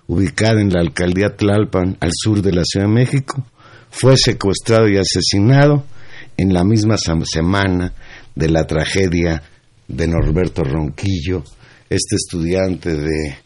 ubicada 0.08 0.62
en 0.62 0.70
la 0.70 0.82
alcaldía 0.82 1.36
Tlalpan, 1.36 1.98
al 2.00 2.12
sur 2.14 2.42
de 2.42 2.54
la 2.54 2.64
Ciudad 2.64 2.88
de 2.88 2.94
México, 2.94 3.46
fue 3.90 4.18
secuestrado 4.18 4.88
y 4.88 4.98
asesinado 4.98 5.86
en 6.38 6.54
la 6.54 6.64
misma 6.64 6.96
semana 6.98 7.94
de 8.34 8.50
la 8.50 8.66
tragedia 8.66 9.44
de 9.92 10.08
Norberto 10.08 10.64
Ronquillo, 10.64 11.44
este 11.90 12.16
estudiante 12.16 12.96
de 12.96 13.38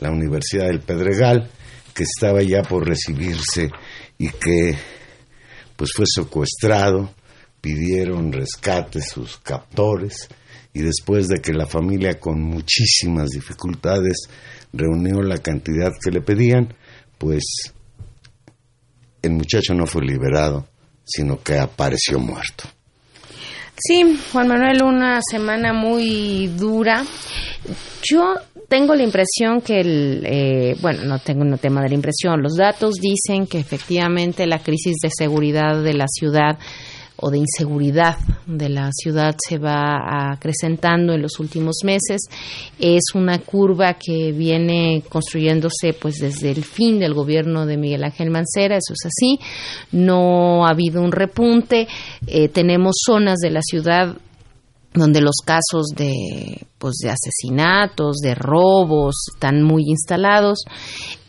la 0.00 0.10
Universidad 0.10 0.66
del 0.66 0.80
Pedregal 0.80 1.48
que 1.94 2.02
estaba 2.02 2.42
ya 2.42 2.62
por 2.62 2.86
recibirse 2.86 3.70
y 4.18 4.28
que 4.28 4.76
pues 5.76 5.90
fue 5.94 6.06
secuestrado, 6.06 7.12
pidieron 7.60 8.32
rescate 8.32 9.00
sus 9.00 9.38
captores 9.38 10.28
y 10.74 10.80
después 10.80 11.28
de 11.28 11.40
que 11.40 11.52
la 11.52 11.66
familia 11.66 12.18
con 12.18 12.40
muchísimas 12.42 13.30
dificultades 13.30 14.28
reunió 14.72 15.22
la 15.22 15.38
cantidad 15.38 15.90
que 16.02 16.10
le 16.10 16.22
pedían, 16.22 16.74
pues 17.18 17.44
el 19.20 19.32
muchacho 19.32 19.74
no 19.74 19.86
fue 19.86 20.02
liberado, 20.02 20.66
sino 21.04 21.40
que 21.42 21.58
apareció 21.58 22.18
muerto. 22.18 22.64
Sí, 23.84 24.16
Juan 24.32 24.46
Manuel, 24.46 24.80
una 24.84 25.18
semana 25.28 25.72
muy 25.72 26.46
dura. 26.56 27.04
Yo 28.08 28.34
tengo 28.68 28.94
la 28.94 29.02
impresión 29.02 29.60
que 29.60 29.80
el, 29.80 30.22
eh, 30.24 30.76
bueno, 30.80 31.02
no 31.04 31.18
tengo 31.18 31.42
un 31.42 31.58
tema 31.58 31.82
de 31.82 31.88
la 31.88 31.94
impresión, 31.96 32.40
los 32.40 32.54
datos 32.54 32.94
dicen 32.94 33.48
que 33.48 33.58
efectivamente 33.58 34.46
la 34.46 34.60
crisis 34.60 34.98
de 35.02 35.10
seguridad 35.10 35.82
de 35.82 35.94
la 35.94 36.06
ciudad 36.06 36.58
o 37.22 37.30
de 37.30 37.38
inseguridad 37.38 38.16
de 38.46 38.68
la 38.68 38.90
ciudad 38.92 39.36
se 39.48 39.56
va 39.56 40.32
acrecentando 40.32 41.12
en 41.12 41.22
los 41.22 41.38
últimos 41.38 41.76
meses. 41.84 42.22
Es 42.80 43.14
una 43.14 43.38
curva 43.38 43.94
que 43.94 44.32
viene 44.32 45.04
construyéndose 45.08 45.92
pues 45.92 46.16
desde 46.16 46.50
el 46.50 46.64
fin 46.64 46.98
del 46.98 47.14
gobierno 47.14 47.64
de 47.64 47.76
Miguel 47.76 48.02
Ángel 48.02 48.30
Mancera, 48.30 48.76
eso 48.76 48.92
es 48.94 49.06
así. 49.06 49.38
No 49.92 50.66
ha 50.66 50.70
habido 50.70 51.00
un 51.00 51.12
repunte. 51.12 51.86
Eh, 52.26 52.48
tenemos 52.48 52.96
zonas 53.06 53.38
de 53.38 53.50
la 53.50 53.60
ciudad 53.62 54.16
donde 54.92 55.20
los 55.20 55.36
casos 55.44 55.86
de 55.96 56.66
pues 56.76 56.96
de 57.02 57.10
asesinatos, 57.10 58.16
de 58.16 58.34
robos 58.34 59.14
están 59.32 59.62
muy 59.62 59.84
instalados. 59.86 60.64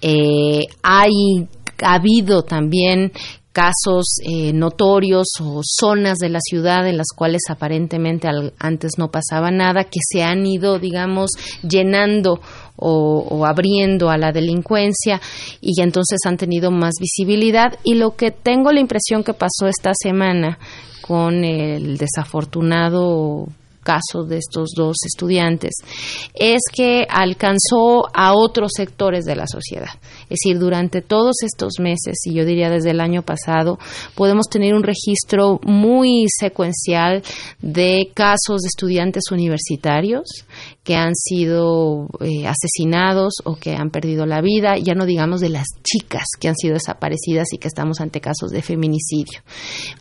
Eh, 0.01 0.65
hay 0.81 1.47
ha 1.83 1.95
habido 1.95 2.43
también 2.43 3.11
casos 3.53 4.17
eh, 4.23 4.51
notorios 4.51 5.27
o 5.39 5.61
zonas 5.63 6.17
de 6.17 6.29
la 6.29 6.39
ciudad 6.41 6.87
en 6.87 6.97
las 6.97 7.07
cuales 7.15 7.43
aparentemente 7.49 8.27
antes 8.59 8.93
no 8.97 9.11
pasaba 9.11 9.51
nada, 9.51 9.85
que 9.85 9.99
se 10.01 10.23
han 10.23 10.45
ido, 10.45 10.79
digamos, 10.79 11.31
llenando 11.61 12.41
o, 12.75 13.45
abriendo 13.45 14.09
a 14.09 14.17
la 14.17 14.31
delincuencia 14.31 15.21
y 15.61 15.81
entonces 15.81 16.19
han 16.25 16.37
tenido 16.37 16.71
más 16.71 16.95
visibilidad. 16.99 17.77
Y 17.83 17.93
lo 17.93 18.15
que 18.15 18.31
tengo 18.31 18.71
la 18.71 18.81
impresión 18.81 19.23
que 19.23 19.33
pasó 19.33 19.67
esta 19.67 19.93
semana 19.93 20.57
con 21.01 21.43
el 21.43 21.97
desafortunado 21.97 23.47
caso 23.83 24.23
de 24.27 24.37
estos 24.37 24.71
dos 24.75 24.97
estudiantes 25.05 25.73
es 26.33 26.61
que 26.73 27.05
alcanzó 27.09 28.07
a 28.13 28.33
otros 28.33 28.71
sectores 28.75 29.25
de 29.25 29.35
la 29.35 29.45
sociedad. 29.47 29.89
Es 30.23 30.39
decir, 30.43 30.59
durante 30.59 31.01
todos 31.01 31.35
estos 31.43 31.79
meses, 31.79 32.15
y 32.25 32.33
yo 32.33 32.45
diría 32.45 32.69
desde 32.69 32.91
el 32.91 33.01
año 33.01 33.21
pasado, 33.21 33.77
podemos 34.15 34.47
tener 34.49 34.73
un 34.73 34.83
registro 34.83 35.59
muy 35.63 36.25
secuencial 36.29 37.23
de 37.61 38.09
casos 38.13 38.61
de 38.61 38.67
estudiantes 38.67 39.23
universitarios 39.31 40.45
que 40.83 40.95
han 40.95 41.15
sido 41.15 42.07
eh, 42.19 42.45
asesinados 42.45 43.35
o 43.45 43.55
que 43.55 43.75
han 43.75 43.89
perdido 43.89 44.25
la 44.25 44.41
vida, 44.41 44.77
ya 44.77 44.93
no 44.95 45.05
digamos 45.05 45.39
de 45.39 45.49
las 45.49 45.67
chicas 45.81 46.25
que 46.39 46.49
han 46.49 46.55
sido 46.55 46.73
desaparecidas 46.73 47.47
y 47.53 47.57
que 47.57 47.69
estamos 47.69 48.01
ante 48.01 48.19
casos 48.19 48.51
de 48.51 48.61
feminicidio. 48.61 49.41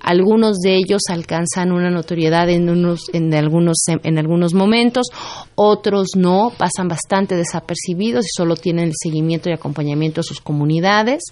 Algunos 0.01 0.59
de 0.59 0.77
ellos 0.77 1.03
alcanzan 1.09 1.71
una 1.71 1.91
notoriedad 1.91 2.51
en, 2.51 2.69
unos, 2.69 3.05
en 3.13 3.33
algunos 3.35 3.79
en 3.87 4.19
algunos 4.19 4.55
momentos, 4.55 5.07
otros 5.55 6.09
no, 6.17 6.53
pasan 6.57 6.89
bastante 6.89 7.37
desapercibidos 7.37 8.25
y 8.27 8.31
solo 8.37 8.57
tienen 8.57 8.87
el 8.87 8.95
seguimiento 9.01 9.49
y 9.49 9.53
acompañamiento 9.53 10.21
a 10.21 10.25
sus 10.25 10.41
comunidades. 10.41 11.23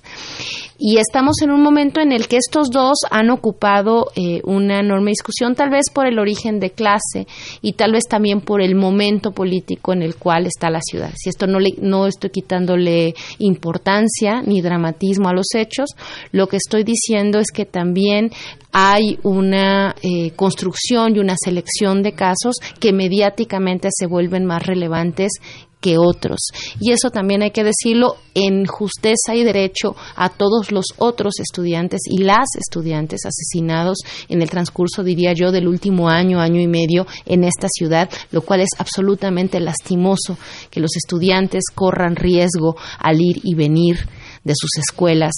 Y 0.83 0.97
estamos 0.97 1.43
en 1.43 1.51
un 1.51 1.63
momento 1.63 2.01
en 2.01 2.11
el 2.11 2.27
que 2.27 2.39
estos 2.39 2.71
dos 2.71 3.01
han 3.11 3.29
ocupado 3.29 4.07
eh, 4.17 4.41
una 4.45 4.81
enorme 4.81 5.11
discusión, 5.11 5.55
tal 5.55 5.69
vez 5.69 5.91
por 5.93 6.07
el 6.07 6.19
origen 6.19 6.59
de 6.59 6.71
clase 6.71 7.27
y 7.61 7.75
tal 7.75 7.93
vez 7.93 8.05
también 8.09 8.41
por 8.41 8.63
el 8.63 8.75
momento 8.75 9.33
político 9.33 9.93
en 9.93 10.01
el 10.01 10.17
cual 10.17 10.47
está 10.47 10.71
la 10.71 10.81
ciudad. 10.81 11.13
Si 11.17 11.29
esto 11.29 11.47
no, 11.47 11.61
le, 11.61 11.75
no 11.83 12.07
estoy 12.07 12.31
quitándole 12.31 13.15
importancia 13.41 14.41
ni 14.41 14.63
dramatismo 14.63 15.29
a 15.29 15.35
los 15.35 15.55
hechos, 15.55 15.91
lo 16.33 16.47
que 16.47 16.57
estoy 16.57 16.83
diciendo 16.83 17.41
es 17.41 17.51
que 17.51 17.67
también 17.67 18.31
hay 18.73 19.19
una 19.23 19.95
eh, 20.03 20.31
construcción 20.31 21.15
y 21.15 21.19
una 21.19 21.35
selección 21.37 22.03
de 22.03 22.13
casos 22.13 22.57
que 22.79 22.95
mediáticamente 22.95 23.89
se 23.93 24.07
vuelven 24.07 24.47
más 24.47 24.65
relevantes 24.65 25.33
que 25.81 25.99
otros. 25.99 26.39
Y 26.79 26.93
eso 26.93 27.11
también 27.11 27.43
hay 27.43 27.51
que 27.51 27.65
decirlo 27.65 28.17
en 28.35 28.65
justeza 28.67 29.35
y 29.35 29.43
derecho 29.43 29.97
a 30.17 30.29
todos 30.29 30.71
los 30.71 30.87
otros 30.99 31.41
estudiantes 31.41 32.01
y 32.09 32.19
las 32.19 32.49
estudiantes 32.59 33.21
asesinados 33.25 33.99
en 34.29 34.43
el 34.43 34.51
transcurso, 34.51 35.03
diría 35.03 35.33
yo, 35.33 35.53
del 35.53 35.69
último 35.69 36.09
año, 36.09 36.41
año 36.41 36.61
y 36.61 36.69
medio 36.69 37.07
en 37.27 37.45
esta 37.45 37.69
ciudad, 37.69 38.09
lo 38.31 38.43
cual 38.43 38.61
es 38.61 38.71
absolutamente 38.79 39.59
lastimoso 39.61 40.39
que 40.71 40.81
los 40.81 40.97
estudiantes 40.97 41.65
corran 41.75 42.17
riesgo 42.17 42.77
al 42.99 43.21
ir 43.21 43.41
y 43.43 43.55
venir 43.55 43.99
de 44.45 44.55
sus 44.57 44.71
escuelas, 44.79 45.33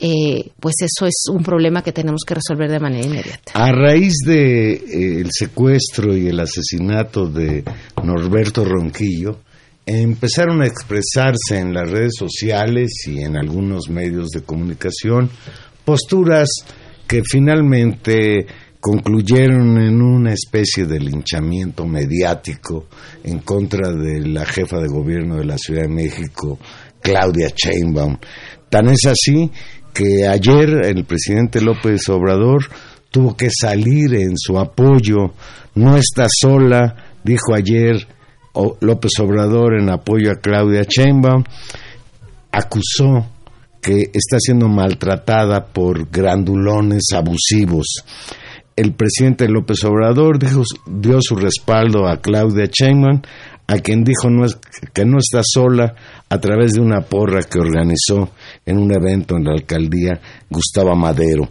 eh, 0.00 0.50
pues 0.60 0.76
eso 0.80 1.06
es 1.06 1.24
un 1.30 1.42
problema 1.42 1.82
que 1.82 1.92
tenemos 1.92 2.22
que 2.26 2.34
resolver 2.34 2.70
de 2.70 2.80
manera 2.80 3.06
inmediata. 3.06 3.52
A 3.54 3.70
raíz 3.70 4.14
de 4.24 4.72
eh, 4.72 5.20
el 5.20 5.28
secuestro 5.30 6.16
y 6.16 6.28
el 6.28 6.40
asesinato 6.40 7.26
de 7.26 7.64
Norberto 8.02 8.64
Ronquillo, 8.64 9.40
empezaron 9.86 10.62
a 10.62 10.66
expresarse 10.66 11.58
en 11.58 11.72
las 11.72 11.88
redes 11.88 12.14
sociales 12.18 12.90
y 13.06 13.22
en 13.22 13.36
algunos 13.36 13.88
medios 13.88 14.30
de 14.30 14.42
comunicación 14.42 15.30
posturas 15.84 16.50
que 17.06 17.22
finalmente 17.24 18.46
concluyeron 18.80 19.80
en 19.80 20.02
una 20.02 20.32
especie 20.32 20.86
de 20.86 20.98
linchamiento 20.98 21.86
mediático 21.86 22.86
en 23.22 23.38
contra 23.38 23.92
de 23.92 24.26
la 24.26 24.44
jefa 24.44 24.78
de 24.78 24.88
gobierno 24.88 25.36
de 25.36 25.44
la 25.44 25.56
Ciudad 25.56 25.82
de 25.82 25.88
México, 25.88 26.58
Claudia 27.00 27.52
Sheinbaum. 27.54 28.18
Tan 28.68 28.88
es 28.88 29.06
así 29.06 29.50
que 29.94 30.26
ayer 30.26 30.84
el 30.84 31.04
presidente 31.04 31.60
López 31.60 32.08
Obrador 32.08 32.68
tuvo 33.10 33.36
que 33.36 33.48
salir 33.50 34.14
en 34.14 34.36
su 34.36 34.58
apoyo. 34.58 35.32
No 35.76 35.96
está 35.96 36.26
sola, 36.28 37.18
dijo 37.22 37.54
ayer 37.54 38.15
López 38.80 39.12
Obrador 39.20 39.80
en 39.80 39.90
apoyo 39.90 40.30
a 40.30 40.36
Claudia 40.36 40.82
Sheinbaum. 40.88 41.44
Acusó 42.52 43.26
que 43.82 44.10
está 44.12 44.38
siendo 44.40 44.68
maltratada 44.68 45.66
por 45.66 46.10
grandulones 46.10 47.04
abusivos. 47.14 47.86
El 48.74 48.92
presidente 48.94 49.48
López 49.48 49.84
Obrador 49.84 50.38
dio 50.38 51.18
su 51.20 51.36
respaldo 51.36 52.06
a 52.06 52.20
Claudia 52.20 52.68
Sheinbaum 52.70 53.22
a 53.68 53.78
quien 53.78 54.04
dijo 54.04 54.30
no 54.30 54.44
es, 54.44 54.58
que 54.92 55.04
no 55.04 55.18
está 55.18 55.40
sola 55.42 55.94
a 56.28 56.38
través 56.38 56.72
de 56.72 56.80
una 56.80 57.00
porra 57.00 57.42
que 57.42 57.58
organizó 57.58 58.30
en 58.64 58.78
un 58.78 58.92
evento 58.92 59.36
en 59.36 59.44
la 59.44 59.52
alcaldía 59.52 60.20
Gustavo 60.48 60.94
Madero. 60.94 61.48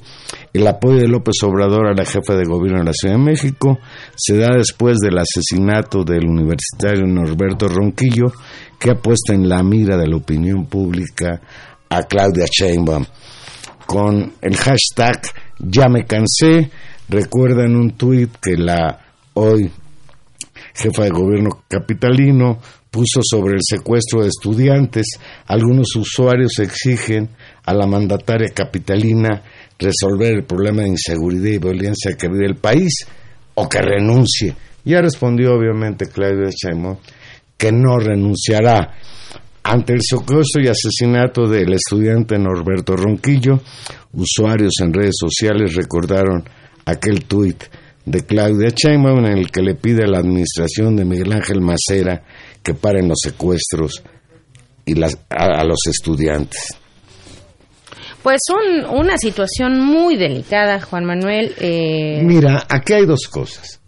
El 0.56 0.66
apoyo 0.68 1.02
de 1.02 1.10
López 1.10 1.36
Obrador 1.44 1.88
a 1.88 1.94
la 1.94 2.06
jefa 2.06 2.34
de 2.34 2.46
gobierno 2.46 2.80
de 2.80 2.86
la 2.86 2.94
Ciudad 2.94 3.16
de 3.16 3.22
México 3.22 3.78
se 4.16 4.38
da 4.38 4.56
después 4.56 5.00
del 5.00 5.18
asesinato 5.18 6.06
del 6.06 6.26
universitario 6.26 7.06
Norberto 7.06 7.68
Ronquillo, 7.68 8.32
que 8.80 8.92
ha 8.92 8.96
puesto 8.96 9.34
en 9.34 9.50
la 9.50 9.62
mira 9.64 9.98
de 9.98 10.08
la 10.08 10.16
opinión 10.16 10.68
pública 10.68 11.42
a 11.90 12.04
Claudia 12.04 12.46
Sheinbaum. 12.50 13.04
Con 13.86 14.32
el 14.42 14.56
hashtag 14.56 15.24
Ya 15.60 15.90
me 15.90 16.06
cansé, 16.06 16.72
recuerdan 17.10 17.76
un 17.76 17.92
tuit 17.92 18.32
que 18.42 18.56
la 18.56 18.98
hoy 19.34 19.70
jefa 20.74 21.04
de 21.04 21.10
gobierno 21.10 21.64
capitalino, 21.68 22.60
puso 22.90 23.20
sobre 23.24 23.56
el 23.56 23.62
secuestro 23.62 24.22
de 24.22 24.30
estudiantes. 24.30 25.20
Algunos 25.48 25.94
usuarios 25.98 26.60
exigen 26.60 27.30
a 27.66 27.74
la 27.74 27.88
mandataria 27.88 28.54
capitalina 28.54 29.44
resolver 29.80 30.34
el 30.34 30.44
problema 30.44 30.84
de 30.84 30.90
inseguridad 30.90 31.52
y 31.52 31.58
violencia 31.58 32.16
que 32.18 32.28
vive 32.28 32.46
el 32.46 32.56
país 32.56 33.06
o 33.56 33.68
que 33.68 33.82
renuncie. 33.82 34.56
Ya 34.84 35.02
respondió 35.02 35.54
obviamente 35.54 36.08
Claudia 36.08 36.50
Chaimón 36.50 37.00
que 37.58 37.72
no 37.72 37.98
renunciará. 37.98 38.94
Ante 39.64 39.94
el 39.94 40.02
secuestro 40.02 40.62
y 40.62 40.68
asesinato 40.68 41.48
del 41.48 41.74
estudiante 41.74 42.38
Norberto 42.38 42.96
Ronquillo, 42.96 43.62
usuarios 44.14 44.74
en 44.82 44.94
redes 44.94 45.16
sociales 45.20 45.74
recordaron 45.74 46.44
aquel 46.86 47.26
tuit 47.26 47.64
de 48.06 48.22
Claudia 48.22 48.70
Sheinbaum 48.70 49.26
en 49.26 49.38
el 49.40 49.52
que 49.52 49.62
le 49.62 49.74
pide 49.74 50.04
a 50.04 50.08
la 50.08 50.20
administración 50.20 50.96
de 50.96 51.06
Miguel 51.06 51.34
Ángel 51.34 51.62
Macera 51.62 52.24
que 52.62 52.76
paren 52.76 53.08
los 53.08 53.18
secuestros 53.24 54.04
y 54.86 54.94
las, 54.94 55.18
a, 55.30 55.64
los 55.64 55.80
estudiantes. 55.90 56.78
Pues 58.26 58.42
son 58.44 58.90
una 58.90 59.20
situación 59.20 59.80
muy 59.80 60.16
delicada, 60.18 60.82
Juan 60.82 61.06
Manuel. 61.06 61.54
Eh... 61.60 62.24
Mira, 62.24 62.66
aquí 62.68 62.94
hay 62.94 63.06
dos 63.06 63.28
cosas. 63.28 63.80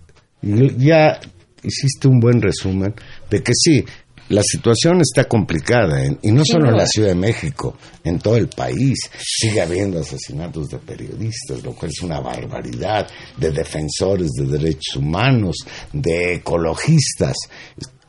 Ya 0.44 1.20
hiciste 1.64 2.08
un 2.08 2.20
buen 2.20 2.40
resumen 2.40 2.94
de 3.32 3.42
que 3.42 3.52
sí, 3.56 3.84
la 4.30 4.44
situación 4.44 5.02
está 5.02 5.24
complicada 5.24 6.06
y 6.22 6.32
no 6.32 6.46
solo 6.46 6.70
en 6.70 6.78
la 6.78 6.86
Ciudad 6.86 7.10
de 7.10 7.16
México, 7.16 7.78
en 8.04 8.20
todo 8.20 8.38
el 8.38 8.48
país 8.48 9.10
sigue 9.18 9.60
habiendo 9.60 10.02
asesinatos 10.02 10.70
de 10.70 10.78
periodistas, 10.78 11.64
lo 11.64 11.74
cual 11.74 11.90
es 11.90 12.04
una 12.04 12.20
barbaridad, 12.20 13.08
de 13.38 13.50
defensores 13.50 14.34
de 14.34 14.46
derechos 14.46 14.98
humanos, 14.98 15.56
de 15.92 16.36
ecologistas, 16.36 17.36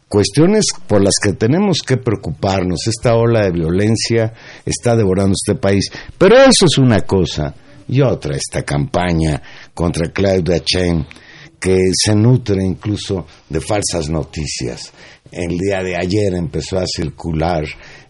cuestiones 0.09 0.67
por 0.87 1.03
las 1.03 1.15
que 1.23 1.33
tenemos 1.35 1.79
que 1.87 1.97
preocuparnos. 1.97 2.87
Esta 2.87 3.15
ola 3.15 3.45
de 3.45 3.53
violencia 3.53 4.33
está 4.65 4.97
devorando 4.97 5.35
este 5.35 5.59
país, 5.59 5.91
pero 6.17 6.37
eso 6.37 6.67
es 6.67 6.79
una 6.79 7.01
cosa 7.03 7.55
y 7.89 8.01
otra 8.01 8.37
esta 8.37 8.63
campaña 8.63 9.43
contra 9.75 10.11
Claudia 10.13 10.61
Chen 10.65 11.07
que 11.59 11.77
se 11.93 12.15
nutre 12.15 12.65
incluso 12.65 13.27
de 13.49 13.61
falsas 13.61 14.09
noticias 14.09 14.93
el 15.31 15.59
día 15.59 15.83
de 15.83 15.97
ayer 15.97 16.35
empezó 16.35 16.79
a 16.79 16.87
circular 16.87 17.65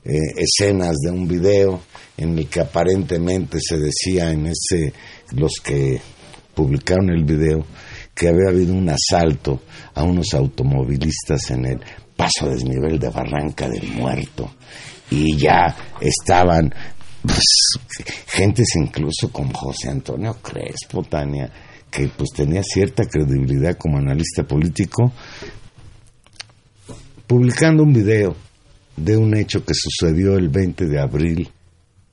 eh, 0.05 0.13
escenas 0.37 0.97
de 1.05 1.11
un 1.11 1.27
video 1.27 1.81
en 2.17 2.39
el 2.39 2.49
que 2.49 2.61
aparentemente 2.61 3.59
se 3.61 3.79
decía 3.79 4.31
en 4.31 4.47
ese 4.47 4.93
los 5.33 5.53
que 5.63 6.01
publicaron 6.55 7.11
el 7.11 7.25
video 7.25 7.65
que 8.19 8.29
había 8.29 8.49
habido 8.49 8.75
un 8.75 8.91
asalto 8.91 9.63
a 9.95 10.03
unos 10.03 10.35
automovilistas 10.35 11.53
en 11.53 11.67
el 11.67 11.81
paso 12.17 12.49
desnivel 12.49 12.99
de 12.99 13.11
Barranca 13.11 13.69
del 13.69 13.93
Muerto 13.93 14.51
y 15.09 15.37
ya 15.37 15.77
estaban 16.01 16.75
pues, 17.23 17.79
gentes 18.27 18.75
incluso 18.75 19.31
como 19.31 19.55
José 19.55 19.91
Antonio 19.91 20.37
Crespo, 20.43 21.05
Tania, 21.05 21.49
que 21.89 22.09
pues 22.09 22.31
tenía 22.35 22.63
cierta 22.65 23.05
credibilidad 23.05 23.77
como 23.77 23.99
analista 23.99 24.43
político, 24.43 25.13
publicando 27.29 27.85
un 27.85 27.93
video 27.93 28.35
de 28.97 29.17
un 29.17 29.37
hecho 29.37 29.65
que 29.65 29.75
sucedió 29.75 30.37
el 30.37 30.49
20 30.49 30.87
de 30.87 31.01
abril 31.01 31.49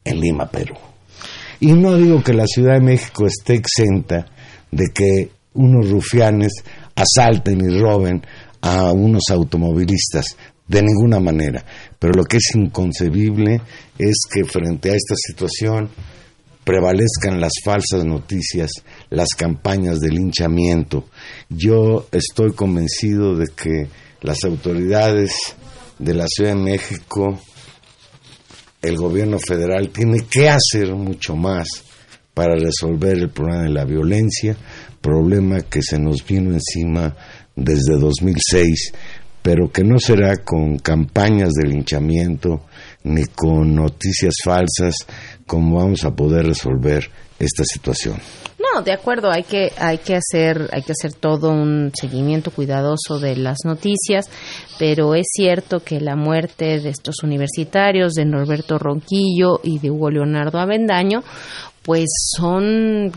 en 0.04 0.20
Lima, 0.20 0.48
Perú. 0.52 0.76
Y 1.60 1.72
no 1.72 1.98
digo 1.98 2.22
que 2.22 2.34
la 2.34 2.46
Ciudad 2.46 2.76
de 2.76 2.82
México 2.82 3.26
esté 3.26 3.56
exenta 3.56 4.28
de 4.72 4.86
que 4.94 5.35
unos 5.56 5.90
rufianes 5.90 6.54
asalten 6.96 7.60
y 7.62 7.80
roben 7.80 8.22
a 8.62 8.92
unos 8.92 9.24
automovilistas, 9.30 10.38
de 10.68 10.82
ninguna 10.82 11.20
manera. 11.20 11.64
Pero 12.00 12.14
lo 12.14 12.24
que 12.24 12.38
es 12.38 12.56
inconcebible 12.56 13.62
es 13.98 14.16
que 14.32 14.44
frente 14.44 14.92
a 14.92 14.96
esta 14.96 15.16
situación 15.16 15.90
prevalezcan 16.64 17.40
las 17.40 17.54
falsas 17.64 18.04
noticias, 18.06 18.72
las 19.12 19.30
campañas 19.38 20.00
de 20.00 20.10
linchamiento. 20.10 21.06
Yo 21.48 22.08
estoy 22.12 22.54
convencido 22.54 23.36
de 23.36 23.46
que 23.56 23.88
las 24.22 24.44
autoridades 24.44 25.32
de 26.00 26.14
la 26.16 26.26
Ciudad 26.28 26.56
de 26.56 26.64
México, 26.64 27.40
el 28.82 28.98
gobierno 28.98 29.38
federal 29.38 29.90
tiene 29.90 30.26
que 30.30 30.50
hacer 30.50 30.94
mucho 30.96 31.36
más 31.36 31.68
para 32.34 32.56
resolver 32.56 33.18
el 33.18 33.30
problema 33.30 33.64
de 33.64 33.70
la 33.70 33.86
violencia, 33.86 34.58
problema 35.06 35.62
que 35.62 35.82
se 35.84 36.00
nos 36.00 36.26
vino 36.26 36.52
encima 36.52 37.16
desde 37.56 38.00
2006, 38.00 38.92
pero 39.44 39.72
que 39.72 39.84
no 39.84 40.00
será 40.00 40.38
con 40.38 40.80
campañas 40.80 41.52
de 41.54 41.68
linchamiento 41.70 42.62
ni 43.04 43.26
con 43.26 43.76
noticias 43.76 44.34
falsas 44.44 44.96
como 45.46 45.78
vamos 45.78 46.04
a 46.06 46.16
poder 46.16 46.48
resolver 46.48 47.08
esta 47.38 47.64
situación. 47.64 48.16
No, 48.58 48.82
de 48.82 48.94
acuerdo, 48.94 49.30
hay 49.30 49.44
que 49.44 49.72
hay 49.78 50.00
que 50.00 50.16
hacer 50.16 50.70
hay 50.72 50.82
que 50.82 50.94
hacer 50.94 51.14
todo 51.14 51.52
un 51.52 51.92
seguimiento 51.94 52.50
cuidadoso 52.50 53.20
de 53.20 53.36
las 53.36 53.60
noticias, 53.64 54.28
pero 54.80 55.14
es 55.14 55.28
cierto 55.32 55.82
que 55.82 56.00
la 56.02 56.16
muerte 56.16 56.80
de 56.80 56.90
estos 56.90 57.22
universitarios, 57.22 58.14
de 58.14 58.26
Norberto 58.26 58.80
Ronquillo 58.80 59.60
y 59.62 59.78
de 59.78 59.92
Hugo 59.92 60.10
Leonardo 60.10 60.58
Avendaño, 60.58 61.24
pues 61.84 62.08
son 62.36 63.12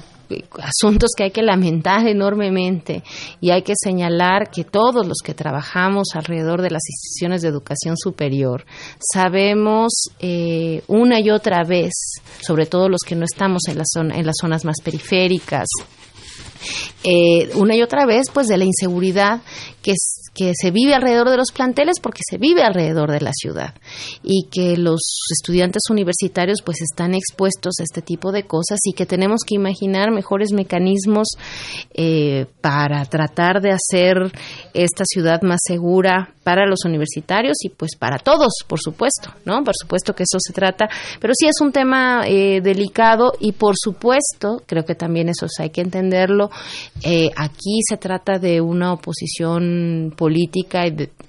asuntos 0.61 1.11
que 1.17 1.25
hay 1.25 1.31
que 1.31 1.43
lamentar 1.43 2.07
enormemente 2.07 3.03
y 3.41 3.51
hay 3.51 3.63
que 3.63 3.75
señalar 3.77 4.51
que 4.51 4.65
todos 4.65 5.07
los 5.07 5.19
que 5.25 5.35
trabajamos 5.35 6.09
alrededor 6.15 6.63
de 6.63 6.71
las 6.71 6.83
instituciones 6.89 7.43
de 7.43 7.49
educación 7.49 7.97
superior 7.97 8.65
sabemos 9.13 9.93
eh, 10.21 10.83
una 10.87 11.21
y 11.21 11.31
otra 11.31 11.65
vez, 11.65 11.93
sobre 12.41 12.67
todo 12.67 12.89
los 12.89 13.01
que 13.07 13.15
no 13.15 13.25
estamos 13.25 13.63
en, 13.69 13.79
la 13.79 13.85
zona, 13.87 14.17
en 14.17 14.27
las 14.27 14.37
zonas 14.41 14.65
más 14.65 14.77
periféricas, 14.83 15.67
eh, 17.05 17.51
una 17.55 17.77
y 17.77 17.83
otra 17.83 18.07
vez 18.07 18.27
pues 18.33 18.49
de 18.49 18.57
la 18.57 18.65
inseguridad 18.65 19.43
que, 19.83 19.95
que 20.39 20.53
se 20.55 20.71
vive 20.71 20.95
alrededor 20.95 21.31
de 21.31 21.37
los 21.37 21.51
planteles 21.51 21.99
porque 22.01 22.21
se 22.29 22.39
vive 22.39 22.63
alrededor 22.63 23.11
de 23.11 23.21
la 23.21 23.33
ciudad. 23.33 23.75
Y 24.23 24.47
que 24.51 24.77
los 24.77 25.01
estudiantes 25.33 25.83
universitarios 25.91 26.63
pues 26.65 26.81
están 26.81 27.15
expuestos 27.15 27.75
a 27.81 27.83
este 27.83 28.03
tipo 28.03 28.31
de 28.31 28.45
cosas 28.45 28.79
y 28.85 28.93
que 28.93 29.07
tenemos 29.07 29.41
que 29.45 29.57
imaginar 29.57 30.13
mejores 30.13 30.53
mecanismos 30.53 31.29
eh, 31.93 32.47
para 32.61 33.05
tratar 33.07 33.61
de 33.61 33.73
hacer 33.73 34.31
esta 34.75 35.05
ciudad 35.05 35.43
más 35.43 35.59
segura 35.67 36.35
para 36.49 36.65
los 36.65 36.87
universitarios 36.87 37.59
y 37.63 37.69
pues 37.69 37.95
para 37.95 38.17
todos, 38.17 38.65
por 38.67 38.81
supuesto, 38.81 39.35
¿no? 39.45 39.63
Por 39.63 39.75
supuesto 39.77 40.15
que 40.15 40.23
eso 40.23 40.39
se 40.41 40.55
trata, 40.55 40.89
pero 41.21 41.35
sí 41.39 41.47
es 41.47 41.61
un 41.61 41.73
tema 41.73 42.23
eh, 42.27 42.63
delicado 42.63 43.35
y 43.39 43.53
por 43.53 43.75
supuesto, 43.77 44.63
creo 44.65 44.83
que 44.87 44.95
también 44.95 45.29
eso 45.29 45.47
hay 45.59 45.69
que 45.69 45.83
entenderlo, 45.83 46.49
eh, 47.05 47.29
aquí 47.37 47.81
se 47.87 47.99
trata 47.99 48.39
de 48.39 48.63
una 48.63 48.95
oposición 48.95 50.15
política 50.17 50.85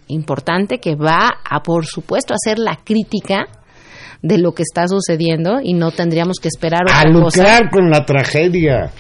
importante 0.08 0.80
que 0.80 0.96
va 0.96 1.32
a, 1.44 1.62
por 1.64 1.86
supuesto, 1.86 2.34
hacer 2.34 2.58
la 2.58 2.78
crítica 2.78 3.46
de 4.22 4.38
lo 4.38 4.54
que 4.54 4.64
está 4.64 4.88
sucediendo 4.88 5.60
y 5.62 5.74
no 5.74 5.92
tendríamos 5.92 6.38
que 6.42 6.48
esperar 6.48 6.84
otra 6.84 7.02
a 7.02 7.10
lucrar 7.10 7.70
con 7.70 7.90
la 7.90 8.06
tragedia. 8.06 8.94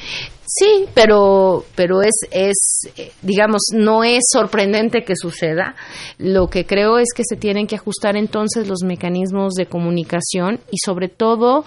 Sí, 0.52 0.86
pero, 0.96 1.64
pero 1.76 2.02
es, 2.02 2.16
es, 2.32 2.90
digamos, 3.22 3.62
no 3.72 4.04
es 4.04 4.22
sorprendente 4.34 5.04
que 5.04 5.16
suceda. 5.16 5.76
Lo 6.18 6.48
que 6.48 6.66
creo 6.66 6.98
es 6.98 7.10
que 7.16 7.22
se 7.24 7.36
tienen 7.36 7.68
que 7.68 7.76
ajustar 7.76 8.18
entonces 8.18 8.68
los 8.68 8.80
mecanismos 8.84 9.54
de 9.54 9.68
comunicación 9.68 10.60
y 10.72 10.78
sobre 10.84 11.08
todo 11.08 11.66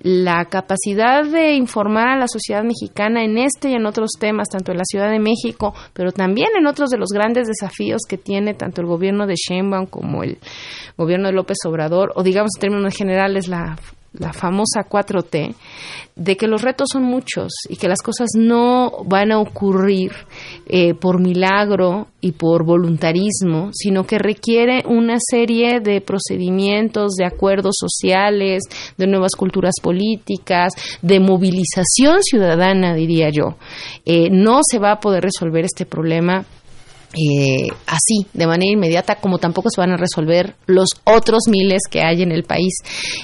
la 0.00 0.46
capacidad 0.46 1.24
de 1.24 1.54
informar 1.54 2.08
a 2.08 2.18
la 2.18 2.26
sociedad 2.26 2.64
mexicana 2.64 3.24
en 3.24 3.38
este 3.38 3.70
y 3.70 3.74
en 3.74 3.86
otros 3.86 4.10
temas, 4.18 4.48
tanto 4.48 4.72
en 4.72 4.78
la 4.78 4.84
Ciudad 4.84 5.12
de 5.12 5.20
México, 5.20 5.72
pero 5.92 6.10
también 6.10 6.48
en 6.58 6.66
otros 6.66 6.90
de 6.90 6.98
los 6.98 7.10
grandes 7.10 7.46
desafíos 7.46 8.02
que 8.08 8.18
tiene 8.18 8.54
tanto 8.54 8.80
el 8.80 8.88
gobierno 8.88 9.28
de 9.28 9.36
Sheinbaum 9.36 9.86
como 9.86 10.24
el 10.24 10.38
gobierno 10.98 11.28
de 11.28 11.34
López 11.34 11.58
Obrador, 11.66 12.12
o 12.16 12.24
digamos 12.24 12.50
en 12.56 12.60
términos 12.62 12.96
generales 12.96 13.46
la 13.46 13.78
la 14.18 14.32
famosa 14.32 14.84
4T, 14.88 15.54
de 16.16 16.36
que 16.36 16.46
los 16.46 16.62
retos 16.62 16.88
son 16.92 17.02
muchos 17.02 17.52
y 17.68 17.76
que 17.76 17.88
las 17.88 18.00
cosas 18.00 18.28
no 18.36 19.04
van 19.06 19.32
a 19.32 19.40
ocurrir 19.40 20.12
eh, 20.66 20.94
por 20.94 21.20
milagro 21.20 22.06
y 22.20 22.32
por 22.32 22.64
voluntarismo, 22.64 23.70
sino 23.72 24.04
que 24.04 24.18
requiere 24.18 24.84
una 24.86 25.16
serie 25.18 25.80
de 25.80 26.00
procedimientos, 26.00 27.14
de 27.14 27.26
acuerdos 27.26 27.74
sociales, 27.78 28.62
de 28.96 29.06
nuevas 29.06 29.32
culturas 29.32 29.74
políticas, 29.82 30.72
de 31.02 31.18
movilización 31.18 32.22
ciudadana, 32.22 32.94
diría 32.94 33.30
yo. 33.30 33.56
Eh, 34.04 34.28
no 34.30 34.60
se 34.62 34.78
va 34.78 34.92
a 34.92 35.00
poder 35.00 35.24
resolver 35.24 35.64
este 35.64 35.86
problema 35.86 36.44
eh, 37.14 37.68
así, 37.86 38.26
de 38.32 38.46
manera 38.46 38.72
inmediata, 38.72 39.16
como 39.16 39.38
tampoco 39.38 39.70
se 39.70 39.80
van 39.80 39.92
a 39.92 39.96
resolver 39.96 40.56
los 40.66 40.88
otros 41.04 41.44
miles 41.48 41.82
que 41.90 42.02
hay 42.02 42.22
en 42.22 42.32
el 42.32 42.44
país. 42.44 42.74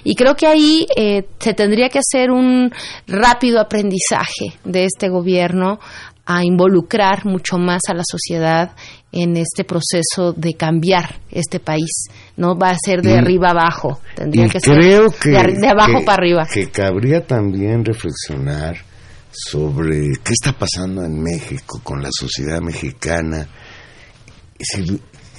Y 0.05 0.15
creo 0.15 0.37
que 0.37 0.47
ahí 0.47 0.87
eh, 0.97 1.27
se 1.39 1.55
tendría 1.55 1.89
que 1.89 1.99
hacer 1.99 2.31
un 2.31 2.73
rápido 3.07 3.61
aprendizaje 3.61 4.59
de 4.65 4.85
este 4.85 5.09
gobierno 5.09 5.81
a 6.27 6.45
involucrar 6.45 7.27
mucho 7.27 7.59
más 7.59 7.83
a 7.89 7.95
la 7.95 8.05
sociedad 8.09 8.71
en 9.11 9.37
este 9.37 9.65
proceso 9.65 10.33
de 10.37 10.55
cambiar 10.55 11.19
este 11.31 11.59
país. 11.59 12.05
No 12.37 12.57
va 12.57 12.71
a 12.71 12.77
ser 12.79 13.03
de 13.03 13.15
arriba 13.15 13.51
abajo, 13.51 14.01
tendría 14.15 14.47
que 14.49 14.61
ser 14.61 14.77
de, 14.77 15.69
abajo 15.69 16.05
para 16.05 16.23
arriba. 16.23 16.47
Que 16.47 16.71
cabría 16.71 17.27
también 17.27 17.85
reflexionar 17.85 18.77
sobre 19.33 20.13
qué 20.23 20.33
está 20.33 20.53
pasando 20.53 21.03
en 21.03 21.21
México 21.21 21.81
con 21.83 22.01
la 22.03 22.11
sociedad 22.13 22.61
mexicana 22.61 23.49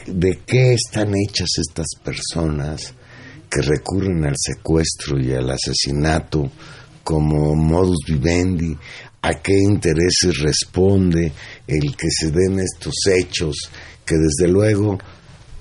de 0.07 0.39
qué 0.45 0.73
están 0.73 1.13
hechas 1.15 1.49
estas 1.57 1.87
personas 2.03 2.93
que 3.49 3.61
recurren 3.61 4.25
al 4.25 4.35
secuestro 4.37 5.19
y 5.19 5.33
al 5.33 5.49
asesinato 5.49 6.51
como 7.03 7.55
modus 7.55 7.99
vivendi, 8.07 8.75
a 9.21 9.33
qué 9.41 9.53
intereses 9.53 10.39
responde 10.39 11.31
el 11.67 11.95
que 11.95 12.07
se 12.09 12.31
den 12.31 12.59
estos 12.59 12.95
hechos, 13.13 13.55
que 14.05 14.15
desde 14.15 14.51
luego, 14.51 14.97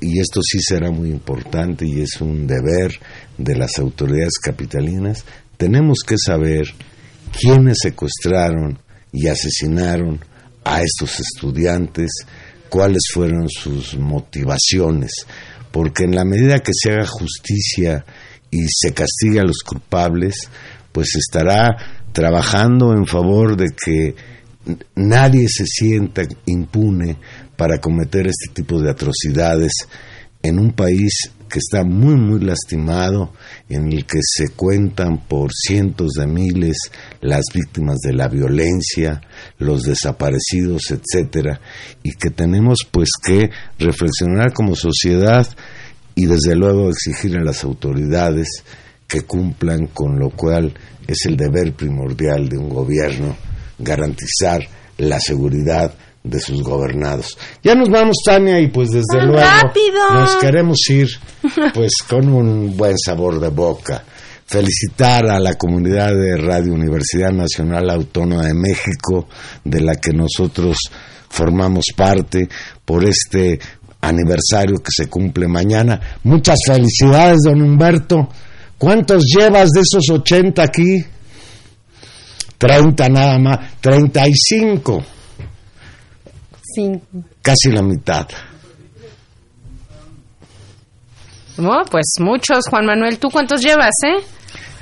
y 0.00 0.18
esto 0.20 0.40
sí 0.42 0.61
será 0.61 0.90
muy 0.90 1.11
importante 1.11 1.86
y 1.86 2.00
es 2.00 2.20
un 2.20 2.46
deber 2.46 2.92
de 3.36 3.56
las 3.56 3.78
autoridades 3.78 4.38
capitalinas, 4.42 5.24
tenemos 5.56 5.98
que 6.06 6.16
saber 6.16 6.66
quiénes 7.38 7.78
secuestraron 7.82 8.78
y 9.12 9.26
asesinaron 9.26 10.20
a 10.64 10.82
estos 10.82 11.20
estudiantes, 11.20 12.11
cuáles 12.70 13.02
fueron 13.12 13.48
sus 13.50 13.98
motivaciones, 13.98 15.26
porque 15.70 16.04
en 16.04 16.14
la 16.14 16.24
medida 16.24 16.60
que 16.60 16.72
se 16.72 16.92
haga 16.92 17.06
justicia 17.06 18.04
y 18.50 18.60
se 18.68 18.94
castigue 18.94 19.40
a 19.40 19.44
los 19.44 19.58
culpables, 19.58 20.48
pues 20.92 21.14
estará 21.16 21.76
trabajando 22.12 22.92
en 22.92 23.06
favor 23.06 23.56
de 23.56 23.66
que 23.76 24.14
nadie 24.94 25.48
se 25.48 25.66
sienta 25.66 26.22
impune 26.46 27.16
para 27.56 27.78
cometer 27.78 28.26
este 28.26 28.54
tipo 28.54 28.80
de 28.80 28.90
atrocidades 28.90 29.72
en 30.42 30.58
un 30.58 30.72
país 30.72 31.30
que 31.51 31.59
está 31.59 31.84
muy, 31.84 32.14
muy 32.14 32.40
lastimado, 32.40 33.32
en 33.68 33.92
el 33.92 34.07
que 34.07 34.20
se 34.22 34.51
cuentan 34.51 35.26
por 35.26 35.51
cientos 35.53 36.12
de 36.12 36.26
miles 36.26 36.76
las 37.20 37.44
víctimas 37.53 37.98
de 37.98 38.12
la 38.12 38.28
violencia, 38.28 39.20
los 39.59 39.82
desaparecidos, 39.82 40.90
etcétera, 40.90 41.61
y 42.03 42.12
que 42.12 42.30
tenemos 42.30 42.86
pues 42.90 43.11
que 43.22 43.51
reflexionar 43.78 44.53
como 44.53 44.76
sociedad 44.76 45.46
y 46.14 46.26
desde 46.26 46.55
luego 46.55 46.88
exigir 46.88 47.36
a 47.36 47.44
las 47.44 47.64
autoridades 47.64 48.48
que 49.07 49.22
cumplan 49.22 49.88
con 49.88 50.18
lo 50.18 50.30
cual 50.30 50.72
es 51.07 51.26
el 51.26 51.36
deber 51.36 51.74
primordial 51.74 52.48
de 52.48 52.57
un 52.57 52.68
gobierno 52.68 53.36
garantizar 53.78 54.62
la 54.98 55.18
seguridad 55.18 55.92
de 56.22 56.40
sus 56.40 56.62
gobernados. 56.62 57.38
Ya 57.62 57.74
nos 57.74 57.88
vamos, 57.88 58.16
Tania, 58.24 58.60
y 58.60 58.68
pues 58.68 58.90
desde 58.90 59.24
luego 59.24 59.42
nos 60.12 60.36
queremos 60.36 60.78
ir 60.90 61.08
pues 61.74 61.92
con 62.08 62.28
un 62.28 62.76
buen 62.76 62.98
sabor 62.98 63.40
de 63.40 63.48
boca. 63.48 64.04
Felicitar 64.46 65.28
a 65.30 65.38
la 65.38 65.54
comunidad 65.54 66.12
de 66.12 66.36
Radio 66.36 66.74
Universidad 66.74 67.30
Nacional 67.30 67.88
Autónoma 67.88 68.46
de 68.46 68.54
México, 68.54 69.28
de 69.64 69.80
la 69.80 69.94
que 69.94 70.12
nosotros 70.12 70.76
formamos 71.28 71.84
parte, 71.96 72.48
por 72.84 73.04
este 73.04 73.60
aniversario 74.00 74.78
que 74.82 74.90
se 74.90 75.06
cumple 75.08 75.46
mañana. 75.46 76.00
Muchas 76.24 76.58
felicidades, 76.66 77.38
don 77.44 77.62
Humberto. 77.62 78.28
¿Cuántos 78.76 79.24
llevas 79.24 79.68
de 79.70 79.82
esos 79.82 80.10
80 80.10 80.62
aquí? 80.62 81.04
30 82.58 83.08
nada 83.08 83.38
más, 83.38 83.58
35. 83.80 85.04
Casi 87.42 87.70
la 87.70 87.82
mitad. 87.82 88.28
No, 91.58 91.82
pues 91.90 92.06
muchos, 92.20 92.60
Juan 92.70 92.86
Manuel. 92.86 93.18
¿Tú 93.18 93.28
cuántos 93.30 93.60
llevas, 93.62 93.92
eh? 94.06 94.24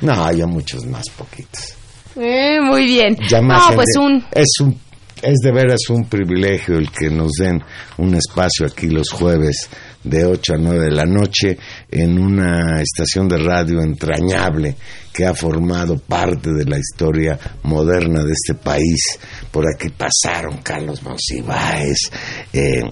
No, 0.01 0.31
ya 0.33 0.47
muchos 0.47 0.85
más, 0.87 1.05
poquitos. 1.17 1.75
Eh, 2.17 2.61
muy 2.61 2.85
bien. 2.85 3.17
no, 3.43 3.61
pues 3.75 3.97
un... 3.99 4.25
Es 4.33 4.61
un... 4.61 4.79
Es 5.21 5.39
de 5.43 5.51
veras 5.51 5.81
un 5.91 6.05
privilegio 6.05 6.79
el 6.79 6.93
que 6.93 7.11
nos 7.11 7.33
den 7.33 7.61
un 7.97 8.15
espacio 8.15 8.67
aquí 8.67 8.87
los 8.89 9.11
jueves 9.11 9.69
de 10.09 10.25
8 10.25 10.55
a 10.55 10.59
9 10.59 10.85
de 10.85 10.91
la 10.91 11.05
noche 11.05 11.59
en 11.91 12.19
una 12.19 12.81
estación 12.81 13.29
de 13.29 13.39
radio 13.39 13.81
entrañable 13.83 14.77
que 15.13 15.27
ha 15.27 15.35
formado 15.35 15.99
parte 15.99 16.53
de 16.53 16.65
la 16.65 16.79
historia 16.79 17.39
moderna 17.65 18.25
de 18.25 18.33
este 18.33 18.55
país. 18.55 19.19
Por 19.51 19.65
aquí 19.67 19.89
pasaron 19.91 20.59
Carlos 20.63 21.03
Monsiváis, 21.03 22.11
eh, 22.53 22.83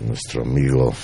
nuestro 0.00 0.42
amigo 0.42 0.94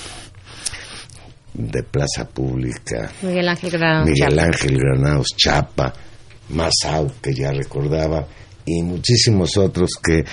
de 1.54 1.82
Plaza 1.82 2.26
Pública, 2.26 3.10
Miguel 3.22 3.48
Ángel 3.48 3.70
Granados, 3.70 4.10
Miguel 4.10 4.38
Ángel 4.38 4.78
Granados 4.78 5.28
Chapa, 5.36 5.92
Masao, 6.50 7.12
que 7.22 7.34
ya 7.34 7.50
recordaba, 7.50 8.26
y 8.66 8.82
muchísimos 8.82 9.56
otros 9.56 9.90
que, 10.02 10.24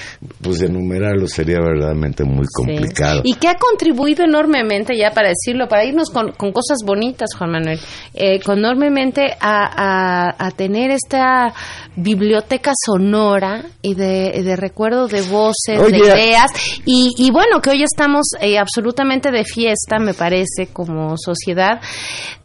pues, 0.41 0.61
enumerarlos 0.61 1.31
sería 1.31 1.59
verdaderamente 1.59 2.23
muy 2.23 2.45
complicado. 2.51 3.21
Y 3.23 3.35
que 3.35 3.47
ha 3.47 3.55
contribuido 3.55 4.25
enormemente, 4.25 4.97
ya 4.97 5.11
para 5.11 5.29
decirlo, 5.29 5.67
para 5.67 5.85
irnos 5.85 6.09
con, 6.09 6.31
con 6.31 6.51
cosas 6.51 6.79
bonitas, 6.83 7.29
Juan 7.37 7.51
Manuel, 7.51 7.79
eh, 8.15 8.39
enormemente 8.63 9.35
a, 9.39 10.35
a, 10.47 10.51
tener 10.51 10.91
esta 10.91 11.53
biblioteca 11.95 12.71
sonora 12.85 13.65
y 13.81 13.95
de, 13.95 14.41
de 14.43 14.55
recuerdo 14.55 15.07
de 15.07 15.21
voces, 15.21 15.79
de 15.79 15.97
ideas, 15.97 16.51
y, 16.85 17.11
y, 17.17 17.31
bueno, 17.31 17.61
que 17.61 17.71
hoy 17.71 17.83
estamos 17.83 18.27
eh, 18.39 18.57
absolutamente 18.57 19.31
de 19.31 19.43
fiesta, 19.43 19.99
me 19.99 20.13
parece, 20.13 20.67
como 20.71 21.15
sociedad, 21.17 21.79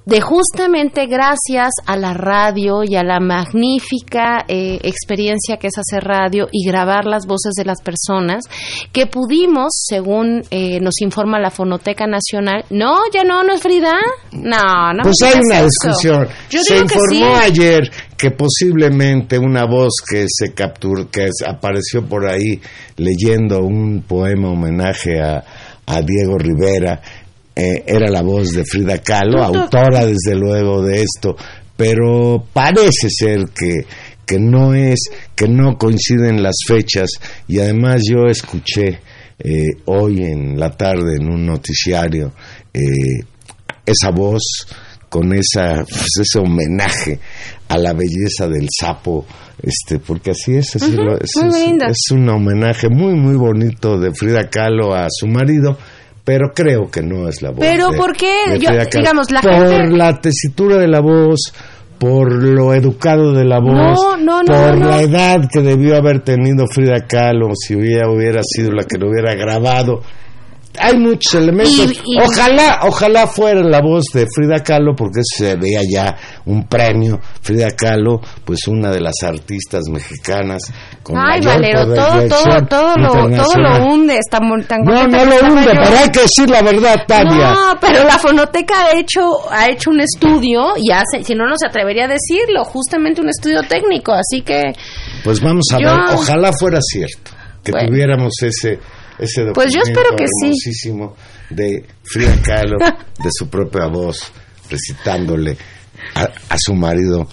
de 0.09 0.23
justamente 0.23 1.05
gracias 1.07 1.71
a 1.85 1.95
la 1.99 2.15
radio 2.15 2.83
y 2.83 2.97
a 2.97 3.03
la 3.03 3.21
magnífica 3.21 4.39
eh, 4.49 4.79
experiencia 4.83 5.59
que 5.59 5.67
es 5.67 5.75
hacer 5.77 6.03
radio 6.03 6.49
y 6.51 6.67
grabar 6.67 7.05
las 7.05 7.27
voces 7.27 7.53
de 7.55 7.67
las 7.67 7.83
personas, 7.83 8.45
que 8.91 9.07
pudimos, 9.07 9.69
según 9.71 10.45
eh, 10.51 10.81
nos 10.81 11.03
informa 11.03 11.39
la 11.39 11.51
Fonoteca 11.51 12.07
Nacional, 12.07 12.65
no, 12.71 13.01
ya 13.13 13.23
no, 13.23 13.45
no 13.45 13.53
es 13.53 13.61
Frida, 13.61 13.99
no, 14.33 14.95
no. 14.95 15.03
Pues 15.03 15.17
hay 15.25 15.41
una 15.45 15.63
discusión. 15.65 16.27
se 16.49 16.79
informó 16.79 17.37
ayer 17.37 17.91
que 18.17 18.31
posiblemente 18.31 19.38
una 19.39 19.65
voz 19.65 19.95
que 20.09 20.27
se 20.29 20.53
capturó, 20.53 21.11
que 21.11 21.29
apareció 21.47 22.07
por 22.07 22.27
ahí 22.27 22.61
leyendo 22.97 23.61
un 23.61 24.03
poema 24.03 24.51
homenaje 24.51 25.21
a, 25.21 25.45
a 25.87 26.03
Diego 26.03 26.37
Rivera, 26.39 27.01
eh, 27.55 27.83
era 27.87 28.09
la 28.09 28.23
voz 28.23 28.53
de 28.53 28.65
Frida 28.65 28.99
Kahlo, 28.99 29.43
autora 29.43 30.07
desde 30.07 30.37
luego 30.37 30.83
de 30.83 31.03
esto, 31.03 31.37
pero 31.77 32.45
parece 32.53 33.09
ser 33.11 33.47
que, 33.55 33.85
que 34.25 34.39
no 34.39 34.75
es, 34.75 35.11
que 35.35 35.49
no 35.49 35.77
coinciden 35.77 36.43
las 36.43 36.57
fechas. 36.67 37.11
Y 37.49 37.59
además 37.59 38.03
yo 38.09 38.27
escuché 38.27 39.01
eh, 39.39 39.67
hoy 39.87 40.23
en 40.23 40.59
la 40.59 40.71
tarde 40.71 41.17
en 41.17 41.33
un 41.33 41.47
noticiario 41.47 42.33
eh, 42.73 43.25
esa 43.87 44.11
voz 44.11 44.67
con 45.09 45.33
esa 45.33 45.85
pues, 45.89 46.07
ese 46.21 46.39
homenaje 46.39 47.19
a 47.69 47.79
la 47.79 47.93
belleza 47.93 48.47
del 48.47 48.69
sapo 48.69 49.27
este 49.63 49.99
porque 49.99 50.31
así 50.31 50.55
es, 50.55 50.77
es, 50.77 50.83
es, 50.83 52.11
un 52.13 52.29
homenaje 52.29 52.89
muy 52.89 53.15
muy 53.15 53.37
bonito 53.37 53.99
de 53.99 54.13
Frida 54.13 54.49
Kahlo 54.49 54.95
a 54.95 55.07
su 55.11 55.27
marido 55.27 55.77
pero 56.29 56.53
creo 56.55 56.91
que 56.91 57.01
no 57.01 57.27
es 57.27 57.41
la 57.41 57.53
voz. 57.53 57.61
Pero 57.61 57.91
¿por 57.93 58.15
qué? 58.15 58.59
digamos, 58.59 59.31
la 59.31 59.41
por 59.41 59.97
la 59.97 60.21
tesitura 60.21 60.77
de 60.77 60.87
la 60.87 61.01
voz, 61.01 61.55
por 61.99 62.31
lo 62.31 62.75
educado 62.75 63.33
de 63.33 63.47
la 63.47 63.61
voz, 63.61 63.99
por 64.47 64.79
la 64.79 65.01
edad 65.01 65.49
que 65.51 65.63
debió 65.63 65.97
haber 65.97 66.21
tenido 66.21 66.67
Frida 66.67 67.07
Kahlo 67.07 67.53
si 67.55 67.75
hubiera, 67.75 68.11
hubiera 68.11 68.43
sido 68.43 68.73
la 68.73 68.85
que 68.85 68.99
lo 68.99 69.09
hubiera 69.09 69.35
grabado 69.37 70.03
hay 70.81 70.99
muchos 70.99 71.35
elementos. 71.35 72.03
Ojalá, 72.23 72.81
ojalá 72.85 73.27
fuera 73.27 73.63
la 73.63 73.81
voz 73.81 74.05
de 74.13 74.27
Frida 74.35 74.63
Kahlo, 74.63 74.95
porque 74.97 75.21
se 75.23 75.57
veía 75.57 75.81
ya 75.89 76.17
un 76.47 76.67
premio. 76.67 77.21
Frida 77.43 77.71
Kahlo, 77.71 78.21
pues 78.45 78.67
una 78.69 78.91
de 78.91 79.01
las 79.01 79.15
artistas 79.23 79.85
mexicanas 79.91 80.63
con 81.03 81.17
Ay, 81.17 81.41
Valero, 81.41 81.87
todo, 81.87 82.29
todo, 82.29 82.67
todo 82.67 82.97
lo, 82.97 83.13
todo 83.31 83.55
lo 83.57 83.87
hunde. 83.87 84.19
Tan 84.31 84.49
no, 84.85 85.07
no 85.07 85.25
lo 85.25 85.37
hunde, 85.41 85.71
pero 85.71 85.99
hay 85.99 86.11
que 86.11 86.21
decir 86.21 86.49
la 86.49 86.63
verdad, 86.63 86.97
Tania. 87.07 87.53
No, 87.53 87.79
pero 87.81 88.05
la 88.05 88.19
Fonoteca 88.19 88.87
ha 88.87 88.99
hecho, 88.99 89.21
ha 89.51 89.69
hecho 89.69 89.91
un 89.91 90.01
estudio, 90.01 90.75
y 90.77 90.91
hace, 90.91 91.25
si 91.25 91.35
no, 91.35 91.47
no 91.47 91.55
se 91.57 91.67
atrevería 91.67 92.05
a 92.05 92.09
decirlo, 92.09 92.65
justamente 92.65 93.21
un 93.21 93.29
estudio 93.29 93.63
técnico, 93.63 94.13
así 94.13 94.43
que... 94.43 94.73
Pues 95.25 95.41
vamos 95.41 95.67
a 95.73 95.79
ver, 95.79 96.15
ojalá 96.15 96.51
fuera 96.59 96.79
cierto, 96.81 97.31
que 97.63 97.73
tuviéramos 97.73 98.33
ese 98.43 98.79
ese 99.19 99.47
pues 99.53 99.73
yo 99.73 99.81
espero 99.83 100.11
que 100.17 100.27
sí. 100.27 100.91
de 101.51 101.85
Frida 102.03 102.41
Kahlo, 102.43 102.77
de 103.23 103.31
su 103.33 103.49
propia 103.49 103.87
voz, 103.87 104.33
recitándole 104.71 105.57
a, 106.15 106.57
su 106.57 106.75
marido 106.75 107.27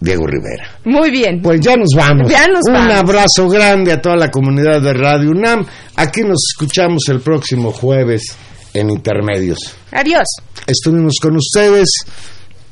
Diego 0.00 0.26
Rivera. 0.26 0.78
Muy 0.84 1.10
bien. 1.10 1.40
Pues 1.42 1.60
ya 1.60 1.76
nos 1.76 1.90
vamos. 1.96 2.30
Un 2.68 2.90
abrazo 2.90 3.48
grande 3.48 3.92
a 3.92 4.00
toda 4.00 4.16
la 4.16 4.30
comunidad 4.30 4.80
de 4.80 4.92
Radio 4.92 5.30
UNAM. 5.30 5.66
Aquí 5.96 6.22
nos 6.22 6.42
escuchamos 6.50 7.02
el 7.08 7.20
próximo 7.20 7.72
jueves 7.72 8.36
en 8.74 8.90
Intermedios. 8.90 9.74
Adiós. 9.92 10.26
Estuvimos 10.66 11.14
con 11.20 11.36
ustedes, 11.36 11.88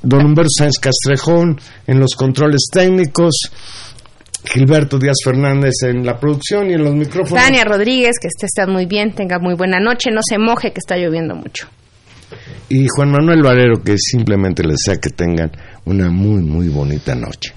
don 0.03 0.27
Humberto 0.27 0.51
Sáenz 0.57 0.79
Castrejón, 0.81 1.61
en 1.87 2.01
los 2.01 2.15
controles 2.15 2.69
técnicos. 2.73 3.35
Gilberto 4.45 4.99
Díaz 4.99 5.17
Fernández 5.25 5.75
en 5.83 6.05
la 6.05 6.19
producción 6.19 6.71
y 6.71 6.75
en 6.75 6.85
los 6.85 6.95
micrófonos. 6.95 7.43
Tania 7.43 7.65
Rodríguez, 7.65 8.17
que 8.21 8.29
esté 8.29 8.67
muy 8.67 8.87
bien, 8.87 9.15
tenga 9.15 9.39
muy 9.39 9.55
buena 9.55 9.79
noche, 9.81 10.11
no 10.11 10.21
se 10.23 10.39
moje 10.39 10.73
que 10.73 10.79
está 10.79 10.97
lloviendo 10.97 11.35
mucho. 11.35 11.69
Y 12.69 12.87
Juan 12.89 13.11
Manuel 13.11 13.43
Valero, 13.43 13.83
que 13.83 13.97
simplemente 13.99 14.63
les 14.63 14.77
desea 14.85 15.01
que 15.01 15.11
tengan 15.11 15.51
una 15.85 16.09
muy, 16.11 16.43
muy 16.43 16.69
bonita 16.69 17.15
noche. 17.15 17.55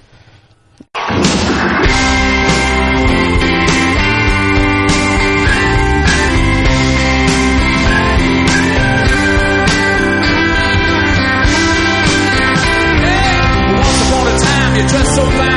so 15.15 15.52